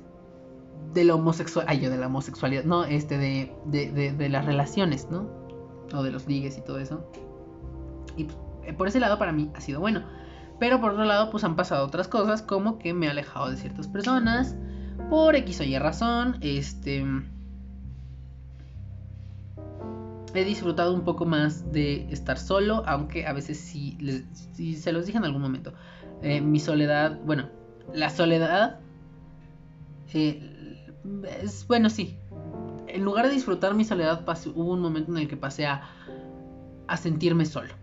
de 0.94 1.06
la 1.06 1.16
homosexual, 1.16 1.66
ay 1.70 1.80
yo 1.80 1.90
de 1.90 1.98
la 1.98 2.08
homosexualidad, 2.08 2.64
no, 2.66 2.84
este 2.84 3.18
de, 3.18 3.56
de, 3.66 4.12
de, 4.12 4.30
las 4.30 4.46
relaciones, 4.46 5.08
¿no? 5.10 5.30
O 5.94 6.04
de 6.04 6.12
los 6.12 6.28
ligues 6.28 6.58
y 6.58 6.62
todo 6.62 6.80
eso. 6.80 7.06
Y 8.18 8.26
pues, 8.26 8.38
eh, 8.64 8.74
por 8.74 8.88
ese 8.88 9.00
lado 9.00 9.18
para 9.18 9.32
mí 9.32 9.52
ha 9.56 9.62
sido 9.62 9.80
bueno. 9.80 10.04
Pero 10.60 10.82
por 10.82 10.92
otro 10.92 11.06
lado, 11.06 11.32
pues 11.32 11.44
han 11.44 11.56
pasado 11.56 11.86
otras 11.86 12.08
cosas, 12.08 12.42
como 12.42 12.78
que 12.78 12.94
me 12.94 13.06
he 13.06 13.10
alejado 13.10 13.50
de 13.50 13.58
ciertas 13.58 13.88
personas, 13.88 14.56
por 15.10 15.36
X 15.36 15.62
o 15.62 15.64
Y 15.64 15.78
razón, 15.78 16.38
este... 16.42 17.06
He 20.34 20.46
disfrutado 20.46 20.94
un 20.94 21.04
poco 21.04 21.26
más 21.26 21.72
de 21.72 22.08
estar 22.12 22.38
solo, 22.38 22.84
aunque 22.86 23.26
a 23.28 23.34
veces 23.34 23.60
sí, 23.60 23.98
se 24.76 24.92
los 24.94 25.06
dije 25.06 25.18
en 25.18 25.26
algún 25.26 25.42
momento. 25.42 25.74
Eh, 26.22 26.40
mi 26.40 26.60
soledad, 26.60 27.20
bueno, 27.26 27.50
la 27.94 28.10
soledad 28.10 28.80
eh, 30.14 30.88
es, 31.42 31.68
bueno, 31.68 31.90
sí. 31.90 32.18
En 32.88 33.04
lugar 33.04 33.28
de 33.28 33.34
disfrutar 33.34 33.74
mi 33.74 33.84
soledad, 33.84 34.24
hubo 34.56 34.74
un 34.74 34.82
momento 34.82 35.12
en 35.12 35.18
el 35.18 35.28
que 35.28 35.38
pasé 35.38 35.66
a, 35.66 35.82
a 36.88 36.98
sentirme 36.98 37.46
solo. 37.46 37.74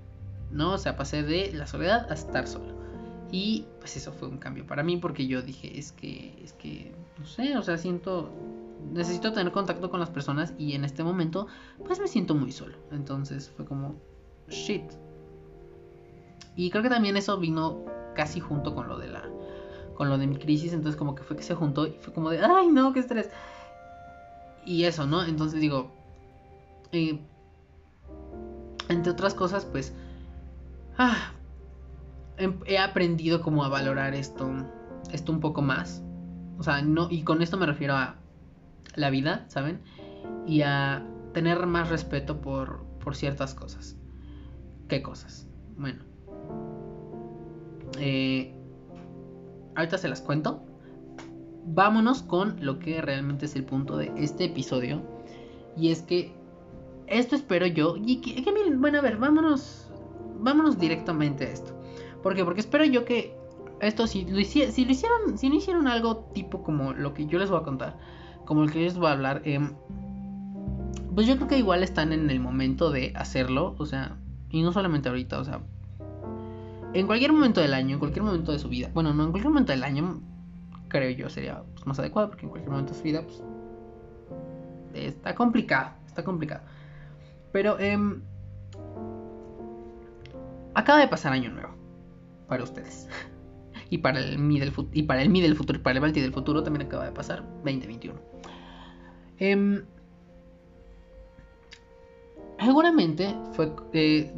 ¿No? 0.51 0.73
O 0.73 0.79
sea, 0.79 0.97
pasé 0.97 1.23
de 1.23 1.53
la 1.53 1.67
soledad 1.67 2.11
a 2.11 2.15
estar 2.15 2.47
solo. 2.47 2.79
Y 3.31 3.67
pues 3.81 3.97
eso 3.97 4.13
fue 4.13 4.29
un 4.29 4.39
cambio 4.39 4.67
para 4.67 4.83
mí 4.83 4.97
porque 4.97 5.27
yo 5.27 5.43
dije, 5.43 5.79
es 5.79 5.93
que, 5.93 6.43
es 6.43 6.55
que, 6.55 6.95
no 7.19 7.27
sé, 7.27 7.59
o 7.59 7.63
sea, 7.63 7.77
siento, 7.77 8.33
necesito 8.93 9.33
tener 9.33 9.53
contacto 9.53 9.91
con 9.91 10.01
las 10.01 10.11
personas 10.11 10.55
y 10.59 10.75
en 10.75 10.85
este 10.85 11.05
momento 11.05 11.47
pues 11.85 12.01
me 12.01 12.09
siento 12.09 12.35
muy 12.35 12.53
solo. 12.53 12.77
Entonces 12.91 13.51
fue 13.51 13.65
como, 13.65 13.97
shit. 14.49 14.85
Y 16.57 16.71
creo 16.71 16.83
que 16.83 16.89
también 16.89 17.17
eso 17.17 17.39
vino 17.39 17.85
casi 18.15 18.41
junto 18.41 18.75
con 18.75 18.89
lo 18.89 18.99
de 18.99 19.09
la 19.09 19.25
con 19.95 20.09
lo 20.09 20.17
de 20.17 20.29
mi 20.29 20.37
crisis, 20.37 20.73
entonces 20.73 20.97
como 20.97 21.17
que 21.17 21.25
fue 21.25 21.37
que 21.37 21.43
se 21.43 21.57
juntó 21.57 21.89
y 21.89 21.91
fue 22.01 22.13
como 22.13 22.31
de, 22.31 22.39
ay 22.39 22.69
no, 22.69 22.93
qué 22.93 23.01
estrés. 23.01 23.31
Y 24.65 24.85
eso, 24.85 25.07
¿no? 25.07 25.25
Entonces 25.25 25.61
digo, 25.61 25.91
eh, 26.93 27.21
entre 28.89 29.13
otras 29.13 29.35
cosas, 29.35 29.65
pues, 29.65 29.93
ah, 30.99 31.33
em, 32.37 32.61
he 32.67 32.79
aprendido 32.79 33.41
como 33.43 33.65
a 33.65 33.69
valorar 33.69 34.15
esto, 34.15 34.49
esto 35.11 35.33
un 35.33 35.41
poco 35.41 35.63
más. 35.63 36.03
O 36.59 36.63
sea, 36.63 36.81
no, 36.83 37.09
y 37.11 37.23
con 37.23 37.43
esto 37.43 37.57
me 37.57 37.67
refiero 37.67 37.95
a 37.95 38.17
la 38.99 39.11
vida, 39.11 39.45
¿saben? 39.49 39.81
Y 40.47 40.63
a 40.63 41.07
tener 41.33 41.67
más 41.67 41.89
respeto 41.89 42.41
por, 42.41 42.85
por 43.03 43.15
ciertas 43.17 43.55
cosas. 43.55 43.97
¿Qué 44.89 45.03
cosas? 45.03 45.47
Bueno. 45.77 46.03
Eh, 47.99 48.55
ahorita 49.77 49.99
se 49.99 50.09
las 50.09 50.21
cuento. 50.21 50.65
Vámonos 51.65 52.23
con 52.23 52.57
lo 52.65 52.79
que 52.79 53.01
realmente 53.03 53.47
es 53.47 53.55
el 53.55 53.65
punto 53.65 53.97
de 53.97 54.13
este 54.17 54.45
episodio. 54.45 55.03
Y 55.77 55.91
es 55.91 56.03
que 56.03 56.33
esto 57.07 57.37
espero 57.37 57.67
yo. 57.67 57.97
Y 57.97 58.21
que, 58.21 58.43
bueno, 58.77 58.99
a 58.99 59.03
ver, 59.03 59.19
vámonos. 59.19 59.91
Vámonos 60.41 60.79
directamente 60.79 61.45
a 61.45 61.51
esto. 61.51 61.79
¿Por 62.23 62.35
qué? 62.35 62.45
Porque 62.45 62.61
espero 62.61 62.85
yo 62.85 63.05
que 63.05 63.37
esto, 63.81 64.07
si 64.07 64.25
lo, 64.25 64.43
si 64.45 64.85
lo 64.85 64.91
hicieron, 64.91 65.39
si 65.39 65.49
no 65.49 65.57
hicieron 65.57 65.87
algo 65.87 66.31
tipo 66.35 66.63
como 66.63 66.93
lo 66.93 67.15
que 67.15 67.27
yo 67.27 67.39
les 67.39 67.51
voy 67.51 67.61
a 67.61 67.63
contar, 67.63 67.99
como 68.49 68.65
el 68.65 68.73
que 68.73 68.79
yo 68.79 68.87
les 68.87 68.97
voy 68.97 69.09
a 69.09 69.13
hablar, 69.13 69.43
em, 69.45 69.75
pues 71.15 71.27
yo 71.27 71.37
creo 71.37 71.49
que 71.49 71.59
igual 71.59 71.83
están 71.83 72.15
en 72.15 72.31
el 72.31 72.41
momento 72.41 72.91
de 72.91 73.13
hacerlo. 73.15 73.75
O 73.77 73.85
sea, 73.85 74.17
y 74.49 74.63
no 74.63 74.73
solamente 74.73 75.11
ahorita, 75.11 75.39
o 75.39 75.45
sea, 75.45 75.61
en 76.95 77.07
cualquier 77.07 77.35
momento 77.35 77.61
del 77.61 77.75
año, 77.75 77.93
en 77.93 77.99
cualquier 77.99 78.25
momento 78.25 78.51
de 78.53 78.59
su 78.59 78.71
vida, 78.71 78.91
bueno, 78.95 79.13
no 79.13 79.25
en 79.25 79.33
cualquier 79.33 79.51
momento 79.51 79.73
del 79.73 79.85
año, 79.85 80.23
creo 80.89 81.11
yo 81.11 81.29
sería 81.29 81.63
pues, 81.75 81.87
más 81.87 81.99
adecuado, 81.99 82.29
porque 82.29 82.47
en 82.47 82.49
cualquier 82.49 82.71
momento 82.71 82.95
de 82.95 82.99
su 82.99 83.05
vida, 83.05 83.21
pues, 83.21 83.43
está 84.95 85.35
complicado, 85.35 85.91
está 86.07 86.25
complicado. 86.25 86.63
Pero 87.53 87.79
eh, 87.79 87.99
acaba 90.73 91.01
de 91.01 91.09
pasar 91.09 91.35
año 91.35 91.51
nuevo 91.51 91.75
para 92.49 92.65
ustedes. 92.65 93.11
y 93.91 93.99
para 93.99 94.21
el 94.21 94.39
mí 94.39 94.59
del 94.59 94.73
y 94.93 95.03
para 95.03 95.21
el 95.21 95.29
mí 95.29 95.43
del 95.43 95.55
futuro, 95.55 95.79
y 95.79 95.83
para 95.83 95.97
el 95.97 96.01
Balti 96.01 96.23
del 96.23 96.33
futuro 96.33 96.63
también 96.63 96.87
acaba 96.87 97.05
de 97.05 97.13
pasar 97.13 97.45
2021. 97.65 98.38
Em, 99.39 99.85
seguramente 102.59 103.37
fue 103.53 103.73
eh, 103.93 104.33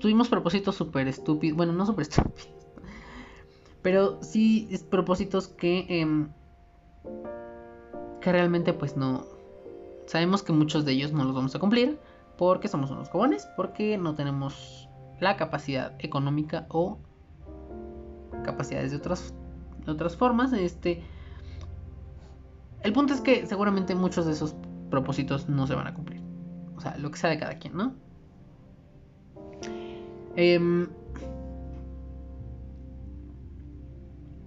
tuvimos 0.00 0.28
propósitos 0.28 0.74
súper 0.74 1.06
estúpidos, 1.08 1.56
bueno, 1.56 1.72
no 1.72 1.86
súper 1.86 2.02
estúpidos, 2.02 2.48
pero 3.82 4.22
sí 4.22 4.68
propósitos 4.90 5.48
que 5.48 5.86
em, 5.88 6.28
que 8.20 8.32
realmente 8.32 8.72
pues 8.72 8.96
no 8.96 9.24
sabemos 10.06 10.42
que 10.42 10.52
muchos 10.52 10.84
de 10.84 10.92
ellos 10.92 11.12
no 11.12 11.24
los 11.24 11.34
vamos 11.34 11.54
a 11.54 11.58
cumplir 11.58 11.98
porque 12.36 12.68
somos 12.68 12.90
unos 12.90 13.08
cobones, 13.08 13.46
porque 13.56 13.98
no 13.98 14.14
tenemos 14.14 14.88
la 15.20 15.36
capacidad 15.36 15.94
económica 15.98 16.66
o 16.70 16.98
capacidades 18.44 18.90
de 18.90 18.96
otras 18.96 19.32
de 19.84 19.92
otras 19.92 20.16
formas, 20.16 20.52
este 20.52 21.02
el 22.82 22.92
punto 22.92 23.14
es 23.14 23.20
que 23.20 23.46
seguramente 23.46 23.94
muchos 23.94 24.26
de 24.26 24.32
esos 24.32 24.54
propósitos 24.90 25.48
no 25.48 25.66
se 25.66 25.74
van 25.74 25.86
a 25.86 25.94
cumplir. 25.94 26.22
O 26.76 26.80
sea, 26.80 26.96
lo 26.96 27.10
que 27.10 27.18
sea 27.18 27.30
de 27.30 27.38
cada 27.38 27.58
quien, 27.58 27.76
¿no? 27.76 27.94
Em, 30.36 30.88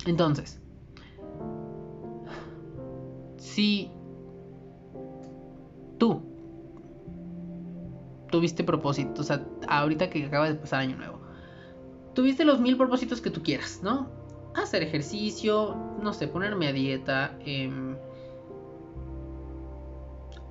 entonces, 0.05 0.59
si 3.38 3.91
tú 5.99 6.21
tuviste 8.31 8.63
propósitos, 8.63 9.19
o 9.19 9.23
sea, 9.23 9.45
ahorita 9.67 10.09
que 10.09 10.25
acaba 10.25 10.49
de 10.49 10.55
pasar 10.55 10.79
año 10.79 10.97
nuevo, 10.97 11.19
tuviste 12.15 12.45
los 12.45 12.59
mil 12.59 12.77
propósitos 12.77 13.21
que 13.21 13.29
tú 13.29 13.43
quieras, 13.43 13.81
¿no? 13.84 14.09
Hacer 14.55 14.81
ejercicio, 14.81 15.75
no 16.01 16.13
sé, 16.13 16.27
ponerme 16.27 16.67
a 16.67 16.73
dieta, 16.73 17.38
eh, 17.45 17.69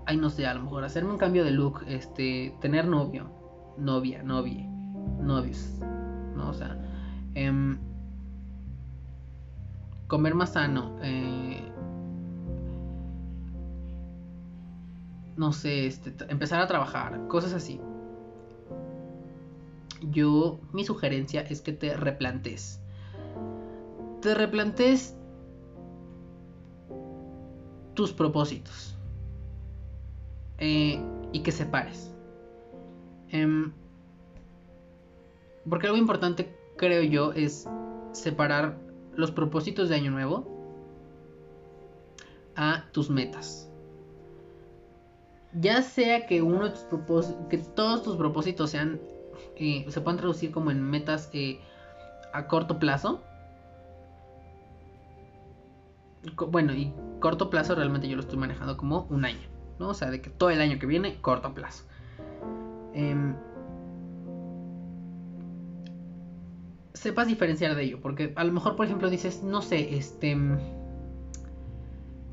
ay, 0.07 0.17
no 0.17 0.31
sé, 0.31 0.47
a 0.47 0.55
lo 0.55 0.63
mejor 0.63 0.85
hacerme 0.85 1.11
un 1.11 1.19
cambio 1.19 1.45
de 1.45 1.51
look, 1.51 1.85
este, 1.87 2.57
tener 2.61 2.87
novio, 2.87 3.31
novia, 3.79 4.23
novia, 4.23 4.67
novios, 5.21 5.79
¿no? 6.37 6.51
O 6.51 6.55
sea, 6.55 6.79
em, 7.35 7.79
comer 10.09 10.35
más 10.35 10.53
sano, 10.53 10.99
eh, 11.03 11.63
no 15.37 15.53
sé, 15.53 15.87
este, 15.87 16.15
empezar 16.29 16.61
a 16.61 16.67
trabajar, 16.67 17.27
cosas 17.29 17.55
así. 17.55 17.81
Yo, 20.11 20.61
mi 20.73 20.85
sugerencia 20.85 21.43
es 21.43 21.61
que 21.61 21.73
te 21.73 21.97
replantes. 21.97 22.81
Te 24.21 24.35
replantes 24.35 25.17
tus 27.95 28.13
propósitos. 28.13 28.97
Eh, 30.65 31.03
y 31.33 31.41
que 31.41 31.51
separes. 31.51 32.15
Em, 33.31 33.73
porque 35.69 35.89
algo 35.89 35.99
importante, 35.99 36.57
creo 36.77 37.03
yo, 37.03 37.33
es 37.33 37.69
separar 38.13 38.79
los 39.17 39.33
propósitos 39.33 39.89
de 39.89 39.97
Año 39.97 40.13
Nuevo 40.13 40.47
a 42.55 42.85
tus 42.93 43.11
metas. 43.11 43.69
ya 45.53 45.83
sea 45.83 46.27
que 46.27 46.43
uno 46.43 46.65
de 46.65 46.71
tus 46.71 46.83
propósitos, 46.83 47.47
que 47.49 47.59
todos 47.59 48.03
tus 48.05 48.17
propósitos 48.17 48.71
sean, 48.71 49.01
eh, 49.57 49.85
se 49.89 50.01
puedan 50.01 50.19
traducir 50.19 50.53
como 50.53 50.71
en 50.71 50.81
metas 50.83 51.29
eh, 51.33 51.61
a 52.33 52.47
corto 52.47 52.79
plazo. 52.79 53.21
Bueno, 56.49 56.73
y 56.73 56.95
corto 57.21 57.51
plazo 57.51 57.75
realmente 57.75 58.09
yo 58.09 58.17
lo 58.17 58.23
estoy 58.23 58.39
manejando 58.39 58.77
como 58.77 59.07
un 59.11 59.25
año, 59.25 59.49
¿no? 59.79 59.91
O 59.91 59.95
sea, 59.95 60.11
de 60.11 60.21
que 60.21 60.31
todo 60.31 60.51
el 60.51 60.61
año 60.61 60.79
que 60.79 60.87
viene, 60.87 61.21
corto 61.21 61.53
plazo. 61.55 61.85
Em, 62.95 63.35
sepas 67.03 67.27
diferenciar 67.27 67.75
de 67.75 67.83
ello, 67.83 68.01
porque 68.01 68.33
a 68.37 68.45
lo 68.45 68.53
mejor, 68.53 68.77
por 68.77 68.87
ejemplo, 68.87 69.11
dices, 69.11 69.43
no 69.43 69.61
sé, 69.61 69.97
este, 69.97 70.37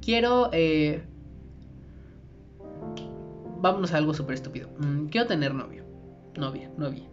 quiero, 0.02 0.50
eh, 0.54 1.04
vámonos 3.62 3.94
a 3.94 3.98
algo 3.98 4.14
súper 4.14 4.36
estúpido, 4.36 4.70
mm, 4.80 5.08
quiero 5.08 5.28
tener 5.28 5.56
novio, 5.56 5.84
novia, 6.38 6.72
novia. 6.78 7.10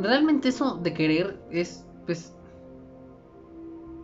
Realmente 0.00 0.48
eso 0.48 0.76
de 0.76 0.94
querer 0.94 1.40
es, 1.50 1.86
pues, 2.06 2.34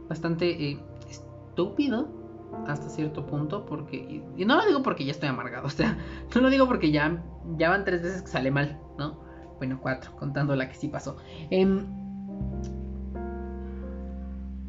bastante 0.09 0.70
eh, 0.70 0.78
estúpido 1.09 2.20
hasta 2.66 2.88
cierto 2.88 3.26
punto 3.26 3.64
porque 3.64 3.96
y, 4.36 4.44
no 4.44 4.57
lo 4.57 4.66
digo 4.66 4.82
porque 4.82 5.05
ya 5.05 5.12
estoy 5.12 5.28
amargado 5.28 5.66
o 5.68 5.70
sea 5.70 5.96
no 6.34 6.40
lo 6.40 6.51
digo 6.51 6.66
porque 6.66 6.90
ya 6.90 7.22
ya 7.57 7.70
van 7.70 7.84
tres 7.84 8.03
veces 8.03 8.22
que 8.22 8.28
sale 8.28 8.51
mal 8.51 8.78
no 8.98 9.30
bueno, 9.61 9.78
cuatro, 9.78 10.16
contando 10.16 10.57
la 10.57 10.70
que 10.70 10.74
sí 10.74 10.88
pasó. 10.88 11.18
Em, 11.51 11.84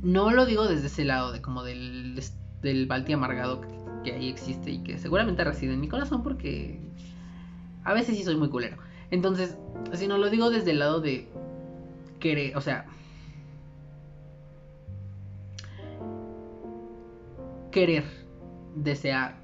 no 0.03 0.31
lo 0.31 0.45
digo 0.45 0.67
desde 0.67 0.87
ese 0.87 1.05
lado, 1.05 1.31
de 1.31 1.41
como 1.41 1.63
del, 1.63 2.21
del 2.61 2.87
Balti 2.87 3.13
amargado 3.13 3.61
que, 4.03 4.11
ahí 4.11 4.27
existe 4.27 4.69
y 4.69 4.83
que 4.83 4.97
seguramente 4.97 5.45
reside 5.45 5.73
en 5.73 5.79
mi 5.79 5.87
corazón 5.87 6.23
porque 6.23 6.81
a 7.85 7.93
veces 7.93 8.17
sí 8.17 8.23
soy 8.23 8.35
muy 8.35 8.49
culero. 8.49 8.77
Entonces, 9.11 9.57
si 9.93 10.09
no 10.09 10.17
lo 10.17 10.29
digo 10.29 10.49
desde 10.49 10.71
el 10.71 10.79
lado 10.79 10.99
de 10.99 11.29
querer, 12.19 12.57
o 12.57 12.61
sea, 12.61 12.85
querer, 17.71 18.03
desear, 18.75 19.35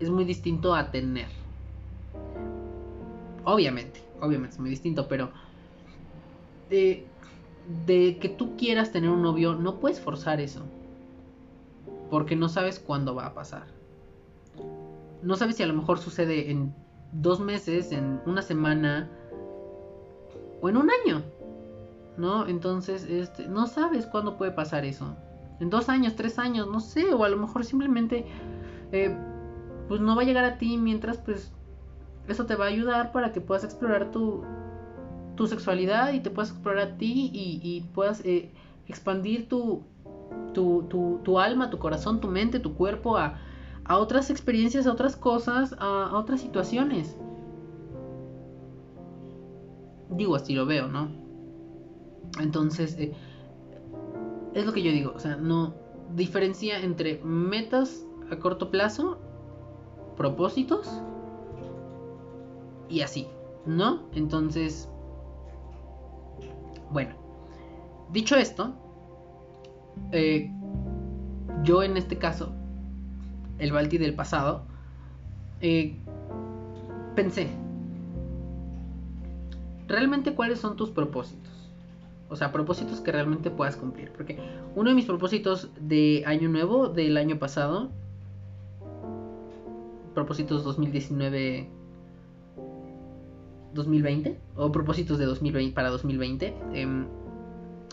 es 0.00 0.10
muy 0.10 0.24
distinto 0.24 0.74
a 0.74 0.90
tener. 0.90 1.28
Obviamente, 3.44 4.02
obviamente 4.20 4.54
es 4.54 4.60
muy 4.60 4.70
distinto, 4.70 5.08
pero 5.08 5.30
de, 6.68 8.18
que 8.20 8.28
tú 8.28 8.56
quieras 8.56 8.92
tener 8.92 9.10
un 9.10 9.22
novio, 9.22 9.54
no 9.54 9.80
puedes 9.80 10.00
forzar 10.00 10.40
eso. 10.40 10.62
Porque 12.10 12.36
no 12.36 12.48
sabes 12.48 12.78
cuándo 12.78 13.14
va 13.14 13.26
a 13.26 13.34
pasar. 13.34 13.64
No 15.22 15.36
sabes 15.36 15.56
si 15.56 15.62
a 15.62 15.66
lo 15.66 15.74
mejor 15.74 15.98
sucede 15.98 16.50
en 16.50 16.74
dos 17.12 17.40
meses, 17.40 17.92
en 17.92 18.20
una 18.26 18.42
semana 18.42 19.10
o 20.60 20.68
en 20.68 20.76
un 20.76 20.88
año. 20.90 21.22
¿No? 22.16 22.46
Entonces, 22.48 23.04
este, 23.04 23.46
no 23.48 23.66
sabes 23.66 24.06
cuándo 24.06 24.36
puede 24.36 24.52
pasar 24.52 24.84
eso. 24.84 25.16
En 25.60 25.70
dos 25.70 25.88
años, 25.88 26.14
tres 26.16 26.38
años, 26.38 26.68
no 26.68 26.80
sé. 26.80 27.12
O 27.14 27.24
a 27.24 27.28
lo 27.28 27.36
mejor 27.36 27.64
simplemente, 27.64 28.26
eh, 28.92 29.16
pues 29.88 30.00
no 30.00 30.14
va 30.16 30.22
a 30.22 30.24
llegar 30.24 30.44
a 30.44 30.58
ti 30.58 30.76
mientras, 30.76 31.18
pues, 31.18 31.52
eso 32.28 32.46
te 32.46 32.54
va 32.54 32.66
a 32.66 32.68
ayudar 32.68 33.12
para 33.12 33.32
que 33.32 33.40
puedas 33.40 33.64
explorar 33.64 34.10
tu, 34.10 34.44
tu 35.38 35.46
sexualidad 35.46 36.12
y 36.12 36.20
te 36.20 36.30
puedas 36.30 36.50
explorar 36.50 36.88
a 36.88 36.96
ti 36.98 37.30
y, 37.32 37.80
puedas 37.94 38.24
eh, 38.24 38.50
expandir 38.86 39.48
tu, 39.48 39.82
tu, 40.52 41.38
alma, 41.38 41.70
tu 41.70 41.78
corazón, 41.78 42.20
tu 42.20 42.28
mente, 42.28 42.58
tu 42.60 42.74
cuerpo 42.74 43.16
a, 43.16 43.38
otras 43.88 44.28
experiencias, 44.28 44.86
a 44.86 44.92
otras 44.92 45.16
cosas, 45.16 45.74
a, 45.78 46.16
otras 46.16 46.40
situaciones. 46.40 47.16
Digo, 50.10 50.34
así 50.34 50.54
lo 50.54 50.66
veo, 50.66 50.88
¿no? 50.88 51.08
Entonces, 52.40 52.96
eh, 52.98 53.14
es 54.54 54.66
lo 54.66 54.72
que 54.72 54.82
yo 54.82 54.90
digo, 54.90 55.12
o 55.14 55.18
sea, 55.18 55.36
no 55.36 55.74
diferencia 56.14 56.80
entre 56.80 57.20
metas 57.22 58.04
a 58.30 58.36
corto 58.36 58.70
plazo, 58.70 59.18
propósitos 60.16 61.02
y 62.88 63.02
así, 63.02 63.28
¿no? 63.66 64.02
Entonces, 64.14 64.88
bueno, 66.90 67.14
dicho 68.10 68.36
esto, 68.36 68.74
eh, 70.12 70.50
yo 71.62 71.82
en 71.82 71.96
este 71.96 72.18
caso, 72.18 72.52
el 73.58 73.72
Balti 73.72 73.98
del 73.98 74.14
pasado, 74.14 74.62
eh, 75.60 75.96
pensé, 77.14 77.48
¿realmente 79.86 80.34
cuáles 80.34 80.60
son 80.60 80.76
tus 80.76 80.90
propósitos? 80.90 81.47
O 82.30 82.36
sea, 82.36 82.52
propósitos 82.52 83.00
que 83.00 83.12
realmente 83.12 83.50
puedas 83.50 83.76
cumplir. 83.76 84.10
Porque 84.12 84.38
uno 84.74 84.90
de 84.90 84.96
mis 84.96 85.06
propósitos 85.06 85.70
de 85.80 86.22
año 86.26 86.48
nuevo 86.48 86.88
del 86.88 87.16
año 87.16 87.38
pasado, 87.38 87.90
propósitos 90.14 90.64
2019 90.64 91.68
2020 93.74 94.38
o 94.56 94.72
propósitos 94.72 95.18
de 95.18 95.26
2020 95.26 95.74
para 95.74 95.90
2020 95.90 96.54
em, 96.72 97.06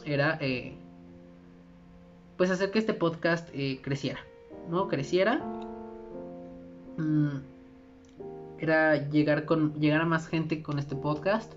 era 0.06 0.38
eh, 0.42 0.74
pues 2.38 2.50
hacer 2.50 2.72
que 2.72 2.80
este 2.80 2.94
podcast 2.94 3.50
eh, 3.54 3.80
creciera, 3.82 4.20
¿no? 4.70 4.88
Creciera. 4.88 5.42
Mm, 6.98 7.38
era 8.60 9.10
llegar 9.10 9.46
con 9.46 9.74
llegar 9.80 10.02
a 10.02 10.06
más 10.06 10.28
gente 10.28 10.62
con 10.62 10.80
este 10.80 10.96
podcast. 10.96 11.54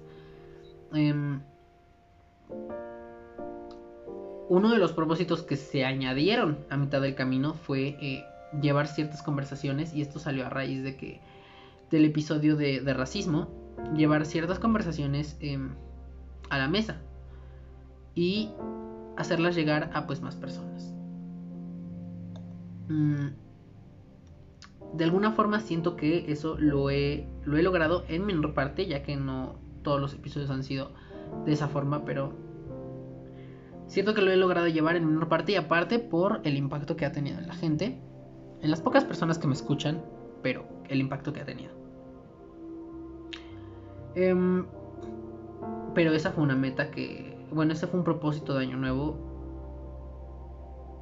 Uno 4.49 4.71
de 4.71 4.79
los 4.79 4.93
propósitos 4.93 5.43
que 5.43 5.57
se 5.57 5.85
añadieron 5.85 6.59
a 6.71 6.77
mitad 6.77 7.01
del 7.03 7.15
camino 7.15 7.55
fue 7.55 7.97
eh, 8.01 8.25
llevar 8.61 8.87
ciertas 8.87 9.23
conversaciones 9.23 9.93
y 9.95 10.01
esto 10.01 10.19
salió 10.19 10.47
a 10.47 10.49
raíz 10.49 10.83
de 10.83 10.97
que 10.97 11.21
del 11.91 12.05
episodio 12.05 12.57
de, 12.57 12.81
de 12.81 12.95
racismo 12.95 13.49
llevar 13.95 14.27
ciertas 14.27 14.59
conversaciones 14.59 15.37
em, 15.41 15.75
a 16.51 16.59
la 16.59 16.69
mesa 16.69 17.01
y 18.15 18.51
hacerlas 19.17 19.55
llegar 19.55 19.91
a 19.95 20.07
pues 20.07 20.21
más 20.21 20.37
personas. 20.37 20.95
Mm, 22.89 23.29
de 24.95 25.05
alguna 25.05 25.33
forma 25.33 25.61
siento 25.61 25.97
que 25.97 26.33
eso 26.33 26.57
lo 26.59 26.91
he, 26.91 27.29
lo 27.45 27.57
he 27.57 27.63
logrado 27.63 28.05
en 28.09 28.25
menor 28.25 28.55
parte, 28.55 28.87
ya 28.87 29.03
que 29.03 29.17
no 29.17 29.57
todos 29.83 30.01
los 30.01 30.15
episodios 30.15 30.51
han 30.51 30.65
sido 30.65 30.93
de 31.45 31.53
esa 31.53 31.69
forma, 31.69 32.05
pero 32.05 32.33
siento 33.87 34.15
que 34.15 34.23
lo 34.23 34.31
he 34.31 34.37
logrado 34.37 34.69
llevar 34.69 34.97
en 34.97 35.07
menor 35.07 35.29
parte 35.29 35.53
y 35.53 35.57
aparte 35.57 35.99
por 35.99 36.41
el 36.45 36.57
impacto 36.57 36.97
que 36.97 37.07
ha 37.07 37.13
tenido 37.13 37.39
en 37.39 37.47
la 37.47 37.55
gente, 37.55 38.01
en 38.61 38.71
las 38.71 38.81
pocas 38.81 39.05
personas 39.05 39.39
que 39.39 39.47
me 39.47 39.55
escuchan, 39.55 40.03
pero 40.43 40.65
el 40.89 41.01
impacto 41.01 41.33
que 41.33 41.41
ha 41.41 41.45
tenido. 41.45 41.73
Em, 44.15 44.67
pero 45.95 46.13
esa 46.13 46.33
fue 46.33 46.45
una 46.45 46.57
meta 46.57 46.91
que, 46.91 47.47
bueno, 47.53 47.73
ese 47.73 47.87
fue 47.87 47.99
un 47.99 48.05
propósito 48.05 48.55
de 48.55 48.65
año 48.65 48.77
nuevo 48.77 49.29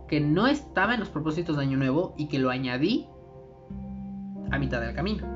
que 0.09 0.20
no 0.20 0.47
estaba 0.47 0.95
en 0.95 1.01
los 1.01 1.09
propósitos 1.09 1.57
de 1.57 1.62
año 1.62 1.77
nuevo 1.77 2.14
y 2.16 2.29
que 2.29 2.39
lo 2.39 2.51
añadí 2.51 3.09
a 4.51 4.59
mitad 4.59 4.81
del 4.81 4.95
camino. 4.95 5.36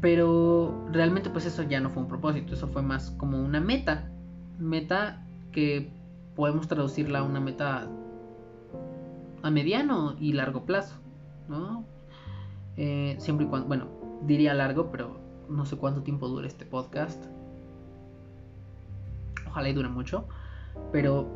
Pero 0.00 0.86
realmente 0.92 1.30
pues 1.30 1.46
eso 1.46 1.62
ya 1.62 1.80
no 1.80 1.90
fue 1.90 2.02
un 2.02 2.08
propósito, 2.08 2.54
eso 2.54 2.68
fue 2.68 2.82
más 2.82 3.10
como 3.12 3.40
una 3.42 3.60
meta. 3.60 4.10
Meta 4.58 5.24
que 5.52 5.90
podemos 6.36 6.68
traducirla 6.68 7.20
a 7.20 7.22
una 7.22 7.40
meta 7.40 7.88
a 9.42 9.50
mediano 9.50 10.16
y 10.18 10.32
largo 10.32 10.64
plazo, 10.64 10.96
¿no? 11.48 11.84
Eh, 12.76 13.16
siempre 13.18 13.46
y 13.46 13.48
cuando, 13.48 13.68
bueno, 13.68 13.88
diría 14.22 14.54
largo, 14.54 14.90
pero 14.90 15.18
no 15.48 15.64
sé 15.64 15.76
cuánto 15.76 16.02
tiempo 16.02 16.28
dure 16.28 16.46
este 16.46 16.66
podcast. 16.66 17.24
Ojalá 19.46 19.68
y 19.68 19.72
dure 19.72 19.88
mucho, 19.88 20.26
pero 20.92 21.26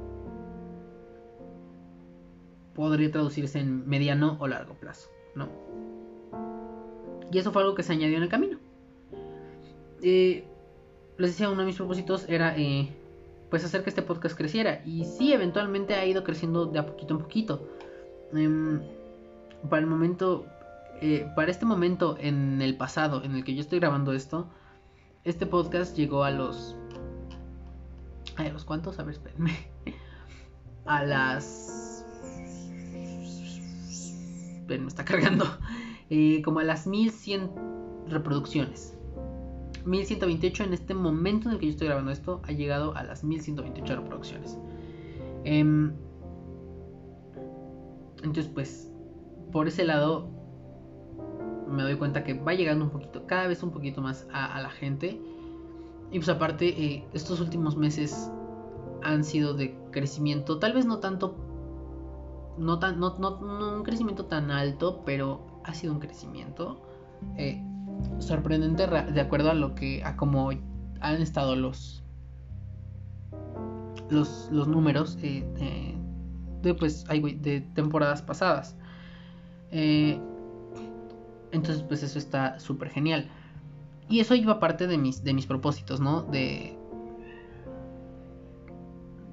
podría 2.75 3.11
traducirse 3.11 3.61
en 3.61 3.89
mediano 3.89 4.37
o 4.41 4.47
largo 4.47 4.75
plazo, 4.75 5.09
¿no? 5.35 5.49
Y 7.33 7.39
eso 7.39 7.51
fue 7.51 7.63
algo 7.63 7.75
que 7.75 7.83
se 7.83 7.93
añadió 7.95 8.19
en 8.19 8.23
el 8.25 8.29
camino. 8.29 8.59
Eh, 10.03 10.45
les 11.17 11.31
decía, 11.31 11.49
uno 11.49 11.61
de 11.61 11.67
mis 11.67 11.77
propósitos 11.77 12.29
era 12.29 12.57
eh, 12.59 12.93
pues 13.49 13.65
hacer 13.65 13.83
que 13.83 13.89
este 13.91 14.03
podcast 14.03 14.37
creciera. 14.37 14.83
Y 14.85 15.07
sí, 15.07 15.33
eventualmente 15.33 15.95
ha 15.95 16.05
ido 16.05 16.25
creciendo 16.25 16.67
de 16.67 16.79
a 16.79 16.87
poquito 16.87 17.15
en 17.15 17.21
poquito. 17.21 17.69
Em, 18.35 18.83
para 19.71 19.81
el 19.81 19.87
momento, 19.87 20.47
eh, 21.01 21.27
para 21.35 21.51
este 21.51 21.65
momento 21.65 22.19
en 22.21 22.61
el 22.61 22.77
pasado 22.77 23.23
en 23.25 23.35
el 23.35 23.45
que 23.45 23.55
yo 23.55 23.63
estoy 23.63 23.79
grabando 23.79 24.13
esto, 24.13 24.51
este 25.25 25.47
podcast 25.47 25.97
llegó 25.97 26.25
a 26.25 26.31
los... 26.31 26.77
¿A 28.37 28.45
los 28.49 28.65
cuántos? 28.65 28.99
A 28.99 29.05
ver, 29.05 29.15
espérenme. 29.15 29.57
a 30.85 31.03
las... 31.05 32.05
me 34.67 34.89
está 34.89 35.05
cargando. 35.05 35.47
Eh, 36.15 36.43
como 36.43 36.59
a 36.61 36.65
las 36.65 36.87
1100 36.87 37.51
reproducciones. 38.07 38.99
1128 39.87 40.65
en 40.65 40.75
este 40.75 40.93
momento 40.93 41.49
en 41.49 41.55
el 41.55 41.59
que 41.59 41.65
yo 41.65 41.71
estoy 41.71 41.87
grabando 41.87 42.13
esto 42.13 42.43
ha 42.45 42.53
llegado 42.53 42.95
a 42.95 43.03
las 43.03 43.25
1128 43.25 43.97
reproducciones. 43.97 44.59
Em, 45.45 45.95
entonces 48.19 48.49
pues 48.53 48.93
por 49.53 49.69
ese 49.69 49.85
lado 49.85 50.29
me 51.67 51.83
doy 51.83 51.97
cuenta 51.97 52.25
que 52.25 52.35
va 52.35 52.53
llegando 52.53 52.85
un 52.85 52.91
poquito, 52.91 53.27
cada 53.27 53.47
vez 53.47 53.63
un 53.63 53.71
poquito 53.71 54.03
más 54.03 54.29
a, 54.35 54.61
la 54.61 54.69
gente. 54.69 55.19
Y 56.11 56.19
pues 56.19 56.29
aparte, 56.29 56.69
eh, 56.69 57.07
estos 57.15 57.41
últimos 57.41 57.79
meses 57.79 58.31
han 59.03 59.25
sido 59.25 59.55
de 59.55 59.75
crecimiento, 59.93 60.59
tal 60.59 60.75
vez 60.75 60.85
no 60.85 60.99
tanto, 60.99 61.37
no, 62.59 62.79
tan, 62.79 63.01
no, 63.01 63.17
un 63.79 63.83
crecimiento 63.83 64.27
tan 64.27 64.51
alto, 64.51 65.01
pero 65.07 65.52
ha 65.65 65.75
sido 65.75 65.93
un 65.93 66.01
crecimiento 66.01 66.83
eh, 67.37 67.63
sorprendente 68.19 68.87
de 68.87 69.21
acuerdo 69.21 69.51
a 69.51 69.55
lo 69.55 69.75
que, 69.75 70.03
a 70.05 70.17
cómo 70.17 70.51
han 71.01 71.23
estado 71.23 71.57
los, 71.57 72.03
los, 74.11 74.49
los 74.53 74.69
números 74.69 75.19
eh, 75.23 75.97
de, 76.63 76.75
pues, 76.75 77.05
de 77.07 77.61
temporadas 77.75 78.23
pasadas. 78.23 78.77
Eh, 79.71 80.21
entonces, 81.51 81.83
pues 81.83 82.03
eso 82.03 82.19
está 82.19 82.59
súper 82.59 82.91
genial. 82.91 83.29
Y 84.09 84.21
eso 84.21 84.35
iba 84.35 84.59
parte 84.59 84.87
de 84.87 84.99
mis, 84.99 85.23
de 85.25 85.35
mis 85.35 85.47
propósitos, 85.47 86.01
¿no? 86.01 86.23
De... 86.23 86.77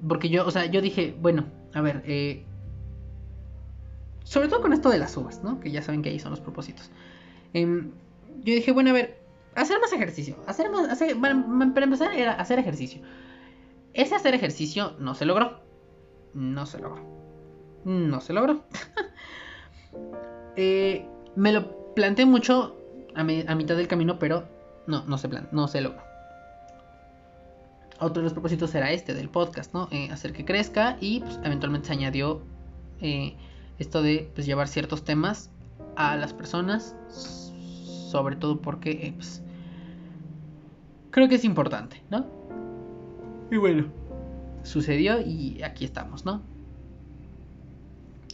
Porque 0.06 0.28
yo, 0.28 0.46
o 0.46 0.50
sea, 0.50 0.66
yo 0.66 0.80
dije, 0.80 1.16
bueno, 1.20 1.44
a 1.74 1.80
ver, 1.80 2.02
eh... 2.06 2.46
sobre 4.30 4.46
todo 4.46 4.62
con 4.62 4.72
esto 4.72 4.90
de 4.90 4.98
las 4.98 5.16
uvas, 5.16 5.42
¿no? 5.42 5.58
Que 5.58 5.72
ya 5.72 5.82
saben 5.82 6.02
que 6.02 6.08
ahí 6.08 6.20
son 6.20 6.30
los 6.30 6.38
propósitos. 6.38 6.88
Em, 7.52 7.90
yo 8.44 8.54
dije, 8.54 8.70
bueno, 8.70 8.90
a 8.90 8.92
ver, 8.92 9.20
hacer 9.56 9.80
más 9.80 9.92
ejercicio. 9.92 10.36
Hacer 10.46 10.70
más, 10.70 10.88
hacer, 10.88 11.20
para 11.20 11.34
empezar 11.82 12.14
era 12.14 12.34
hacer 12.34 12.60
ejercicio. 12.60 13.02
Ese 13.92 14.14
hacer 14.14 14.32
ejercicio 14.34 14.94
no 15.00 15.16
se 15.16 15.24
logró. 15.24 15.58
No 16.32 16.64
se 16.64 16.78
logró. 16.78 17.04
No 17.84 18.20
se 18.20 18.32
logró. 18.32 18.62
eh, 20.56 21.08
me 21.34 21.50
lo 21.50 21.92
planteé 21.94 22.24
mucho 22.24 22.76
a, 23.16 23.24
mitad 23.24 23.76
del 23.76 23.88
camino, 23.88 24.20
pero 24.20 24.46
no, 24.86 25.04
no 25.06 25.18
se, 25.18 25.28
plan 25.28 25.48
no 25.50 25.66
se 25.66 25.80
logró. 25.80 26.04
Otro 27.98 28.22
de 28.22 28.26
los 28.26 28.32
propósitos 28.32 28.72
era 28.76 28.92
este 28.92 29.12
del 29.12 29.28
podcast, 29.28 29.74
¿no? 29.74 29.88
Eh, 29.90 30.08
hacer 30.12 30.32
que 30.32 30.44
crezca 30.44 30.98
y 31.00 31.18
pues, 31.18 31.40
eventualmente 31.42 31.88
se 31.88 31.94
añadió 31.94 32.42
eh, 33.00 33.34
esto 33.80 34.02
de 34.02 34.30
pues, 34.34 34.46
llevar 34.46 34.68
ciertos 34.68 35.04
temas 35.04 35.50
a 35.96 36.16
las 36.16 36.32
personas, 36.32 36.94
sobre 37.08 38.36
todo 38.36 38.60
porque 38.60 38.90
eh, 38.90 39.12
pues, 39.16 39.42
creo 41.10 41.28
que 41.28 41.34
es 41.34 41.44
importante, 41.44 42.00
¿no? 42.10 42.26
Y 43.50 43.56
bueno, 43.56 43.86
sucedió 44.62 45.20
y 45.20 45.62
aquí 45.64 45.84
estamos, 45.84 46.24
¿no? 46.24 46.42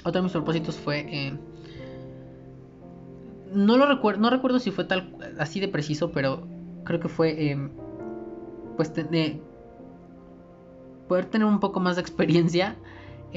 Otro 0.05 0.21
de 0.21 0.23
mis 0.25 0.33
propósitos 0.33 0.77
fue 0.77 1.39
no 3.53 3.77
lo 3.77 3.87
recuerdo, 3.87 4.21
no 4.21 4.31
recuerdo 4.31 4.59
si 4.59 4.71
fue 4.71 4.85
tal 4.85 5.17
así 5.39 5.61
de 5.61 5.69
preciso, 5.69 6.13
pero 6.13 6.47
creo 6.85 7.01
que 7.01 7.09
fue 7.09 7.51
em, 7.51 7.71
pues 8.77 8.93
de 8.95 9.41
poder 11.09 11.27
tener 11.27 11.47
un 11.47 11.61
poco 11.61 11.81
más 11.81 11.97
de 11.97 12.03
experiencia 12.03 12.77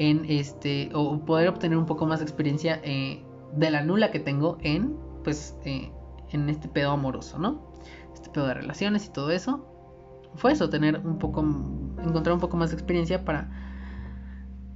en 0.00 0.24
este 0.28 0.90
o 0.94 1.24
poder 1.24 1.48
obtener 1.48 1.78
un 1.78 1.86
poco 1.86 2.06
más 2.06 2.18
de 2.20 2.24
experiencia 2.24 2.80
eh, 2.82 3.22
de 3.54 3.70
la 3.70 3.82
nula 3.82 4.10
que 4.10 4.18
tengo 4.18 4.58
en 4.62 4.96
pues 5.22 5.56
eh, 5.64 5.92
en 6.30 6.48
este 6.48 6.68
pedo 6.68 6.90
amoroso, 6.90 7.38
¿no? 7.38 7.72
Este 8.14 8.30
pedo 8.30 8.46
de 8.46 8.54
relaciones 8.54 9.06
y 9.06 9.12
todo 9.12 9.30
eso. 9.30 9.66
Fue 10.36 10.52
eso, 10.52 10.70
tener 10.70 10.98
un 10.98 11.18
poco 11.18 11.40
encontrar 11.40 12.34
un 12.34 12.40
poco 12.40 12.56
más 12.56 12.70
de 12.70 12.76
experiencia 12.76 13.24
para 13.24 13.50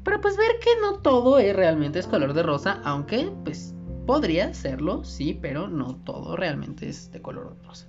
para 0.04 0.20
pues 0.20 0.36
ver 0.36 0.52
que 0.60 0.70
no 0.80 1.00
todo 1.00 1.38
es 1.38 1.56
realmente 1.56 1.98
es 1.98 2.06
color 2.06 2.34
de 2.34 2.42
rosa, 2.42 2.80
aunque 2.84 3.32
pues 3.44 3.74
Podría 4.06 4.52
serlo, 4.52 5.02
sí, 5.02 5.38
pero 5.40 5.66
no 5.66 5.96
todo 5.96 6.36
realmente 6.36 6.88
es 6.88 7.10
de 7.10 7.22
color 7.22 7.56
rosa. 7.64 7.86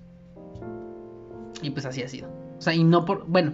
Y 1.62 1.72
pues 1.72 1.86
así 1.86 2.04
ha 2.04 2.08
sido. 2.08 2.30
O 2.58 2.62
sea, 2.62 2.74
y 2.74 2.86
no 2.86 3.04
por. 3.04 3.28
Bueno, 3.28 3.54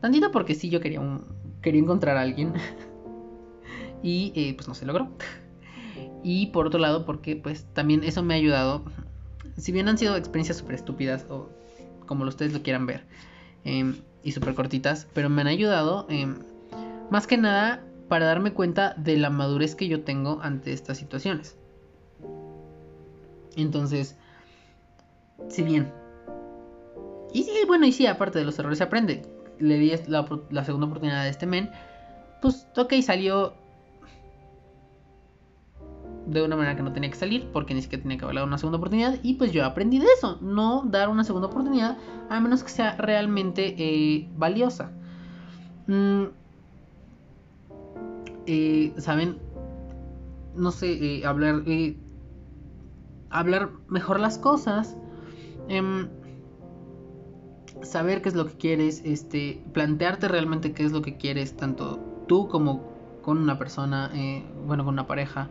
tantito 0.00 0.32
porque 0.32 0.54
sí 0.54 0.68
yo 0.68 0.80
quería 0.80 1.00
un. 1.00 1.24
Quería 1.62 1.80
encontrar 1.80 2.16
a 2.16 2.22
alguien. 2.22 2.54
y 4.02 4.32
eh, 4.34 4.54
pues 4.54 4.68
no 4.68 4.74
se 4.74 4.86
logró. 4.86 5.08
y 6.22 6.46
por 6.48 6.66
otro 6.66 6.80
lado, 6.80 7.04
porque 7.04 7.36
pues 7.36 7.66
también 7.72 8.04
eso 8.04 8.22
me 8.22 8.34
ha 8.34 8.36
ayudado. 8.36 8.84
Si 9.56 9.72
bien 9.72 9.88
han 9.88 9.98
sido 9.98 10.16
experiencias 10.16 10.58
súper 10.58 10.76
estúpidas, 10.76 11.26
o 11.28 11.48
como 12.06 12.24
ustedes 12.24 12.52
lo 12.52 12.62
quieran 12.62 12.86
ver, 12.86 13.04
em, 13.64 13.96
y 14.22 14.32
súper 14.32 14.54
cortitas, 14.54 15.06
pero 15.14 15.28
me 15.28 15.42
han 15.42 15.48
ayudado 15.48 16.06
em, 16.08 16.36
más 17.10 17.26
que 17.26 17.36
nada 17.36 17.84
para 18.08 18.26
darme 18.26 18.52
cuenta 18.52 18.94
de 18.96 19.16
la 19.16 19.30
madurez 19.30 19.74
que 19.74 19.88
yo 19.88 20.02
tengo 20.02 20.40
ante 20.42 20.72
estas 20.72 20.98
situaciones. 20.98 21.56
Entonces, 23.56 24.16
si 25.48 25.62
bien. 25.62 25.92
Y 27.32 27.44
sí, 27.44 27.52
bueno, 27.66 27.86
y 27.86 27.92
sí, 27.92 28.06
aparte 28.06 28.38
de 28.38 28.44
los 28.44 28.58
errores 28.58 28.78
se 28.78 28.84
aprende. 28.84 29.22
Le 29.60 29.78
di 29.78 29.92
la, 30.08 30.64
segunda 30.64 30.86
oportunidad 30.86 31.20
a 31.20 31.28
este 31.28 31.46
men. 31.46 31.70
Pues, 32.42 32.66
ok, 32.76 32.94
salió 33.02 33.54
de 36.26 36.42
una 36.42 36.56
manera 36.56 36.76
que 36.76 36.82
no 36.82 36.92
tenía 36.92 37.10
que 37.10 37.16
salir, 37.16 37.48
porque 37.52 37.74
ni 37.74 37.82
siquiera 37.82 38.02
tenía 38.02 38.18
que 38.18 38.24
haber 38.24 38.42
una 38.42 38.58
segunda 38.58 38.78
oportunidad. 38.78 39.18
Y 39.22 39.34
pues 39.34 39.52
yo 39.52 39.64
aprendí 39.64 39.98
de 39.98 40.06
eso, 40.16 40.38
no 40.40 40.82
dar 40.86 41.08
una 41.08 41.24
segunda 41.24 41.48
oportunidad, 41.48 41.98
a 42.28 42.40
menos 42.40 42.62
que 42.62 42.70
sea 42.70 42.96
realmente 42.96 43.74
eh, 43.78 44.28
valiosa. 44.36 44.90
Mm, 45.86 46.24
eh, 48.46 48.92
Saben, 48.96 49.38
no 50.56 50.70
sé, 50.70 51.18
eh, 51.18 51.26
hablar 51.26 51.62
hablar 53.30 53.70
mejor 53.88 54.20
las 54.20 54.38
cosas, 54.38 54.96
em, 55.68 56.08
saber 57.82 58.22
qué 58.22 58.28
es 58.28 58.34
lo 58.34 58.46
que 58.46 58.54
quieres, 58.54 59.02
este, 59.04 59.62
plantearte 59.72 60.28
realmente 60.28 60.72
qué 60.72 60.84
es 60.84 60.92
lo 60.92 61.02
que 61.02 61.16
quieres, 61.16 61.56
tanto 61.56 61.98
tú 62.26 62.48
como 62.48 62.90
con 63.22 63.38
una 63.38 63.58
persona, 63.58 64.10
eh, 64.14 64.44
bueno, 64.66 64.84
con 64.84 64.94
una 64.94 65.06
pareja. 65.06 65.48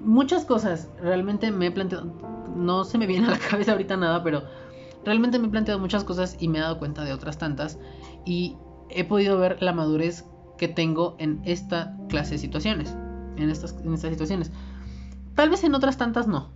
Muchas 0.00 0.44
cosas, 0.44 0.90
realmente 1.00 1.50
me 1.50 1.66
he 1.66 1.70
planteado, 1.70 2.12
no 2.56 2.84
se 2.84 2.98
me 2.98 3.06
viene 3.06 3.26
a 3.26 3.30
la 3.30 3.38
cabeza 3.50 3.72
ahorita 3.72 3.96
nada, 3.96 4.22
pero 4.22 4.42
realmente 5.04 5.38
me 5.38 5.48
he 5.48 5.50
planteado 5.50 5.80
muchas 5.80 6.04
cosas 6.04 6.36
y 6.40 6.48
me 6.48 6.58
he 6.58 6.60
dado 6.60 6.78
cuenta 6.78 7.04
de 7.04 7.12
otras 7.12 7.38
tantas 7.38 7.78
y 8.24 8.56
he 8.88 9.04
podido 9.04 9.38
ver 9.38 9.62
la 9.62 9.72
madurez 9.72 10.24
que 10.58 10.68
tengo 10.68 11.16
en 11.18 11.40
esta 11.44 11.96
clase 12.08 12.32
de 12.32 12.38
situaciones, 12.38 12.96
en 13.36 13.50
estas, 13.50 13.76
en 13.82 13.94
estas 13.94 14.10
situaciones. 14.10 14.52
Tal 15.34 15.50
vez 15.50 15.64
en 15.64 15.74
otras 15.74 15.96
tantas 15.96 16.28
no. 16.28 16.50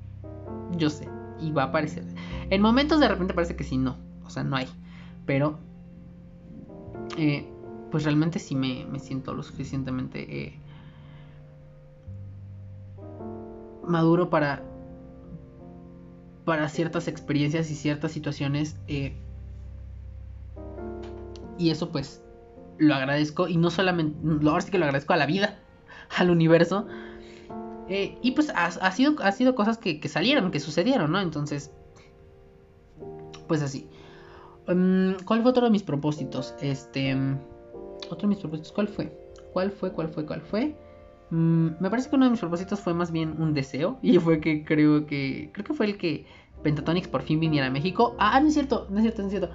Yo 0.76 0.90
sé. 0.90 1.08
Y 1.40 1.50
va 1.50 1.64
a 1.64 1.66
aparecer. 1.66 2.04
En 2.50 2.62
momentos 2.62 3.00
de 3.00 3.08
repente 3.08 3.34
parece 3.34 3.56
que 3.56 3.64
sí, 3.64 3.76
no. 3.76 3.96
O 4.24 4.30
sea, 4.30 4.44
no 4.44 4.56
hay. 4.56 4.68
Pero. 5.26 5.58
Eh, 7.16 7.48
pues 7.90 8.04
realmente 8.04 8.38
sí 8.38 8.54
me, 8.54 8.86
siento 8.98 9.34
lo 9.34 9.42
suficientemente. 9.42 10.44
Eh, 10.44 10.60
maduro 13.86 14.30
para. 14.30 14.62
Para 16.44 16.68
ciertas 16.68 17.06
experiencias 17.08 17.70
y 17.70 17.74
ciertas 17.74 18.12
situaciones. 18.12 18.76
Eh, 18.88 19.14
y 21.58 21.70
eso 21.70 21.90
pues. 21.90 22.22
Lo 22.78 22.94
agradezco. 22.94 23.48
Y 23.48 23.56
no 23.56 23.70
solamente. 23.70 24.18
Ahora 24.48 24.60
sí 24.60 24.70
que 24.70 24.78
lo 24.78 24.84
agradezco 24.84 25.12
a 25.12 25.16
la 25.16 25.26
vida. 25.26 25.58
Al 26.16 26.30
universo 26.30 26.86
y 28.22 28.30
pues 28.32 28.50
ha, 28.54 28.90
sido, 28.92 29.16
ha 29.22 29.32
sido 29.32 29.54
cosas 29.54 29.76
que, 29.76 30.00
salieron, 30.08 30.50
que 30.50 30.60
sucedieron, 30.60 31.12
¿no? 31.12 31.20
Entonces, 31.20 31.70
pues 33.46 33.62
así. 33.62 33.88
Em, 34.68 35.16
¿Cuál 35.24 35.42
fue 35.42 35.50
otro 35.50 35.64
de 35.64 35.70
mis 35.70 35.82
propósitos? 35.82 36.54
Este. 36.60 37.16
Otro 38.10 38.22
de 38.22 38.28
mis 38.28 38.38
propósitos, 38.38 38.72
¿cuál 38.72 38.88
fue? 38.88 39.12
¿Cuál 39.52 39.70
fue? 39.70 39.92
¿Cuál 39.92 40.08
fue? 40.08 40.26
¿Cuál 40.26 40.40
fue? 40.40 40.74
Mm, 41.30 41.68
me 41.80 41.90
parece 41.90 42.10
que 42.10 42.16
uno 42.16 42.26
de 42.26 42.30
mis 42.32 42.40
propósitos 42.40 42.80
fue 42.80 42.94
más 42.94 43.10
bien 43.10 43.40
un 43.40 43.54
deseo. 43.54 43.98
Y 44.02 44.18
fue 44.18 44.40
que 44.40 44.64
creo 44.64 45.06
que. 45.06 45.50
Creo 45.52 45.64
que 45.64 45.74
fue 45.74 45.86
el 45.86 45.96
que 45.98 46.26
Pentatonix 46.62 47.08
por 47.08 47.22
fin 47.22 47.40
viniera 47.40 47.66
a 47.66 47.70
México. 47.70 48.14
Ah, 48.18 48.40
no 48.40 48.48
es 48.48 48.54
cierto, 48.54 48.86
no 48.90 48.98
es 48.98 49.02
cierto, 49.02 49.22
no 49.22 49.28
es 49.28 49.32
cierto. 49.32 49.50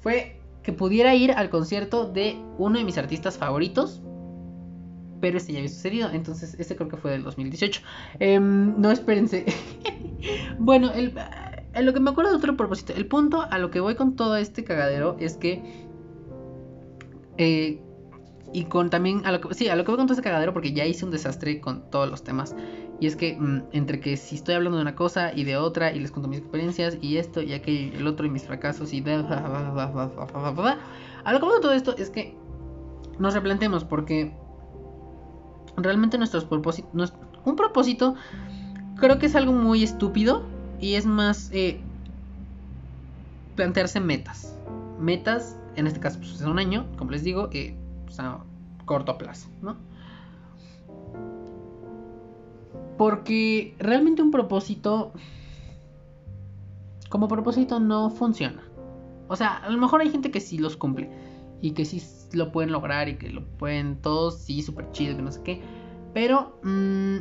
Fue 0.00 0.40
que 0.62 0.72
pudiera 0.72 1.14
ir 1.14 1.32
al 1.32 1.50
concierto 1.50 2.06
de 2.10 2.36
uno 2.58 2.78
de 2.78 2.84
mis 2.84 2.98
artistas 2.98 3.38
favoritos 3.38 4.02
pero 5.20 5.38
este 5.38 5.52
ya 5.52 5.58
había 5.58 5.70
sucedido. 5.70 6.10
Entonces, 6.10 6.54
este 6.58 6.76
creo 6.76 6.88
que 6.88 6.96
fue 6.96 7.10
del 7.10 7.22
2018. 7.22 7.82
Em, 8.18 8.80
no, 8.80 8.90
espérense. 8.90 9.46
bueno, 10.58 10.92
el, 10.92 11.12
lo 11.84 11.92
que 11.92 12.00
me 12.00 12.10
acuerdo 12.10 12.30
de 12.30 12.36
otro 12.36 12.56
propósito. 12.56 12.92
El 12.94 13.06
punto 13.06 13.42
a 13.42 13.58
lo 13.58 13.70
que 13.70 13.80
voy 13.80 13.94
con 13.94 14.16
todo 14.16 14.36
este 14.36 14.64
cagadero 14.64 15.16
es 15.20 15.36
que. 15.36 15.86
Eh, 17.38 17.82
y 18.52 18.64
con 18.64 18.90
también, 18.90 19.26
a 19.26 19.32
lo 19.32 19.40
que, 19.40 19.54
sí, 19.54 19.68
a 19.68 19.76
lo 19.76 19.84
que 19.84 19.90
voy 19.90 19.98
con 19.98 20.06
todo 20.06 20.14
ese 20.14 20.22
cagadero, 20.22 20.52
porque 20.52 20.72
ya 20.72 20.86
hice 20.86 21.04
un 21.04 21.10
desastre 21.10 21.60
con 21.60 21.90
todos 21.90 22.08
los 22.08 22.22
temas. 22.22 22.54
Y 23.00 23.06
es 23.06 23.16
que 23.16 23.36
mm, 23.38 23.64
entre 23.72 24.00
que 24.00 24.16
si 24.16 24.36
estoy 24.36 24.54
hablando 24.54 24.78
de 24.78 24.82
una 24.82 24.94
cosa 24.94 25.32
y 25.34 25.44
de 25.44 25.56
otra, 25.56 25.92
y 25.92 26.00
les 26.00 26.10
cuento 26.10 26.28
mis 26.28 26.38
experiencias, 26.38 26.96
y 27.00 27.18
esto, 27.18 27.42
y 27.42 27.52
aquello, 27.52 27.98
el 27.98 28.06
otro, 28.06 28.24
y 28.24 28.30
mis 28.30 28.44
fracasos, 28.44 28.92
y. 28.92 29.04
A 29.06 31.32
lo 31.32 31.38
que 31.38 31.44
voy 31.44 31.52
con 31.52 31.60
todo 31.60 31.72
esto 31.72 31.96
es 31.98 32.10
que 32.10 32.36
nos 33.18 33.34
replantemos, 33.34 33.84
porque 33.84 34.34
realmente 35.76 36.18
nuestros 36.18 36.44
propósitos... 36.44 37.14
Un 37.44 37.56
propósito 37.56 38.14
creo 38.96 39.18
que 39.18 39.26
es 39.26 39.36
algo 39.36 39.52
muy 39.52 39.82
estúpido, 39.82 40.44
y 40.80 40.94
es 40.94 41.06
más... 41.06 41.50
Eh, 41.52 41.80
plantearse 43.56 43.98
metas. 43.98 44.56
Metas, 45.00 45.58
en 45.74 45.86
este 45.86 45.98
caso, 45.98 46.18
pues 46.18 46.32
es 46.32 46.42
un 46.42 46.58
año, 46.58 46.86
como 46.96 47.10
les 47.10 47.24
digo, 47.24 47.48
eh, 47.52 47.74
a 48.18 48.44
corto 48.84 49.18
plazo, 49.18 49.48
¿no? 49.62 49.76
Porque 52.96 53.74
realmente 53.78 54.22
un 54.22 54.30
propósito, 54.30 55.12
como 57.08 57.28
propósito, 57.28 57.80
no 57.80 58.10
funciona. 58.10 58.62
O 59.28 59.36
sea, 59.36 59.56
a 59.56 59.70
lo 59.70 59.78
mejor 59.78 60.00
hay 60.00 60.10
gente 60.10 60.30
que 60.30 60.40
sí 60.40 60.58
los 60.58 60.76
cumple 60.76 61.10
y 61.60 61.72
que 61.72 61.84
sí 61.84 62.02
lo 62.32 62.52
pueden 62.52 62.72
lograr 62.72 63.08
y 63.08 63.16
que 63.16 63.28
lo 63.30 63.44
pueden 63.58 63.96
todos, 64.00 64.38
sí, 64.38 64.62
súper 64.62 64.90
chido, 64.92 65.16
que 65.16 65.22
no 65.22 65.32
sé 65.32 65.42
qué. 65.42 65.62
Pero, 66.14 66.58
mmm, 66.62 67.16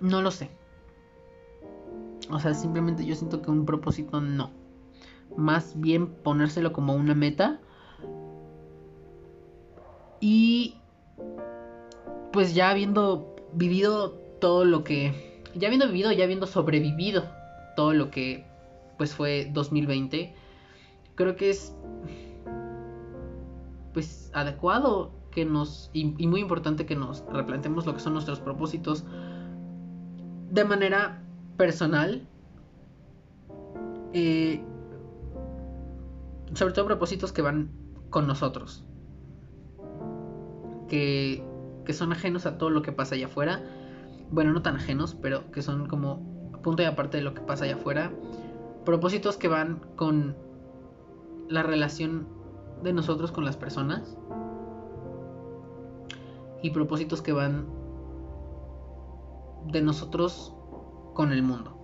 no 0.00 0.22
lo 0.22 0.30
sé. 0.30 0.50
O 2.30 2.38
sea, 2.38 2.54
simplemente 2.54 3.04
yo 3.04 3.14
siento 3.14 3.42
que 3.42 3.50
un 3.50 3.64
propósito 3.64 4.20
no. 4.20 4.50
Más 5.36 5.78
bien 5.80 6.08
ponérselo 6.08 6.72
como 6.72 6.94
una 6.94 7.14
meta 7.14 7.60
y 10.20 10.76
pues 12.32 12.54
ya 12.54 12.70
habiendo 12.70 13.36
vivido 13.52 14.10
todo 14.40 14.64
lo 14.64 14.84
que... 14.84 15.42
Ya 15.54 15.68
habiendo 15.68 15.86
vivido, 15.86 16.12
ya 16.12 16.24
habiendo 16.24 16.46
sobrevivido 16.46 17.24
todo 17.76 17.92
lo 17.92 18.10
que 18.10 18.44
pues 18.96 19.14
fue 19.14 19.48
2020, 19.52 20.34
creo 21.14 21.36
que 21.36 21.50
es 21.50 21.72
pues 23.94 24.30
adecuado 24.34 25.12
que 25.30 25.44
nos 25.44 25.90
y, 25.92 26.04
muy 26.26 26.40
importante 26.40 26.84
que 26.84 26.96
nos 26.96 27.24
replanteemos 27.32 27.86
lo 27.86 27.94
que 27.94 28.00
son 28.00 28.12
nuestros 28.12 28.40
propósitos 28.40 29.04
de 30.50 30.64
manera 30.64 31.22
personal 31.58 32.26
eh, 34.14 34.64
sobre 36.54 36.72
todo 36.72 36.86
propósitos 36.86 37.32
que 37.32 37.42
van 37.42 37.70
con 38.08 38.26
nosotros 38.26 38.88
que, 40.88 41.44
son 41.92 42.12
ajenos 42.12 42.46
a 42.46 42.58
todo 42.58 42.70
lo 42.70 42.82
que 42.82 42.92
pasa 42.92 43.14
allá 43.14 43.26
afuera. 43.26 43.62
Bueno, 44.30 44.52
no 44.52 44.62
tan 44.62 44.76
ajenos, 44.76 45.16
pero 45.20 45.50
que 45.52 45.62
son 45.62 45.86
como 45.86 46.52
punto 46.62 46.82
y 46.82 46.86
aparte 46.86 47.18
de 47.18 47.22
lo 47.22 47.34
que 47.34 47.40
pasa 47.40 47.64
allá 47.64 47.76
afuera. 47.76 48.12
Propósitos 48.84 49.36
que 49.36 49.48
van 49.48 49.80
con 49.96 50.36
la 51.48 51.62
relación 51.62 52.26
de 52.82 52.92
nosotros 52.92 53.32
con 53.32 53.44
las 53.44 53.56
personas. 53.56 54.18
Y 56.62 56.70
propósitos 56.70 57.22
que 57.22 57.32
van 57.32 57.66
de 59.66 59.80
nosotros 59.80 60.54
con 61.18 61.32
el 61.32 61.42
mundo. 61.42 61.76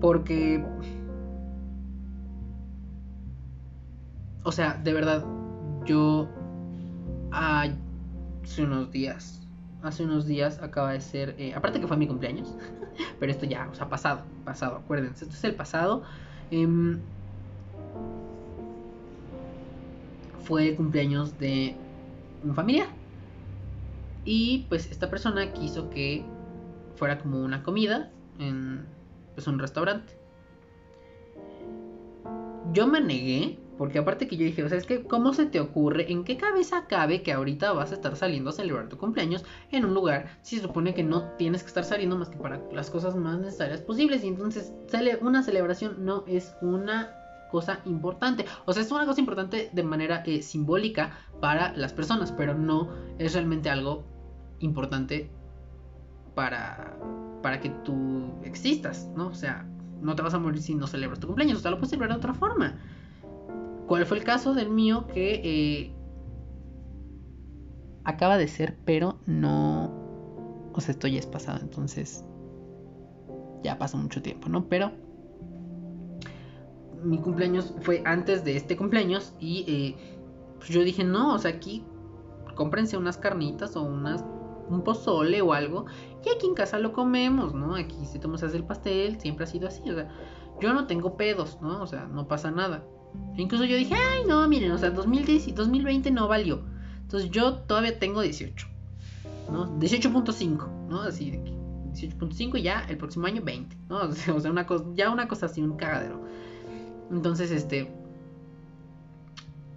Porque... 0.00 0.60
O 4.42 4.50
sea, 4.50 4.74
de 4.74 4.92
verdad, 4.92 5.24
yo 5.84 6.28
hace 7.30 8.64
unos 8.64 8.90
días, 8.90 9.46
hace 9.84 10.02
unos 10.02 10.26
días 10.26 10.60
acaba 10.60 10.90
de 10.90 11.00
ser, 11.00 11.36
eh, 11.38 11.54
aparte 11.54 11.80
que 11.80 11.86
fue 11.86 11.96
mi 11.96 12.08
cumpleaños, 12.08 12.52
pero 13.20 13.30
esto 13.30 13.46
ya, 13.46 13.68
o 13.70 13.74
sea, 13.76 13.88
pasado, 13.88 14.22
pasado, 14.44 14.78
acuérdense, 14.78 15.24
esto 15.24 15.36
es 15.36 15.44
el 15.44 15.54
pasado. 15.54 16.02
Em, 16.50 16.98
fue 20.42 20.70
el 20.70 20.74
cumpleaños 20.74 21.38
de 21.38 21.76
un 22.42 22.56
familiar. 22.56 22.88
Y 24.24 24.66
pues 24.68 24.90
esta 24.90 25.08
persona 25.08 25.52
quiso 25.52 25.90
que 25.90 26.24
fuera 26.96 27.18
como 27.18 27.42
una 27.42 27.62
comida 27.62 28.10
en 28.38 28.86
pues, 29.34 29.46
un 29.46 29.58
restaurante. 29.58 30.18
Yo 32.72 32.86
me 32.86 33.00
negué 33.00 33.58
porque 33.78 33.98
aparte 33.98 34.26
que 34.26 34.36
yo 34.36 34.44
dije, 34.44 34.62
o 34.64 34.68
sea, 34.68 34.78
es 34.78 34.86
que, 34.86 35.02
¿cómo 35.02 35.34
se 35.34 35.46
te 35.46 35.60
ocurre? 35.60 36.10
¿En 36.10 36.24
qué 36.24 36.36
cabeza 36.36 36.86
cabe 36.86 37.22
que 37.22 37.32
ahorita 37.32 37.72
vas 37.72 37.92
a 37.92 37.94
estar 37.94 38.16
saliendo 38.16 38.50
a 38.50 38.52
celebrar 38.52 38.88
tu 38.88 38.96
cumpleaños 38.96 39.44
en 39.70 39.84
un 39.84 39.94
lugar 39.94 40.38
si 40.42 40.56
se 40.56 40.62
supone 40.62 40.94
que 40.94 41.02
no 41.02 41.24
tienes 41.36 41.62
que 41.62 41.68
estar 41.68 41.84
saliendo 41.84 42.16
más 42.16 42.30
que 42.30 42.38
para 42.38 42.60
las 42.72 42.90
cosas 42.90 43.16
más 43.16 43.38
necesarias 43.38 43.82
posibles? 43.82 44.24
Y 44.24 44.28
entonces, 44.28 44.72
una 45.20 45.42
celebración 45.42 46.04
no 46.04 46.24
es 46.26 46.54
una 46.62 47.14
cosa 47.50 47.80
importante. 47.84 48.46
O 48.64 48.72
sea, 48.72 48.82
es 48.82 48.90
una 48.90 49.06
cosa 49.06 49.20
importante 49.20 49.70
de 49.72 49.82
manera 49.82 50.22
eh, 50.26 50.42
simbólica 50.42 51.18
para 51.40 51.76
las 51.76 51.92
personas, 51.92 52.32
pero 52.32 52.54
no 52.54 52.90
es 53.18 53.34
realmente 53.34 53.70
algo 53.70 54.04
importante 54.60 55.30
para, 56.36 56.96
para 57.42 57.60
que 57.60 57.70
tú 57.70 58.30
existas, 58.44 59.10
¿no? 59.16 59.28
O 59.28 59.34
sea, 59.34 59.66
no 60.02 60.14
te 60.14 60.22
vas 60.22 60.34
a 60.34 60.38
morir 60.38 60.62
si 60.62 60.74
no 60.74 60.86
celebras 60.86 61.18
tu 61.18 61.26
cumpleaños, 61.26 61.58
o 61.58 61.60
sea, 61.62 61.72
lo 61.72 61.78
puedes 61.78 61.90
celebrar 61.90 62.10
de 62.10 62.18
otra 62.18 62.34
forma. 62.34 62.78
¿Cuál 63.88 64.04
fue 64.04 64.18
el 64.18 64.24
caso 64.24 64.54
del 64.54 64.68
mío 64.68 65.06
que 65.08 65.40
eh, 65.42 65.96
acaba 68.04 68.36
de 68.36 68.46
ser, 68.46 68.76
pero 68.84 69.18
no... 69.26 70.70
O 70.74 70.80
sea, 70.80 70.92
esto 70.92 71.08
ya 71.08 71.18
es 71.18 71.26
pasado, 71.26 71.60
entonces 71.62 72.22
ya 73.64 73.78
pasó 73.78 73.96
mucho 73.96 74.20
tiempo, 74.20 74.50
¿no? 74.50 74.68
Pero 74.68 74.92
mi 77.02 77.18
cumpleaños 77.18 77.72
fue 77.80 78.02
antes 78.04 78.44
de 78.44 78.56
este 78.56 78.76
cumpleaños 78.76 79.32
y 79.40 79.64
eh, 79.66 80.18
pues 80.58 80.68
yo 80.68 80.82
dije, 80.82 81.02
no, 81.02 81.34
o 81.34 81.38
sea, 81.38 81.52
aquí 81.52 81.82
cómprense 82.54 82.98
unas 82.98 83.16
carnitas 83.16 83.74
o 83.74 83.82
unas 83.82 84.22
un 84.68 84.82
pozole 84.82 85.42
o 85.42 85.52
algo 85.52 85.86
y 86.26 86.28
aquí 86.28 86.46
en 86.46 86.54
casa 86.54 86.78
lo 86.78 86.92
comemos, 86.92 87.54
¿no? 87.54 87.76
Aquí 87.76 87.94
si 88.04 88.18
tú 88.18 88.28
me 88.28 88.34
haces 88.34 88.54
el 88.54 88.64
pastel, 88.64 89.20
siempre 89.20 89.44
ha 89.44 89.46
sido 89.46 89.68
así, 89.68 89.88
o 89.88 89.94
sea, 89.94 90.08
yo 90.60 90.74
no 90.74 90.86
tengo 90.86 91.16
pedos, 91.16 91.58
¿no? 91.60 91.82
O 91.82 91.86
sea, 91.86 92.06
no 92.06 92.26
pasa 92.26 92.50
nada. 92.50 92.84
incluso 93.36 93.64
yo 93.64 93.76
dije, 93.76 93.94
ay, 93.94 94.24
no, 94.26 94.46
miren, 94.48 94.72
o 94.72 94.78
sea, 94.78 94.90
2010 94.90 95.48
y 95.48 95.52
2020 95.52 96.10
no 96.10 96.28
valió. 96.28 96.62
Entonces 97.02 97.30
yo 97.30 97.54
todavía 97.54 97.98
tengo 97.98 98.20
18, 98.20 98.66
¿no? 99.50 99.78
18.5, 99.78 100.88
¿no? 100.88 101.02
Así 101.02 101.30
de 101.30 101.38
18.5 101.38 102.58
y 102.58 102.62
ya 102.62 102.84
el 102.88 102.96
próximo 102.96 103.26
año 103.26 103.42
20, 103.42 103.76
¿no? 103.88 104.00
O 104.34 104.40
sea, 104.40 104.50
una 104.50 104.66
cosa, 104.66 104.84
ya 104.94 105.10
una 105.10 105.28
cosa 105.28 105.46
así, 105.46 105.62
un 105.62 105.76
cagadero. 105.76 106.24
Entonces, 107.10 107.52
este, 107.52 107.92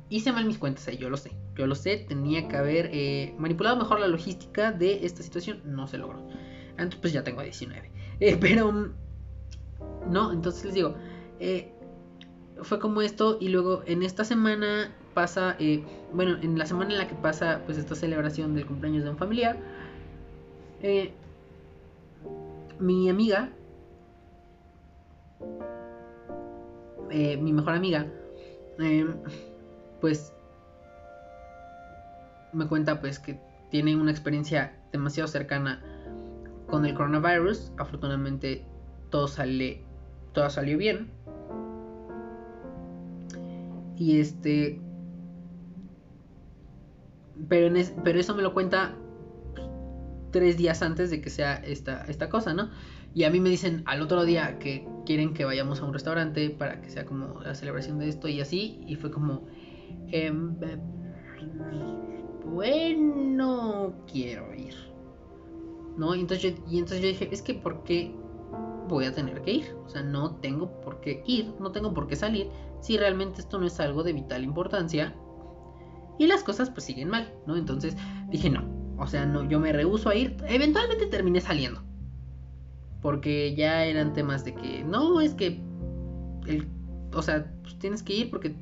hice 0.09 0.31
mal 0.31 0.45
mis 0.45 0.57
cuentas 0.57 0.87
ahí, 0.87 0.97
yo 0.97 1.09
lo 1.09 1.17
sé. 1.17 1.31
Yo 1.55 1.67
lo 1.67 1.75
sé, 1.75 1.97
tenía 1.97 2.47
que 2.47 2.57
haber 2.57 2.89
eh, 2.91 3.35
manipulado 3.37 3.75
mejor 3.77 3.99
la 3.99 4.07
logística 4.07 4.71
de 4.71 5.05
esta 5.05 5.23
situación. 5.23 5.61
No 5.65 5.87
se 5.87 5.97
logró. 5.97 6.27
Entonces, 6.71 6.99
pues 7.01 7.13
ya 7.13 7.23
tengo 7.23 7.41
19. 7.41 7.91
Eh, 8.21 8.35
pero, 8.35 8.91
no, 10.09 10.33
entonces 10.33 10.65
les 10.65 10.73
digo, 10.73 10.93
eh, 11.39 11.71
fue 12.63 12.79
como 12.79 13.01
esto 13.01 13.37
y 13.39 13.47
luego 13.47 13.81
en 13.85 14.03
esta 14.03 14.25
semana 14.25 14.93
pasa, 15.13 15.55
eh, 15.59 15.83
bueno, 16.13 16.37
en 16.41 16.57
la 16.57 16.65
semana 16.65 16.91
en 16.91 16.97
la 16.97 17.07
que 17.07 17.15
pasa 17.15 17.61
pues 17.65 17.77
esta 17.77 17.95
celebración 17.95 18.55
del 18.55 18.65
cumpleaños 18.65 19.03
de 19.03 19.09
un 19.09 19.17
familiar, 19.17 19.57
eh, 20.81 21.13
mi 22.79 23.09
amiga, 23.09 23.49
eh, 27.09 27.37
mi 27.37 27.53
mejor 27.53 27.73
amiga, 27.73 28.07
pues 30.01 30.33
me 32.53 32.67
cuenta 32.67 32.99
pues 32.99 33.19
que 33.19 33.39
tiene 33.69 33.95
una 33.95 34.11
experiencia 34.11 34.75
demasiado 34.91 35.27
cercana 35.27 35.81
con 36.67 36.85
el 36.85 36.93
coronavirus, 36.93 37.71
afortunadamente 37.77 38.65
todo 39.09 39.27
sale 39.27 39.83
todo 40.33 40.49
salió 40.49 40.77
bien 40.77 41.11
y 43.99 44.19
este. 44.19 44.79
Pero, 47.47 47.75
eso 47.75 48.35
me 48.35 48.41
lo 48.41 48.53
cuenta 48.53 48.95
tres 50.31 50.57
días 50.57 50.81
antes 50.81 51.09
de 51.09 51.21
que 51.21 51.29
sea 51.29 51.55
esta, 51.55 52.05
esta 52.07 52.29
cosa, 52.29 52.53
¿no? 52.53 52.69
Y 53.13 53.23
a 53.25 53.29
mí 53.29 53.39
me 53.39 53.49
dicen 53.49 53.83
al 53.85 54.01
otro 54.01 54.23
día 54.23 54.59
que 54.59 54.87
quieren 55.05 55.33
que 55.33 55.45
vayamos 55.45 55.81
a 55.81 55.85
un 55.85 55.93
restaurante 55.93 56.49
para 56.49 56.81
que 56.81 56.89
sea 56.89 57.05
como 57.05 57.41
la 57.41 57.55
celebración 57.55 57.99
de 57.99 58.07
esto 58.07 58.27
y 58.27 58.39
así. 58.39 58.81
Y 58.87 58.95
fue 58.95 59.11
como. 59.11 59.47
Em, 60.11 60.55
bueno, 62.45 63.93
quiero 64.11 64.53
ir. 64.53 64.75
¿No? 65.97 66.15
Y 66.15 66.21
entonces, 66.21 66.55
yo, 66.55 66.63
y 66.69 66.79
entonces 66.79 67.01
dije, 67.01 67.29
es 67.31 67.41
que 67.41 67.55
¿por 67.55 67.83
qué 67.83 68.13
voy 68.89 69.05
a 69.05 69.13
tener 69.13 69.41
que 69.41 69.51
ir. 69.53 69.75
O 69.85 69.89
sea, 69.89 70.03
no 70.03 70.35
tengo 70.35 70.81
por 70.81 70.99
qué 70.99 71.23
ir, 71.25 71.53
no 71.59 71.71
tengo 71.71 71.93
por 71.93 72.07
qué 72.07 72.17
salir 72.17 72.49
si 72.81 72.97
realmente 72.97 73.39
esto 73.39 73.57
no 73.57 73.67
es 73.67 73.79
algo 73.79 74.03
de 74.03 74.11
vital 74.11 74.43
importancia. 74.43 75.15
Y 76.17 76.27
las 76.27 76.43
cosas 76.43 76.69
pues 76.69 76.83
siguen 76.83 77.09
mal, 77.09 77.33
¿no? 77.47 77.55
Entonces 77.55 77.95
dije 78.29 78.49
no. 78.49 78.67
O 78.97 79.07
sea, 79.07 79.25
no, 79.25 79.47
yo 79.47 79.61
me 79.61 79.71
rehuso 79.71 80.09
a 80.09 80.15
ir. 80.15 80.35
Eventualmente 80.47 81.05
terminé 81.05 81.39
saliendo. 81.39 81.81
Porque 83.01 83.55
ya 83.55 83.85
eran 83.85 84.11
temas 84.11 84.43
de 84.43 84.53
que 84.53 84.83
no, 84.83 85.21
es 85.21 85.33
que 85.35 85.61
el, 86.47 86.67
o 87.13 87.21
sea, 87.21 87.49
pues 87.61 87.79
tienes 87.79 88.03
que 88.03 88.13
ir 88.13 88.29
porque 88.29 88.55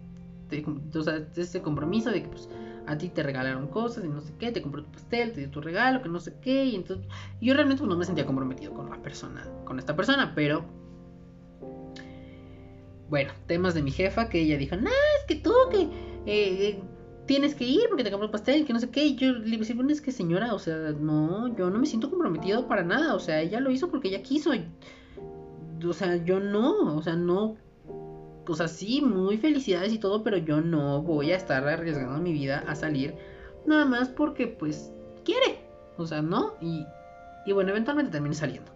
ese 1.35 1.61
compromiso 1.61 2.11
de 2.11 2.23
que 2.23 2.29
pues 2.29 2.49
a 2.87 2.97
ti 2.97 3.09
te 3.09 3.21
regalaron 3.21 3.67
cosas 3.67 4.05
y 4.05 4.07
no 4.07 4.21
sé 4.21 4.33
qué, 4.39 4.51
te 4.51 4.61
compró 4.61 4.83
tu 4.83 4.91
pastel, 4.91 5.33
te 5.33 5.41
dio 5.41 5.49
tu 5.49 5.61
regalo, 5.61 6.01
que 6.01 6.09
no 6.09 6.19
sé 6.19 6.33
qué, 6.41 6.65
y 6.65 6.75
entonces 6.75 7.05
yo 7.41 7.53
realmente 7.53 7.81
pues, 7.81 7.89
no 7.89 7.97
me 7.97 8.05
sentía 8.05 8.25
comprometido 8.25 8.73
con 8.73 8.89
la 8.89 9.01
persona, 9.01 9.45
con 9.65 9.77
esta 9.77 9.95
persona, 9.95 10.33
pero 10.33 10.65
bueno, 13.09 13.33
temas 13.45 13.73
de 13.73 13.81
mi 13.81 13.91
jefa 13.91 14.29
que 14.29 14.41
ella 14.41 14.57
dijo, 14.57 14.77
no, 14.77 14.89
es 14.89 15.25
que 15.27 15.35
tú 15.35 15.53
que 15.69 15.81
eh, 15.81 15.89
eh, 16.25 16.83
tienes 17.25 17.55
que 17.55 17.65
ir 17.65 17.81
porque 17.89 18.05
te 18.05 18.09
compró 18.09 18.27
un 18.27 18.31
pastel, 18.31 18.65
que 18.65 18.71
no 18.71 18.79
sé 18.79 18.89
qué, 18.89 19.05
y 19.05 19.15
yo 19.15 19.33
le 19.33 19.57
dije, 19.57 19.73
bueno, 19.73 19.91
es 19.91 20.01
que 20.01 20.11
señora, 20.11 20.53
o 20.53 20.59
sea, 20.59 20.77
no, 20.93 21.53
yo 21.57 21.69
no 21.69 21.79
me 21.79 21.85
siento 21.85 22.09
comprometido 22.09 22.67
para 22.69 22.83
nada, 22.83 23.15
o 23.15 23.19
sea, 23.19 23.41
ella 23.41 23.59
lo 23.59 23.69
hizo 23.69 23.89
porque 23.89 24.07
ella 24.07 24.23
quiso, 24.23 24.51
o 25.85 25.93
sea, 25.93 26.15
yo 26.23 26.39
no, 26.39 26.95
o 26.95 27.01
sea, 27.01 27.17
no 27.17 27.57
sea, 28.55 28.67
sí, 28.67 29.01
muy 29.01 29.37
felicidades 29.37 29.93
y 29.93 29.99
todo, 29.99 30.23
pero 30.23 30.37
yo 30.37 30.61
no 30.61 31.01
voy 31.01 31.31
a 31.31 31.35
estar 31.35 31.67
arriesgando 31.67 32.19
mi 32.19 32.33
vida 32.33 32.63
a 32.67 32.75
salir 32.75 33.15
nada 33.65 33.85
más 33.85 34.09
porque 34.09 34.47
pues 34.47 34.91
quiere. 35.25 35.59
O 35.97 36.05
sea, 36.05 36.21
¿no? 36.21 36.53
Y, 36.61 36.85
y 37.45 37.51
bueno, 37.51 37.71
eventualmente 37.71 38.11
terminé 38.11 38.35
saliendo. 38.35 38.71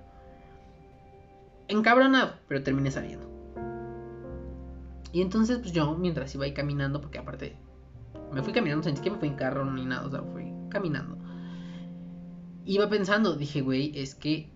Encabronado, 1.68 2.34
pero 2.48 2.64
terminé 2.64 2.92
saliendo. 2.92 3.30
Y 5.14 5.22
entonces, 5.22 5.60
pues 5.60 5.72
yo, 5.72 5.96
mientras 5.96 6.34
iba 6.36 6.46
ahí 6.46 6.54
caminando, 6.54 7.02
porque 7.02 7.20
aparte 7.20 7.58
me 8.32 8.42
fui 8.42 8.54
caminando, 8.54 8.90
ni 8.90 8.96
siquiera 8.96 9.16
me 9.16 9.20
fui 9.20 9.30
en 9.30 9.36
carro 9.36 9.66
ni 9.66 9.86
nada, 9.86 10.08
o 10.08 10.10
sea, 10.10 10.22
fui 10.22 10.54
caminando. 10.70 11.18
Iba 12.66 12.90
pensando, 12.90 13.36
dije, 13.36 13.62
güey, 13.62 13.92
es 13.98 14.16
que. 14.16 14.54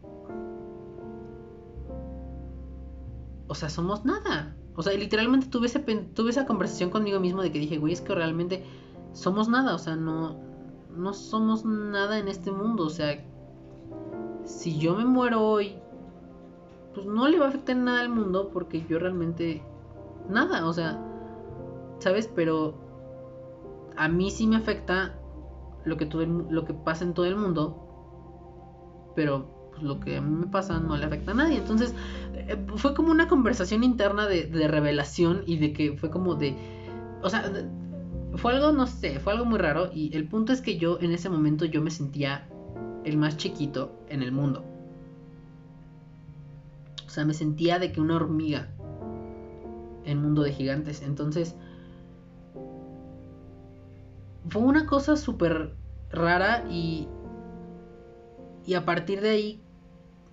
O 3.47 3.55
sea, 3.55 3.69
somos 3.69 4.05
nada. 4.05 4.55
O 4.75 4.83
sea, 4.83 4.93
literalmente 4.93 5.47
tuve, 5.47 5.67
ese, 5.67 5.83
esa 6.27 6.45
conversación 6.45 6.89
conmigo 6.89 7.19
mismo 7.19 7.41
de 7.41 7.51
que 7.51 7.59
dije, 7.59 7.77
güey, 7.77 7.93
es 7.93 8.01
que 8.01 8.13
realmente 8.13 8.65
somos 9.13 9.47
nada, 9.47 9.73
o 9.73 9.77
sea, 9.77 9.95
no, 9.95 10.37
no 10.95 11.13
somos 11.13 11.63
nada 11.63 12.19
en 12.19 12.27
este 12.27 12.51
mundo, 12.51 12.85
o 12.85 12.89
sea, 12.89 13.23
si 14.43 14.77
yo 14.77 14.95
me 14.95 15.05
muero 15.05 15.41
hoy, 15.41 15.75
pues 16.93 17.05
no 17.05 17.27
le 17.27 17.39
va 17.39 17.45
a 17.45 17.49
afectar 17.49 17.75
nada 17.75 18.01
al 18.01 18.09
mundo 18.09 18.49
porque 18.51 18.85
yo 18.87 18.99
realmente 18.99 19.63
nada, 20.29 20.67
o 20.67 20.73
sea, 20.73 20.99
¿sabes? 21.99 22.29
Pero 22.33 22.75
a 23.95 24.07
mí 24.07 24.29
sí 24.31 24.47
me 24.47 24.57
afecta 24.57 25.15
lo 25.85 25.97
que, 25.97 26.05
todo 26.05 26.25
lo 26.25 26.65
que 26.65 26.73
pasa 26.73 27.03
en 27.03 27.13
todo 27.13 27.25
el 27.25 27.35
mundo, 27.35 29.13
pero 29.15 29.54
pues, 29.75 29.83
lo 29.83 29.99
que 29.99 30.17
a 30.17 30.21
mí 30.21 30.35
me 30.35 30.47
pasa 30.47 30.79
no 30.79 30.97
le 30.97 31.05
afecta 31.05 31.31
a 31.31 31.35
nadie. 31.35 31.57
Entonces, 31.57 31.93
eh, 32.33 32.57
fue 32.75 32.93
como 32.93 33.11
una 33.11 33.27
conversación 33.27 33.83
interna 33.83 34.27
de, 34.27 34.67
revelación 34.67 35.43
y 35.45 35.57
de 35.57 35.73
que 35.73 35.97
fue 35.97 36.09
como 36.09 36.35
de. 36.35 36.55
O 37.21 37.29
sea, 37.29 37.51
fue 38.35 38.53
algo, 38.53 38.71
no 38.71 38.87
sé, 38.87 39.19
fue 39.19 39.33
algo 39.33 39.45
muy 39.45 39.59
raro. 39.59 39.89
Y 39.93 40.15
el 40.15 40.27
punto 40.27 40.53
es 40.53 40.61
que 40.61 40.77
yo 40.77 40.99
en 41.01 41.11
ese 41.11 41.29
momento 41.29 41.65
yo 41.65 41.81
me 41.81 41.91
sentía 41.91 42.47
el 43.03 43.17
más 43.17 43.37
chiquito 43.37 43.91
en 44.09 44.21
el 44.21 44.31
mundo. 44.31 44.63
O 47.05 47.09
sea, 47.09 47.25
me 47.25 47.33
sentía 47.33 47.79
de 47.79 47.91
que 47.91 48.01
una 48.01 48.15
hormiga 48.15 48.69
en 50.05 50.21
mundo 50.21 50.43
de 50.43 50.51
gigantes. 50.51 51.01
Entonces, 51.01 51.55
fue 54.49 54.61
una 54.61 54.85
cosa 54.85 55.15
súper 55.17 55.73
rara 56.11 56.65
y, 56.69 57.07
y 58.65 58.75
a 58.75 58.85
partir 58.85 59.21
de 59.21 59.29
ahí 59.29 59.64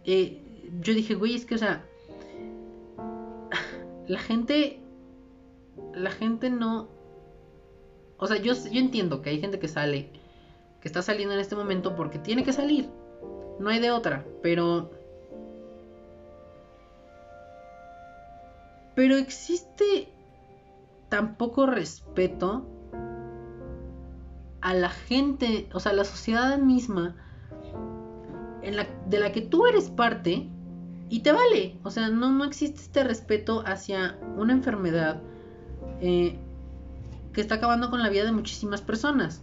eh, 0.04 0.40
yo 0.80 0.94
dije, 0.94 1.14
güey, 1.14 1.34
es 1.34 1.46
que, 1.46 1.54
o 1.54 1.58
sea, 1.58 1.84
la 4.06 4.18
gente, 4.18 4.80
la 5.94 6.10
gente 6.10 6.50
no, 6.50 6.88
o 8.18 8.26
sea, 8.26 8.36
yo, 8.36 8.54
yo 8.54 8.80
entiendo 8.80 9.22
que 9.22 9.30
hay 9.30 9.40
gente 9.40 9.58
que 9.58 9.68
sale, 9.68 10.10
que 10.80 10.88
está 10.88 11.02
saliendo 11.02 11.34
en 11.34 11.40
este 11.40 11.56
momento 11.56 11.96
porque 11.96 12.18
tiene 12.18 12.44
que 12.44 12.52
salir, 12.52 12.88
no 13.58 13.68
hay 13.70 13.80
de 13.80 13.90
otra, 13.90 14.24
pero... 14.42 14.90
Pero 18.94 19.16
existe 19.16 20.08
tan 21.08 21.36
poco 21.36 21.64
respeto 21.64 22.66
a 24.60 24.74
la 24.74 24.90
gente, 24.90 25.68
o 25.72 25.80
sea, 25.80 25.92
a 25.92 25.94
la 25.94 26.04
sociedad 26.04 26.58
misma 26.58 27.16
de 28.62 29.18
la 29.18 29.32
que 29.32 29.42
tú 29.42 29.66
eres 29.66 29.90
parte 29.90 30.48
y 31.12 31.20
te 31.20 31.30
vale. 31.30 31.76
O 31.84 31.90
sea, 31.90 32.08
no, 32.08 32.30
no 32.30 32.42
existe 32.42 32.80
este 32.80 33.04
respeto 33.04 33.62
hacia 33.66 34.16
una 34.38 34.54
enfermedad 34.54 35.20
eh, 36.00 36.38
que 37.34 37.42
está 37.42 37.56
acabando 37.56 37.90
con 37.90 38.02
la 38.02 38.08
vida 38.08 38.24
de 38.24 38.32
muchísimas 38.32 38.80
personas. 38.80 39.42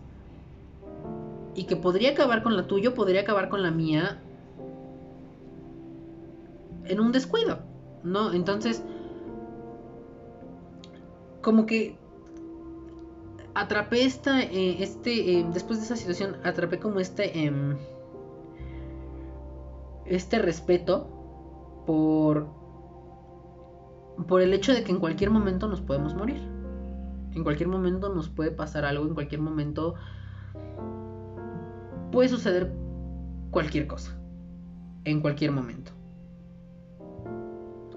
Y 1.53 1.65
que 1.65 1.75
podría 1.75 2.09
acabar 2.13 2.41
con 2.41 2.57
la 2.57 2.65
tuya, 2.65 2.95
podría 2.95 3.21
acabar 3.21 3.49
con 3.49 3.61
la 3.61 3.69
mía 3.69 4.19
en 6.85 6.99
un 6.99 7.11
descuido, 7.11 7.59
¿no? 8.03 8.33
Entonces, 8.33 8.81
como 11.43 11.67
que 11.67 11.97
atrapé 13.53 14.05
esta, 14.05 14.41
eh, 14.41 14.81
este, 14.81 15.33
eh, 15.33 15.45
después 15.53 15.77
de 15.77 15.85
esa 15.85 15.95
situación, 15.95 16.37
atrapé 16.43 16.79
como 16.79 16.99
este... 16.99 17.31
Este 20.09 20.39
respeto 20.39 21.83
por 21.85 22.59
por 24.27 24.41
el 24.41 24.53
hecho 24.53 24.73
de 24.73 24.83
que 24.83 24.91
en 24.91 24.99
cualquier 24.99 25.29
momento 25.29 25.67
nos 25.67 25.81
podemos 25.81 26.13
morir. 26.13 26.41
En 27.33 27.43
cualquier 27.43 27.69
momento 27.69 28.13
nos 28.13 28.27
puede 28.27 28.51
pasar 28.51 28.85
algo, 28.85 29.05
en 29.05 29.13
cualquier 29.13 29.41
momento 29.41 29.95
puede 32.11 32.27
suceder 32.27 32.73
cualquier 33.51 33.87
cosa. 33.87 34.19
En 35.05 35.21
cualquier 35.21 35.51
momento. 35.51 35.91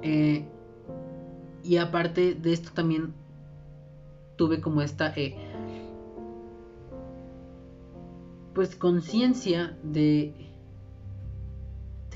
Eh, 0.03 0.47
y 1.65 1.77
aparte 1.77 2.35
de 2.35 2.53
esto 2.53 2.71
también 2.75 3.15
tuve 4.37 4.61
como 4.61 4.83
esta 4.83 5.13
eh, 5.17 5.37
pues 8.55 8.75
conciencia 8.77 9.79
de 9.83 10.52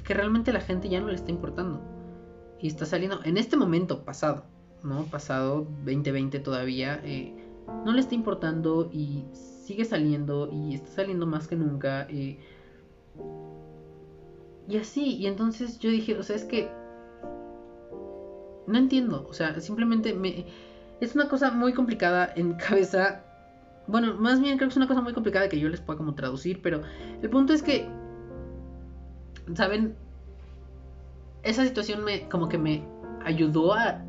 que 0.07 0.15
realmente 0.15 0.53
la 0.53 0.61
gente 0.61 0.89
ya 0.89 1.01
no 1.01 1.09
le 1.09 1.17
está 1.17 1.31
importando. 1.31 1.81
Y 2.61 2.69
está 2.69 2.87
saliendo, 2.87 3.21
en 3.25 3.37
este 3.37 3.57
momento 3.57 4.05
pasado, 4.05 4.45
¿no? 4.83 5.05
Pasado 5.07 5.67
2020 5.85 6.39
todavía, 6.39 7.01
eh, 7.05 7.35
no 7.85 7.93
le 7.93 8.01
está 8.01 8.15
importando 8.15 8.89
y 8.93 9.25
sigue 9.33 9.85
saliendo 9.85 10.49
y 10.51 10.75
está 10.75 10.89
saliendo 10.89 11.27
más 11.27 11.49
que 11.49 11.57
nunca. 11.57 12.07
Eh, 12.09 12.39
y 14.69 14.77
así, 14.79 15.17
y 15.17 15.27
entonces 15.27 15.79
yo 15.81 15.91
dije, 15.91 16.17
o 16.17 16.23
sea, 16.23 16.37
es 16.37 16.45
que... 16.45 16.71
No 18.67 18.79
entiendo, 18.79 19.27
o 19.29 19.33
sea, 19.33 19.61
simplemente 19.61 20.15
me... 20.15 20.47
Es 21.01 21.15
una 21.15 21.29
cosa 21.29 21.51
muy 21.51 21.73
complicada 21.73 22.33
en 22.35 22.55
cabeza. 22.55 23.25
Bueno, 23.87 24.15
más 24.15 24.41
bien 24.41 24.57
creo 24.57 24.69
que 24.69 24.73
es 24.73 24.77
una 24.77 24.89
cosa 24.89 25.01
muy 25.03 25.13
complicada 25.13 25.49
que 25.49 25.61
yo 25.61 25.69
les 25.69 25.81
pueda 25.81 25.99
como 25.99 26.15
traducir, 26.15 26.63
pero 26.63 26.83
el 27.23 27.31
punto 27.31 27.53
es 27.53 27.63
que 27.63 27.89
¿saben? 29.55 29.95
Esa 31.43 31.65
situación 31.65 32.05
me 32.05 32.29
como 32.29 32.49
que 32.49 32.59
me 32.59 32.83
ayudó 33.25 33.75
a 33.75 34.03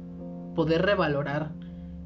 poder 0.56 0.84
revalorar 0.84 1.52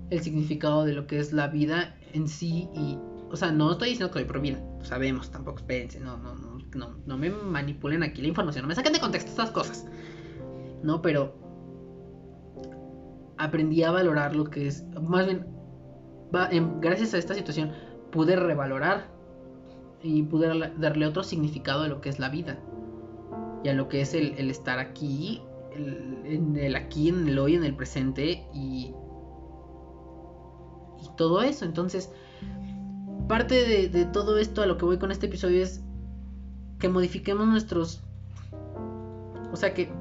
el 0.09 0.21
significado 0.21 0.83
de 0.83 0.93
lo 0.93 1.07
que 1.07 1.19
es 1.19 1.31
la 1.31 1.47
vida 1.47 1.95
en 2.13 2.27
sí 2.27 2.69
y 2.73 2.97
o 3.31 3.37
sea, 3.37 3.51
no 3.51 3.71
estoy 3.71 3.89
diciendo 3.89 4.11
que 4.11 4.19
soy 4.19 4.27
pro 4.27 4.41
vida, 4.41 4.59
sabemos, 4.81 5.31
tampoco 5.31 5.59
espérense, 5.59 6.01
no, 6.01 6.17
no, 6.17 6.35
no, 6.35 6.57
no, 6.75 6.95
no 7.05 7.17
me 7.17 7.29
manipulen 7.29 8.03
aquí 8.03 8.21
la 8.21 8.27
información, 8.27 8.63
no 8.63 8.67
me 8.67 8.75
saquen 8.75 8.91
de 8.91 8.99
contexto 8.99 9.31
estas 9.31 9.51
cosas. 9.51 9.87
No, 10.83 11.01
pero 11.01 11.33
aprendí 13.37 13.83
a 13.83 13.91
valorar 13.91 14.35
lo 14.35 14.45
que 14.45 14.67
es, 14.67 14.83
más 15.01 15.25
bien, 15.25 15.45
gracias 16.81 17.13
a 17.13 17.17
esta 17.17 17.33
situación 17.33 17.71
pude 18.11 18.35
revalorar 18.35 19.07
y 20.03 20.23
pude 20.23 20.71
darle 20.77 21.05
otro 21.05 21.23
significado 21.23 21.83
a 21.83 21.87
lo 21.87 22.01
que 22.01 22.09
es 22.09 22.19
la 22.19 22.27
vida 22.27 22.59
y 23.63 23.69
a 23.69 23.73
lo 23.73 23.87
que 23.87 24.01
es 24.01 24.13
el, 24.13 24.49
estar 24.49 24.79
aquí, 24.79 25.41
en 25.75 26.57
el 26.57 26.75
aquí, 26.75 27.09
en 27.09 27.27
el 27.27 27.39
hoy, 27.39 27.55
en 27.55 27.63
el 27.63 27.75
presente 27.75 28.45
y, 28.53 28.93
y 31.01 31.15
todo 31.15 31.41
eso. 31.41 31.65
Entonces, 31.65 32.11
parte 33.27 33.87
de, 33.87 34.05
todo 34.05 34.37
esto 34.37 34.61
a 34.61 34.65
lo 34.65 34.77
que 34.77 34.85
voy 34.85 34.97
con 34.97 35.11
este 35.11 35.27
episodio 35.27 35.63
es 35.63 35.81
que 36.79 36.89
modifiquemos 36.89 37.47
nuestros... 37.47 38.01
O 39.51 39.55
sea, 39.55 39.73
que 39.73 39.91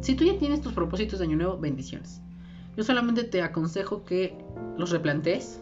Si 0.00 0.14
tú 0.14 0.24
ya 0.24 0.38
tienes 0.38 0.60
tus 0.60 0.72
propósitos 0.72 1.18
de 1.18 1.24
año 1.24 1.36
nuevo, 1.36 1.58
bendiciones. 1.58 2.20
Yo 2.76 2.84
solamente 2.84 3.24
te 3.24 3.42
aconsejo 3.42 4.04
que 4.04 4.36
los 4.76 4.90
replantees 4.90 5.60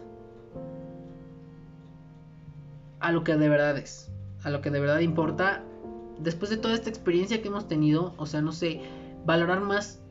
a 2.99 3.11
lo 3.11 3.23
que 3.23 3.35
de 3.35 3.49
verdad 3.49 3.77
es, 3.77 4.11
a 4.43 4.49
lo 4.49 4.61
que 4.61 4.69
de 4.69 4.79
verdad 4.79 4.99
importa. 4.99 5.63
Después 6.19 6.49
de 6.49 6.57
toda 6.57 6.73
esta 6.73 6.89
experiencia 6.89 7.41
que 7.41 7.47
hemos 7.47 7.67
tenido, 7.67 8.13
o 8.17 8.25
sea, 8.25 8.41
no 8.41 8.51
sé, 8.51 8.81
valorar 9.25 9.61
más 9.61 10.01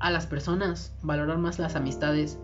a 0.00 0.10
las 0.10 0.26
personas, 0.26 0.94
valorar 1.02 1.38
más 1.38 1.58
las 1.58 1.76
amistades, 1.76 2.38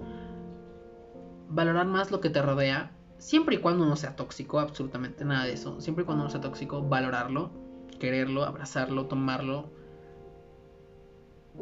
valorar 1.48 1.86
más 1.86 2.10
lo 2.10 2.20
que 2.20 2.30
te 2.30 2.40
rodea, 2.40 2.92
siempre 3.18 3.56
y 3.56 3.58
cuando 3.58 3.84
no 3.86 3.96
sea 3.96 4.16
tóxico, 4.16 4.58
absolutamente 4.58 5.24
nada 5.24 5.44
de 5.44 5.52
eso, 5.52 5.80
siempre 5.80 6.02
y 6.02 6.06
cuando 6.06 6.24
no 6.24 6.30
sea 6.30 6.40
tóxico, 6.40 6.82
valorarlo, 6.82 7.50
quererlo, 7.98 8.44
abrazarlo, 8.44 9.06
tomarlo 9.06 9.70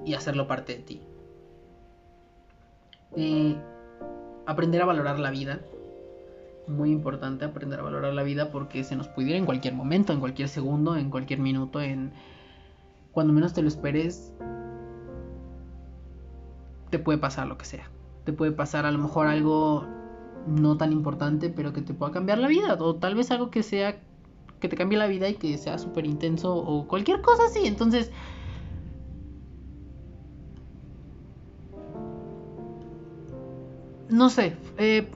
y 0.04 0.14
hacerlo 0.14 0.46
parte 0.46 0.76
de 0.76 0.82
ti. 0.82 1.02
Eh, 3.16 3.56
aprender 4.46 4.82
a 4.82 4.86
valorar 4.86 5.18
la 5.18 5.30
vida. 5.30 5.60
Muy 6.68 6.90
importante 6.90 7.44
aprender 7.44 7.80
a 7.80 7.82
valorar 7.82 8.12
la 8.12 8.22
vida 8.22 8.50
porque 8.50 8.84
se 8.84 8.94
nos 8.94 9.08
pudiera 9.08 9.38
en 9.38 9.46
cualquier 9.46 9.74
momento, 9.74 10.12
en 10.12 10.20
cualquier 10.20 10.48
segundo, 10.48 10.96
en 10.96 11.10
cualquier 11.10 11.40
minuto, 11.40 11.80
en 11.80 12.12
cuando 13.12 13.32
menos 13.32 13.54
te 13.54 13.62
lo 13.62 13.68
esperes, 13.68 14.34
te 16.90 16.98
puede 16.98 17.18
pasar 17.18 17.46
lo 17.46 17.58
que 17.58 17.64
sea. 17.64 17.90
Te 18.24 18.32
puede 18.32 18.52
pasar 18.52 18.86
a 18.86 18.90
lo 18.90 18.98
mejor 18.98 19.26
algo 19.26 19.86
no 20.46 20.76
tan 20.76 20.92
importante, 20.92 21.50
pero 21.50 21.72
que 21.72 21.82
te 21.82 21.94
pueda 21.94 22.12
cambiar 22.12 22.38
la 22.38 22.48
vida. 22.48 22.76
O 22.78 22.96
tal 22.96 23.14
vez 23.14 23.30
algo 23.30 23.50
que 23.50 23.62
sea, 23.62 24.00
que 24.60 24.68
te 24.68 24.76
cambie 24.76 24.98
la 24.98 25.06
vida 25.06 25.28
y 25.28 25.34
que 25.34 25.56
sea 25.58 25.78
súper 25.78 26.06
intenso 26.06 26.54
o 26.54 26.86
cualquier 26.86 27.20
cosa 27.22 27.44
así. 27.46 27.66
Entonces, 27.66 28.10
no 34.08 34.30
sé, 34.30 34.56
eh, 34.78 35.08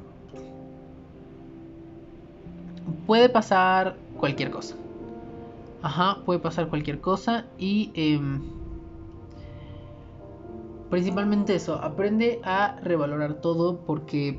puede 3.07 3.29
pasar 3.29 3.97
cualquier 4.19 4.51
cosa. 4.51 4.77
Ajá, 5.83 6.19
puede 6.25 6.39
pasar 6.39 6.69
cualquier 6.69 7.01
cosa 7.01 7.47
y 7.59 7.91
em, 7.95 8.41
principalmente 10.91 11.55
eso, 11.55 11.75
aprende 11.77 12.41
a 12.45 12.77
revalorar 12.83 13.35
todo 13.35 13.81
porque 13.85 14.39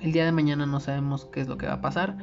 el 0.00 0.12
día 0.12 0.24
de 0.24 0.32
mañana 0.32 0.66
no 0.66 0.78
sabemos 0.78 1.24
qué 1.24 1.40
es 1.40 1.48
lo 1.48 1.58
que 1.58 1.66
va 1.66 1.74
a 1.74 1.80
pasar 1.80 2.16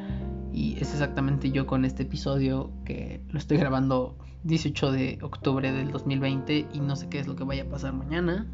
y 0.54 0.78
es 0.80 0.94
exactamente 0.94 1.52
yo 1.52 1.68
con 1.68 1.84
este 1.84 2.04
episodio 2.04 2.72
que 2.86 3.22
lo 3.30 3.38
estoy 3.38 3.58
grabando 3.58 4.16
18 4.44 4.92
de 4.92 5.20
octubre 5.22 5.72
del 5.72 5.92
2020 5.92 6.68
y 6.72 6.80
no 6.80 6.96
sé 6.96 7.10
qué 7.10 7.20
es 7.20 7.28
lo 7.28 7.36
que 7.36 7.44
vaya 7.44 7.64
a 7.64 7.66
pasar 7.66 7.94
mañana. 7.94 8.48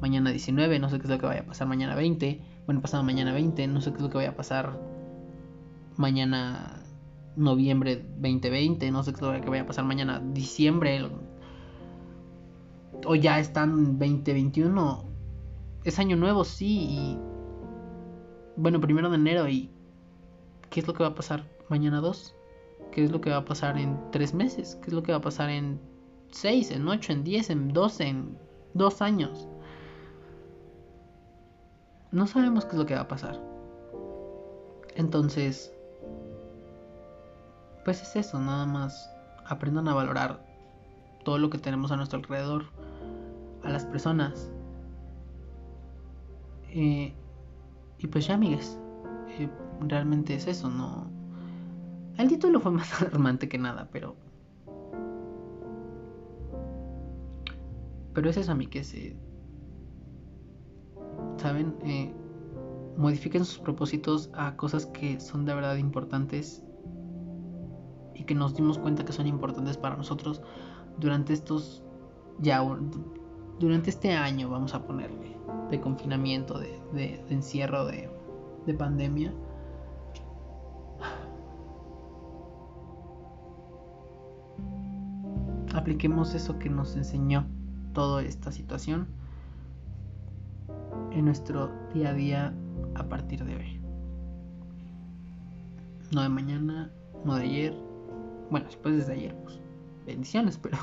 Mañana 0.00 0.30
19, 0.30 0.78
no 0.78 0.90
sé 0.90 0.98
qué 0.98 1.04
es 1.04 1.10
lo 1.10 1.18
que 1.18 1.26
vaya 1.26 1.40
a 1.40 1.46
pasar 1.46 1.68
mañana 1.68 1.94
20. 1.94 2.42
Bueno, 2.66 2.80
pasado 2.80 3.04
mañana 3.04 3.32
20, 3.32 3.68
no 3.68 3.80
sé 3.80 3.90
qué 3.90 3.98
es 3.98 4.02
lo 4.02 4.10
que 4.10 4.18
vaya 4.18 4.30
a 4.30 4.36
pasar 4.36 4.76
mañana 5.96 6.82
noviembre 7.36 8.04
2020, 8.16 8.90
no 8.90 9.04
sé 9.04 9.12
qué 9.12 9.16
es 9.16 9.22
lo 9.22 9.40
que 9.40 9.48
vaya 9.48 9.62
a 9.62 9.66
pasar 9.66 9.84
mañana 9.84 10.20
diciembre. 10.32 11.08
O 13.04 13.14
ya 13.14 13.38
están 13.38 13.98
2021. 13.98 15.04
Es 15.84 16.00
año 16.00 16.16
nuevo, 16.16 16.42
sí, 16.42 16.88
y 16.90 17.18
bueno, 18.56 18.80
primero 18.80 19.10
de 19.10 19.16
enero 19.16 19.48
y 19.48 19.70
¿qué 20.68 20.80
es 20.80 20.88
lo 20.88 20.94
que 20.94 21.04
va 21.04 21.10
a 21.10 21.14
pasar 21.14 21.44
mañana 21.68 22.00
2? 22.00 22.34
¿Qué 22.90 23.04
es 23.04 23.12
lo 23.12 23.20
que 23.20 23.30
va 23.30 23.36
a 23.36 23.44
pasar 23.44 23.78
en 23.78 23.96
3 24.10 24.34
meses? 24.34 24.76
¿Qué 24.82 24.88
es 24.88 24.92
lo 24.92 25.04
que 25.04 25.12
va 25.12 25.18
a 25.18 25.20
pasar 25.22 25.50
en 25.50 25.78
6, 26.32 26.72
en 26.72 26.88
8, 26.88 27.12
en 27.12 27.22
10, 27.22 27.50
en 27.50 27.68
12, 27.72 28.04
en 28.08 28.38
2 28.74 29.02
años? 29.02 29.48
No 32.12 32.26
sabemos 32.26 32.64
qué 32.64 32.72
es 32.72 32.78
lo 32.78 32.86
que 32.86 32.94
va 32.94 33.02
a 33.02 33.08
pasar. 33.08 33.40
Entonces, 34.94 35.72
pues 37.84 38.02
es 38.02 38.16
eso, 38.16 38.40
nada 38.40 38.66
más 38.66 39.10
aprendan 39.44 39.88
a 39.88 39.94
valorar 39.94 40.44
todo 41.24 41.38
lo 41.38 41.50
que 41.50 41.58
tenemos 41.58 41.92
a 41.92 41.96
nuestro 41.96 42.18
alrededor, 42.18 42.64
a 43.62 43.70
las 43.70 43.84
personas. 43.84 44.50
Eh, 46.70 47.12
y 47.98 48.06
pues 48.06 48.26
ya, 48.26 48.34
amigues, 48.34 48.78
eh, 49.38 49.48
realmente 49.80 50.34
es 50.34 50.46
eso, 50.46 50.68
no. 50.68 51.10
El 52.16 52.28
título 52.28 52.60
fue 52.60 52.72
más 52.72 52.92
alarmante 53.02 53.48
que 53.48 53.58
nada, 53.58 53.88
pero. 53.92 54.16
Pero 58.14 58.30
es 58.30 58.36
eso, 58.36 58.52
amigues. 58.52 58.94
Eh, 58.94 59.16
¿Saben? 61.36 61.76
Eh, 61.84 62.12
modifiquen 62.96 63.44
sus 63.44 63.58
propósitos 63.58 64.30
a 64.34 64.56
cosas 64.56 64.86
que 64.86 65.20
son 65.20 65.44
de 65.44 65.54
verdad 65.54 65.76
importantes 65.76 66.64
y 68.14 68.24
que 68.24 68.34
nos 68.34 68.54
dimos 68.54 68.78
cuenta 68.78 69.04
que 69.04 69.12
son 69.12 69.26
importantes 69.26 69.76
para 69.76 69.96
nosotros 69.96 70.40
durante 70.98 71.34
estos 71.34 71.82
ya 72.38 72.62
durante 73.58 73.90
este 73.90 74.12
año 74.12 74.48
vamos 74.48 74.74
a 74.74 74.86
ponerle 74.86 75.36
de 75.70 75.80
confinamiento 75.80 76.58
de, 76.58 77.22
encierro 77.28 77.84
de, 77.86 78.10
de 78.66 78.74
pandemia 78.74 79.34
apliquemos 85.74 86.34
eso 86.34 86.58
que 86.58 86.70
nos 86.70 86.96
enseñó 86.96 87.46
toda 87.92 88.22
esta 88.22 88.52
situación 88.52 89.08
en 91.16 91.24
nuestro 91.24 91.72
día 91.94 92.10
a 92.10 92.12
día 92.12 92.54
a 92.94 93.08
partir 93.08 93.42
de 93.42 93.56
hoy. 93.56 93.80
No 96.12 96.20
de 96.20 96.28
mañana, 96.28 96.92
no 97.24 97.36
de 97.36 97.44
ayer. 97.44 97.74
Bueno, 98.50 98.66
después 98.66 98.96
desde 98.96 99.14
ayer, 99.14 99.34
pues 99.42 99.58
bendiciones, 100.04 100.58
pero... 100.58 100.76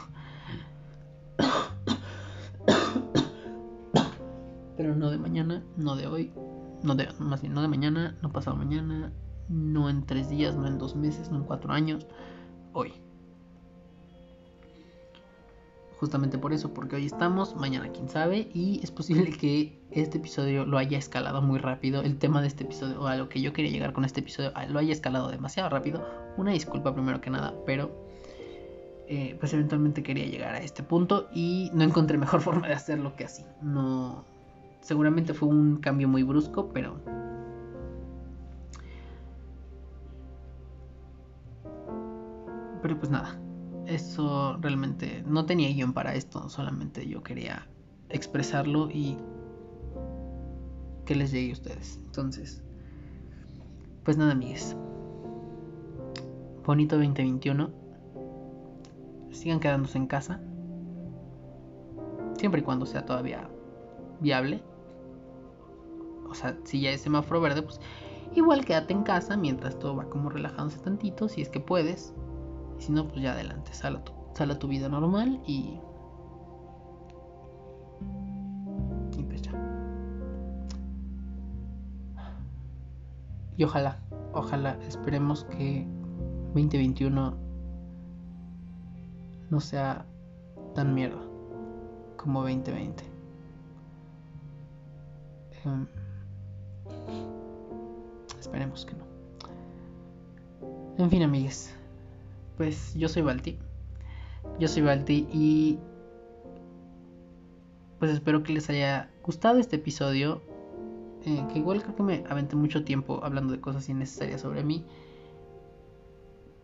pero 4.75 4.95
no 4.95 5.11
de 5.11 5.19
mañana, 5.19 5.63
no 5.77 5.95
de 5.95 6.07
hoy, 6.07 6.33
no 6.81 6.95
de, 6.95 7.07
más 7.19 7.41
bien 7.41 7.53
no 7.53 7.61
de 7.61 7.67
mañana, 7.67 8.17
no 8.23 8.31
pasado 8.31 8.57
mañana, 8.57 9.13
no 9.49 9.87
en 9.87 10.03
tres 10.03 10.29
días, 10.29 10.55
no 10.55 10.65
en 10.65 10.79
dos 10.79 10.95
meses, 10.95 11.29
no 11.29 11.37
en 11.37 11.43
cuatro 11.43 11.71
años, 11.71 12.07
hoy 12.73 13.02
justamente 16.03 16.37
por 16.37 16.51
eso, 16.51 16.73
porque 16.73 16.97
hoy 16.97 17.05
estamos, 17.05 17.55
mañana 17.55 17.89
quién 17.93 18.09
sabe, 18.09 18.49
y 18.53 18.81
es 18.83 18.91
posible 18.91 19.31
que 19.31 19.81
este 19.89 20.17
episodio 20.17 20.65
lo 20.65 20.77
haya 20.77 20.97
escalado 20.97 21.41
muy 21.41 21.59
rápido, 21.59 22.01
el 22.01 22.17
tema 22.17 22.41
de 22.41 22.47
este 22.47 22.65
episodio, 22.65 22.99
o 22.99 23.07
a 23.07 23.15
lo 23.15 23.29
que 23.29 23.39
yo 23.39 23.53
quería 23.53 23.71
llegar 23.71 23.93
con 23.93 24.03
este 24.03 24.19
episodio, 24.19 24.51
lo 24.67 24.79
haya 24.79 24.91
escalado 24.91 25.29
demasiado 25.29 25.69
rápido, 25.69 26.05
una 26.35 26.51
disculpa 26.51 26.93
primero 26.93 27.21
que 27.21 27.29
nada, 27.29 27.53
pero 27.65 27.89
eh, 29.07 29.37
pues 29.39 29.53
eventualmente 29.53 30.03
quería 30.03 30.25
llegar 30.25 30.55
a 30.55 30.57
este 30.57 30.83
punto 30.83 31.29
y 31.33 31.71
no 31.73 31.85
encontré 31.85 32.17
mejor 32.17 32.41
forma 32.47 32.67
de 32.67 32.73
hacerlo 32.73 33.15
que 33.15 33.23
así, 33.23 33.45
no, 33.61 34.25
seguramente 34.81 35.33
fue 35.33 35.47
un 35.47 35.77
cambio 35.77 36.09
muy 36.09 36.23
brusco, 36.23 36.67
pero... 36.73 36.99
Pero 42.81 42.99
pues 42.99 43.09
nada, 43.09 43.39
eso 43.87 44.57
realmente 44.61 45.23
no 45.27 45.45
tenía 45.45 45.69
guion 45.69 45.93
para 45.93 46.15
esto, 46.15 46.49
solamente 46.49 47.07
yo 47.07 47.23
quería 47.23 47.67
expresarlo 48.09 48.89
y 48.89 49.17
que 51.05 51.15
les 51.15 51.31
llegue 51.31 51.51
a 51.51 51.53
ustedes. 51.53 51.99
Entonces, 52.05 52.61
pues 54.03 54.17
nada, 54.17 54.31
amigues. 54.31 54.75
Bonito 56.65 56.95
2021. 56.95 57.69
Sigan 59.31 59.59
quedándose 59.59 59.97
en 59.97 60.07
casa. 60.07 60.39
Siempre 62.37 62.61
y 62.61 62.63
cuando 62.63 62.85
sea 62.85 63.05
todavía 63.05 63.49
viable. 64.19 64.63
O 66.29 66.35
sea, 66.35 66.57
si 66.63 66.81
ya 66.81 66.91
es 66.91 67.01
semáforo 67.01 67.41
verde, 67.41 67.61
pues 67.61 67.79
igual 68.35 68.65
quédate 68.65 68.93
en 68.93 69.03
casa 69.03 69.37
mientras 69.37 69.77
todo 69.77 69.95
va 69.95 70.09
como 70.09 70.29
relajándose 70.29 70.79
tantito, 70.79 71.27
si 71.27 71.41
es 71.41 71.49
que 71.49 71.59
puedes. 71.59 72.13
Si 72.83 72.91
no, 72.91 73.07
pues 73.07 73.21
ya 73.21 73.31
adelante, 73.31 73.73
sal 73.73 73.95
a 73.95 74.03
tu, 74.03 74.11
a 74.43 74.59
tu 74.59 74.67
vida 74.67 74.89
normal 74.89 75.39
y... 75.47 75.79
Y 79.17 79.23
pues 79.23 79.41
ya. 79.41 79.53
Y 83.55 83.63
ojalá, 83.63 83.97
ojalá, 84.33 84.77
esperemos 84.85 85.45
que 85.45 85.87
2021 86.47 87.37
no 89.49 89.59
sea 89.61 90.05
tan 90.75 90.93
mierda 90.93 91.21
como 92.17 92.41
2020. 92.41 93.01
Em, 95.63 95.87
esperemos 98.37 98.85
que 98.85 98.93
no. 98.95 99.05
En 100.97 101.09
fin, 101.09 101.23
amigues. 101.23 101.73
Pues 102.57 102.93
yo 102.95 103.09
soy 103.09 103.21
Balti. 103.21 103.57
Yo 104.59 104.67
soy 104.67 104.81
Balti 104.81 105.27
y 105.31 105.79
pues 107.99 108.11
espero 108.11 108.43
que 108.43 108.53
les 108.53 108.69
haya 108.69 109.09
gustado 109.23 109.59
este 109.59 109.77
episodio. 109.77 110.41
Eh, 111.25 111.45
que 111.51 111.59
igual 111.59 111.81
creo 111.81 111.95
que 111.95 112.03
me 112.03 112.23
aventé 112.29 112.57
mucho 112.57 112.83
tiempo 112.83 113.21
hablando 113.23 113.53
de 113.53 113.61
cosas 113.61 113.87
innecesarias 113.87 114.41
sobre 114.41 114.63
mí. 114.63 114.85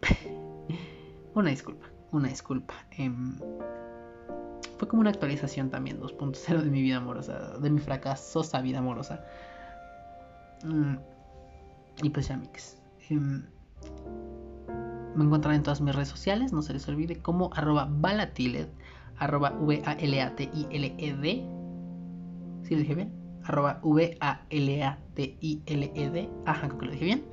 una 1.33 1.49
disculpa, 1.49 1.87
una 2.11 2.27
disculpa. 2.27 2.73
Em, 2.91 3.37
fue 4.77 4.87
como 4.87 5.01
una 5.01 5.11
actualización 5.11 5.69
también 5.69 5.99
2.0 5.99 6.61
de 6.61 6.69
mi 6.69 6.81
vida 6.81 6.97
amorosa, 6.97 7.57
de 7.57 7.69
mi 7.69 7.79
fracasosa 7.79 8.61
vida 8.61 8.79
amorosa. 8.79 9.25
Mm, 10.63 10.95
y 12.03 12.09
pues 12.09 12.27
ya, 12.27 12.37
mix. 12.37 12.81
Me 15.16 15.24
encuentran 15.26 15.55
en 15.55 15.64
todas 15.64 15.82
mis 15.82 15.95
redes 15.95 16.10
sociales, 16.10 16.53
no 16.53 16.62
se 16.62 16.74
les 16.74 16.88
olvide, 16.88 17.22
como 17.22 17.49
arroba 17.53 17.89
valatiled, 17.89 18.68
arroba 19.18 19.51
V-A-L-A-T-I-L-E-D. 19.60 21.26
¿Sí 22.64 22.74
lo 22.76 22.82
dije 22.82 22.95
bien? 22.95 23.14
Arroba 23.43 23.80
V-A-L-A-T-I-L-E-D. 23.84 24.30
Ajá, 26.45 26.68
creo 26.68 26.80
que 26.80 26.86
lo 26.86 26.91
dije 26.91 27.05
bien. 27.05 27.26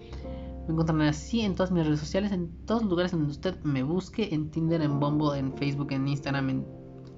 Me 0.66 0.72
encuentran 0.72 1.00
así 1.02 1.42
en 1.42 1.54
todas 1.54 1.70
mis 1.70 1.84
redes 1.84 2.00
sociales, 2.00 2.32
en 2.32 2.48
todos 2.66 2.82
los 2.82 2.90
lugares 2.90 3.12
donde 3.12 3.30
usted 3.30 3.62
me 3.62 3.84
busque, 3.84 4.34
en 4.34 4.50
Tinder, 4.50 4.82
en 4.82 4.98
Bumble, 4.98 5.38
en 5.38 5.52
Facebook, 5.52 5.92
en 5.92 6.08
Instagram, 6.08 6.50
en 6.50 6.66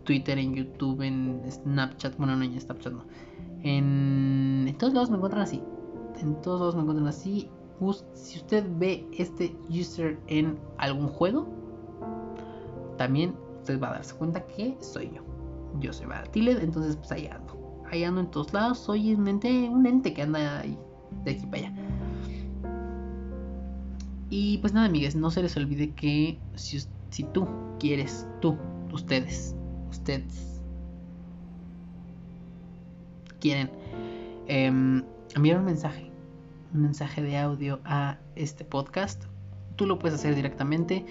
Twitter, 0.05 0.39
en 0.39 0.55
YouTube, 0.55 1.01
en 1.03 1.41
Snapchat. 1.51 2.17
Bueno, 2.19 2.37
no, 2.37 2.45
en 2.45 2.61
Snapchat 2.61 2.93
no. 2.93 3.07
En, 3.63 4.67
en 4.69 4.79
todos 4.79 4.93
lados 4.93 5.09
me 5.11 5.17
encuentran 5.17 5.43
así. 5.43 5.63
En 6.21 6.41
todos 6.43 6.61
lados 6.61 6.75
me 6.75 6.83
encuentran 6.83 7.09
así 7.09 7.49
si 8.15 8.39
usted 8.39 8.65
ve 8.79 9.07
este 9.17 9.57
user 9.69 10.19
en 10.27 10.59
algún 10.79 11.09
juego, 11.09 11.47
también 12.97 13.35
usted 13.61 13.81
va 13.81 13.91
a 13.91 13.93
darse 13.95 14.15
cuenta 14.15 14.45
que 14.47 14.77
soy 14.81 15.11
yo. 15.15 15.23
Yo 15.81 15.93
soy 15.93 16.07
Baratiled, 16.07 16.63
entonces 16.63 16.97
pues 16.97 17.13
ahí 17.13 17.27
ando. 17.27 17.57
Ahí 17.91 18.05
ando 18.05 18.21
en 18.21 18.31
todos 18.31 18.53
lados, 18.53 18.79
soy 18.79 19.15
un 19.15 19.29
ente, 19.29 19.69
un 19.69 19.87
ente 19.87 20.13
que 20.13 20.23
anda 20.23 20.61
ahí 20.61 20.79
de 21.25 21.31
aquí 21.31 21.47
para 21.47 21.69
allá. 21.69 21.73
Y 24.31 24.59
pues 24.59 24.73
nada, 24.73 24.87
amigues, 24.87 25.15
no 25.15 25.31
se 25.31 25.43
les 25.43 25.57
olvide 25.57 25.91
que 25.95 26.39
si, 26.55 26.81
si 27.11 27.23
tú 27.25 27.47
quieres, 27.79 28.27
tú, 28.41 28.57
ustedes, 28.93 29.55
ustedes 29.91 30.61
quieren 33.41 33.71
em, 34.49 35.05
enviar 35.35 35.61
un 35.61 35.65
mensaje 35.65 36.08
un 36.75 36.83
mensaje 36.83 37.23
de 37.23 37.39
audio 37.39 37.81
a 37.85 38.19
este 38.37 38.65
podcast, 38.65 39.25
tú 39.77 39.87
lo 39.87 39.99
puedes 39.99 40.19
hacer 40.19 40.35
directamente 40.35 41.05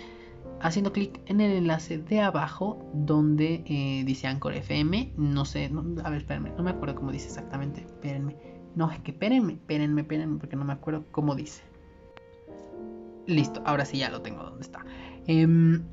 haciendo 0.61 0.91
clic 0.91 1.19
en 1.25 1.41
el 1.41 1.51
enlace 1.51 1.97
de 1.97 2.21
abajo 2.21 2.83
donde 2.93 3.63
eh, 3.65 4.03
dice 4.05 4.27
Anchor 4.27 4.53
FM. 4.53 5.13
No 5.17 5.45
sé, 5.45 5.71
a 6.03 6.09
ver, 6.09 6.19
espérenme, 6.19 6.51
no 6.57 6.63
me 6.63 6.71
acuerdo 6.71 6.95
cómo 6.95 7.11
dice 7.11 7.27
exactamente. 7.27 7.81
Espérenme. 7.81 8.35
No, 8.75 8.91
es 8.91 8.99
que 8.99 9.11
espérenme, 9.11 9.53
espérenme, 9.53 10.01
espérenme, 10.01 10.39
porque 10.39 10.55
no 10.55 10.65
me 10.65 10.73
acuerdo 10.73 11.05
cómo 11.11 11.35
dice. 11.35 11.63
Listo, 13.25 13.61
ahora 13.65 13.85
sí 13.85 13.97
ya 13.97 14.09
lo 14.09 14.21
tengo 14.21 14.43
donde 14.43 14.61
está. 14.61 14.85
Em, 15.25 15.83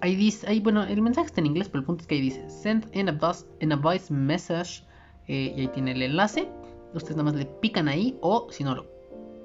ahí 0.00 0.16
dice, 0.16 0.48
ahí, 0.48 0.60
bueno, 0.60 0.82
el 0.82 1.00
mensaje 1.00 1.28
está 1.28 1.40
en 1.40 1.46
inglés, 1.46 1.68
pero 1.68 1.80
el 1.80 1.86
punto 1.86 2.02
es 2.02 2.06
que 2.06 2.16
ahí 2.16 2.20
dice 2.20 2.48
Send 2.50 2.90
in 2.92 3.08
a, 3.08 3.76
voice 3.76 4.12
message. 4.12 4.84
Eh, 5.28 5.54
y 5.56 5.60
ahí 5.60 5.68
tiene 5.68 5.92
el 5.92 6.02
enlace. 6.02 6.48
Ustedes 6.94 7.16
nada 7.16 7.30
más 7.30 7.34
le 7.34 7.46
pican 7.46 7.88
ahí 7.88 8.18
o 8.20 8.48
si 8.50 8.64
no 8.64 8.74
lo 8.74 8.86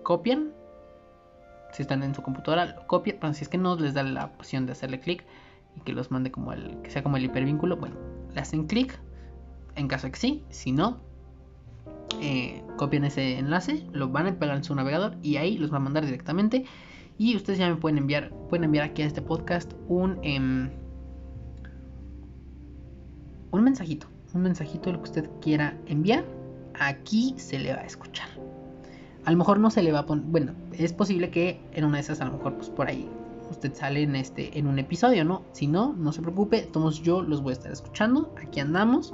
copian. 0.03 0.53
Si 1.71 1.81
están 1.81 2.03
en 2.03 2.13
su 2.13 2.21
computadora, 2.21 2.65
lo 2.65 2.87
copian. 2.87 3.17
Pero 3.19 3.33
si 3.33 3.43
es 3.43 3.49
que 3.49 3.57
no 3.57 3.75
les 3.75 3.93
da 3.93 4.03
la 4.03 4.25
opción 4.25 4.65
de 4.65 4.73
hacerle 4.73 4.99
clic 4.99 5.25
y 5.75 5.81
que 5.81 5.93
los 5.93 6.11
mande 6.11 6.31
como 6.31 6.53
el 6.53 6.81
que 6.81 6.91
sea 6.91 7.03
como 7.03 7.17
el 7.17 7.25
hipervínculo, 7.25 7.77
bueno, 7.77 7.95
le 8.33 8.39
hacen 8.39 8.67
clic 8.67 8.99
en 9.75 9.87
caso 9.87 10.07
de 10.07 10.11
que 10.11 10.19
sí. 10.19 10.43
Si 10.49 10.71
no, 10.71 10.99
eh, 12.21 12.63
copian 12.77 13.05
ese 13.05 13.39
enlace, 13.39 13.85
lo 13.91 14.09
van 14.09 14.27
a 14.27 14.39
pegar 14.39 14.55
en 14.55 14.63
su 14.63 14.75
navegador 14.75 15.15
y 15.21 15.37
ahí 15.37 15.57
los 15.57 15.71
va 15.73 15.77
a 15.77 15.81
mandar 15.81 16.05
directamente. 16.05 16.65
Y 17.17 17.35
ustedes 17.35 17.59
ya 17.59 17.69
me 17.69 17.75
pueden 17.75 17.97
enviar, 17.97 18.31
pueden 18.49 18.65
enviar 18.65 18.85
aquí 18.85 19.01
a 19.01 19.05
este 19.05 19.21
podcast 19.21 19.73
un 19.87 20.19
em, 20.23 20.69
un 23.51 23.63
mensajito, 23.63 24.07
un 24.33 24.41
mensajito 24.41 24.91
lo 24.91 24.97
que 24.97 25.09
usted 25.09 25.29
quiera 25.39 25.77
enviar 25.85 26.25
aquí 26.79 27.35
se 27.37 27.59
le 27.59 27.73
va 27.73 27.81
a 27.81 27.85
escuchar. 27.85 28.27
A 29.25 29.31
lo 29.31 29.37
mejor 29.37 29.59
no 29.59 29.69
se 29.69 29.81
le 29.83 29.91
va 29.91 29.99
a 29.99 30.05
poner, 30.05 30.25
bueno, 30.25 30.53
es 30.73 30.91
posible 30.93 31.29
que 31.29 31.61
en 31.71 31.85
una 31.85 31.97
de 31.97 32.01
esas 32.01 32.19
a 32.21 32.25
lo 32.25 32.33
mejor 32.33 32.55
pues 32.55 32.69
por 32.69 32.87
ahí 32.87 33.09
usted 33.49 33.73
sale 33.73 34.03
en 34.03 34.15
este 34.15 34.57
en 34.57 34.67
un 34.67 34.79
episodio, 34.79 35.23
¿no? 35.23 35.43
Si 35.53 35.67
no, 35.67 35.93
no 35.93 36.11
se 36.11 36.21
preocupe, 36.21 36.61
todos 36.61 37.01
yo 37.01 37.21
los 37.21 37.41
voy 37.41 37.51
a 37.51 37.53
estar 37.53 37.71
escuchando, 37.71 38.33
aquí 38.41 38.59
andamos. 38.59 39.13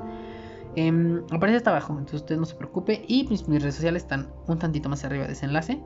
Em, 0.75 1.23
aparece 1.31 1.57
hasta 1.57 1.71
abajo, 1.71 1.93
entonces 1.93 2.21
usted 2.21 2.37
no 2.37 2.45
se 2.45 2.55
preocupe 2.55 3.03
y 3.07 3.27
mis, 3.27 3.47
mis 3.47 3.61
redes 3.61 3.75
sociales 3.75 4.03
están 4.03 4.29
un 4.47 4.57
tantito 4.57 4.89
más 4.89 5.03
arriba 5.03 5.27
de 5.27 5.33
ese 5.33 5.45
enlace. 5.45 5.81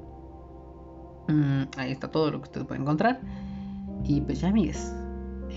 Mm, 1.28 1.64
ahí 1.78 1.92
está 1.92 2.10
todo 2.10 2.32
lo 2.32 2.40
que 2.40 2.44
usted 2.44 2.66
puede 2.66 2.82
encontrar. 2.82 3.22
Y 4.04 4.22
pues 4.22 4.42
ya, 4.42 4.50
amigues. 4.50 4.94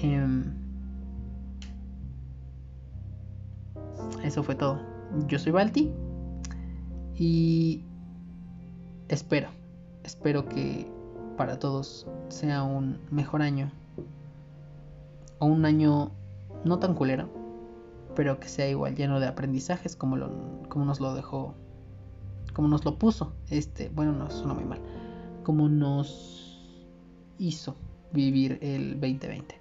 Em, 0.02 0.54
eso 4.22 4.42
fue 4.42 4.54
todo. 4.54 4.80
Yo 5.26 5.38
soy 5.38 5.52
Balti. 5.52 5.92
Y 7.18 7.82
espero, 9.08 9.48
espero 10.04 10.48
que 10.48 10.86
para 11.36 11.58
todos 11.58 12.06
sea 12.28 12.62
un 12.62 12.98
mejor 13.10 13.42
año. 13.42 13.70
O 15.38 15.46
un 15.46 15.64
año 15.64 16.12
no 16.64 16.78
tan 16.78 16.94
culero, 16.94 17.28
pero 18.14 18.40
que 18.40 18.48
sea 18.48 18.68
igual 18.68 18.96
lleno 18.96 19.20
de 19.20 19.26
aprendizajes 19.26 19.96
como, 19.96 20.16
lo, 20.16 20.30
como 20.68 20.84
nos 20.84 21.00
lo 21.00 21.14
dejó, 21.14 21.54
como 22.54 22.68
nos 22.68 22.84
lo 22.84 22.98
puso. 22.98 23.32
Este, 23.50 23.90
bueno, 23.90 24.12
no 24.12 24.30
suena 24.30 24.54
muy 24.54 24.64
mal. 24.64 24.80
Como 25.42 25.68
nos 25.68 26.60
hizo 27.38 27.76
vivir 28.12 28.58
el 28.62 29.00
2020. 29.00 29.60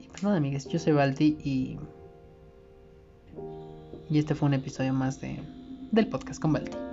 Y 0.00 0.08
pues 0.08 0.22
nada, 0.22 0.36
amigues, 0.36 0.68
yo 0.68 0.78
soy 0.78 0.92
Balti 0.92 1.38
y 1.42 1.78
y 4.10 4.18
este 4.18 4.34
fue 4.34 4.48
un 4.48 4.54
episodio 4.54 4.92
más 4.92 5.20
de, 5.20 5.38
del 5.92 6.08
podcast 6.08 6.40
con 6.40 6.52
Balti. 6.52 6.89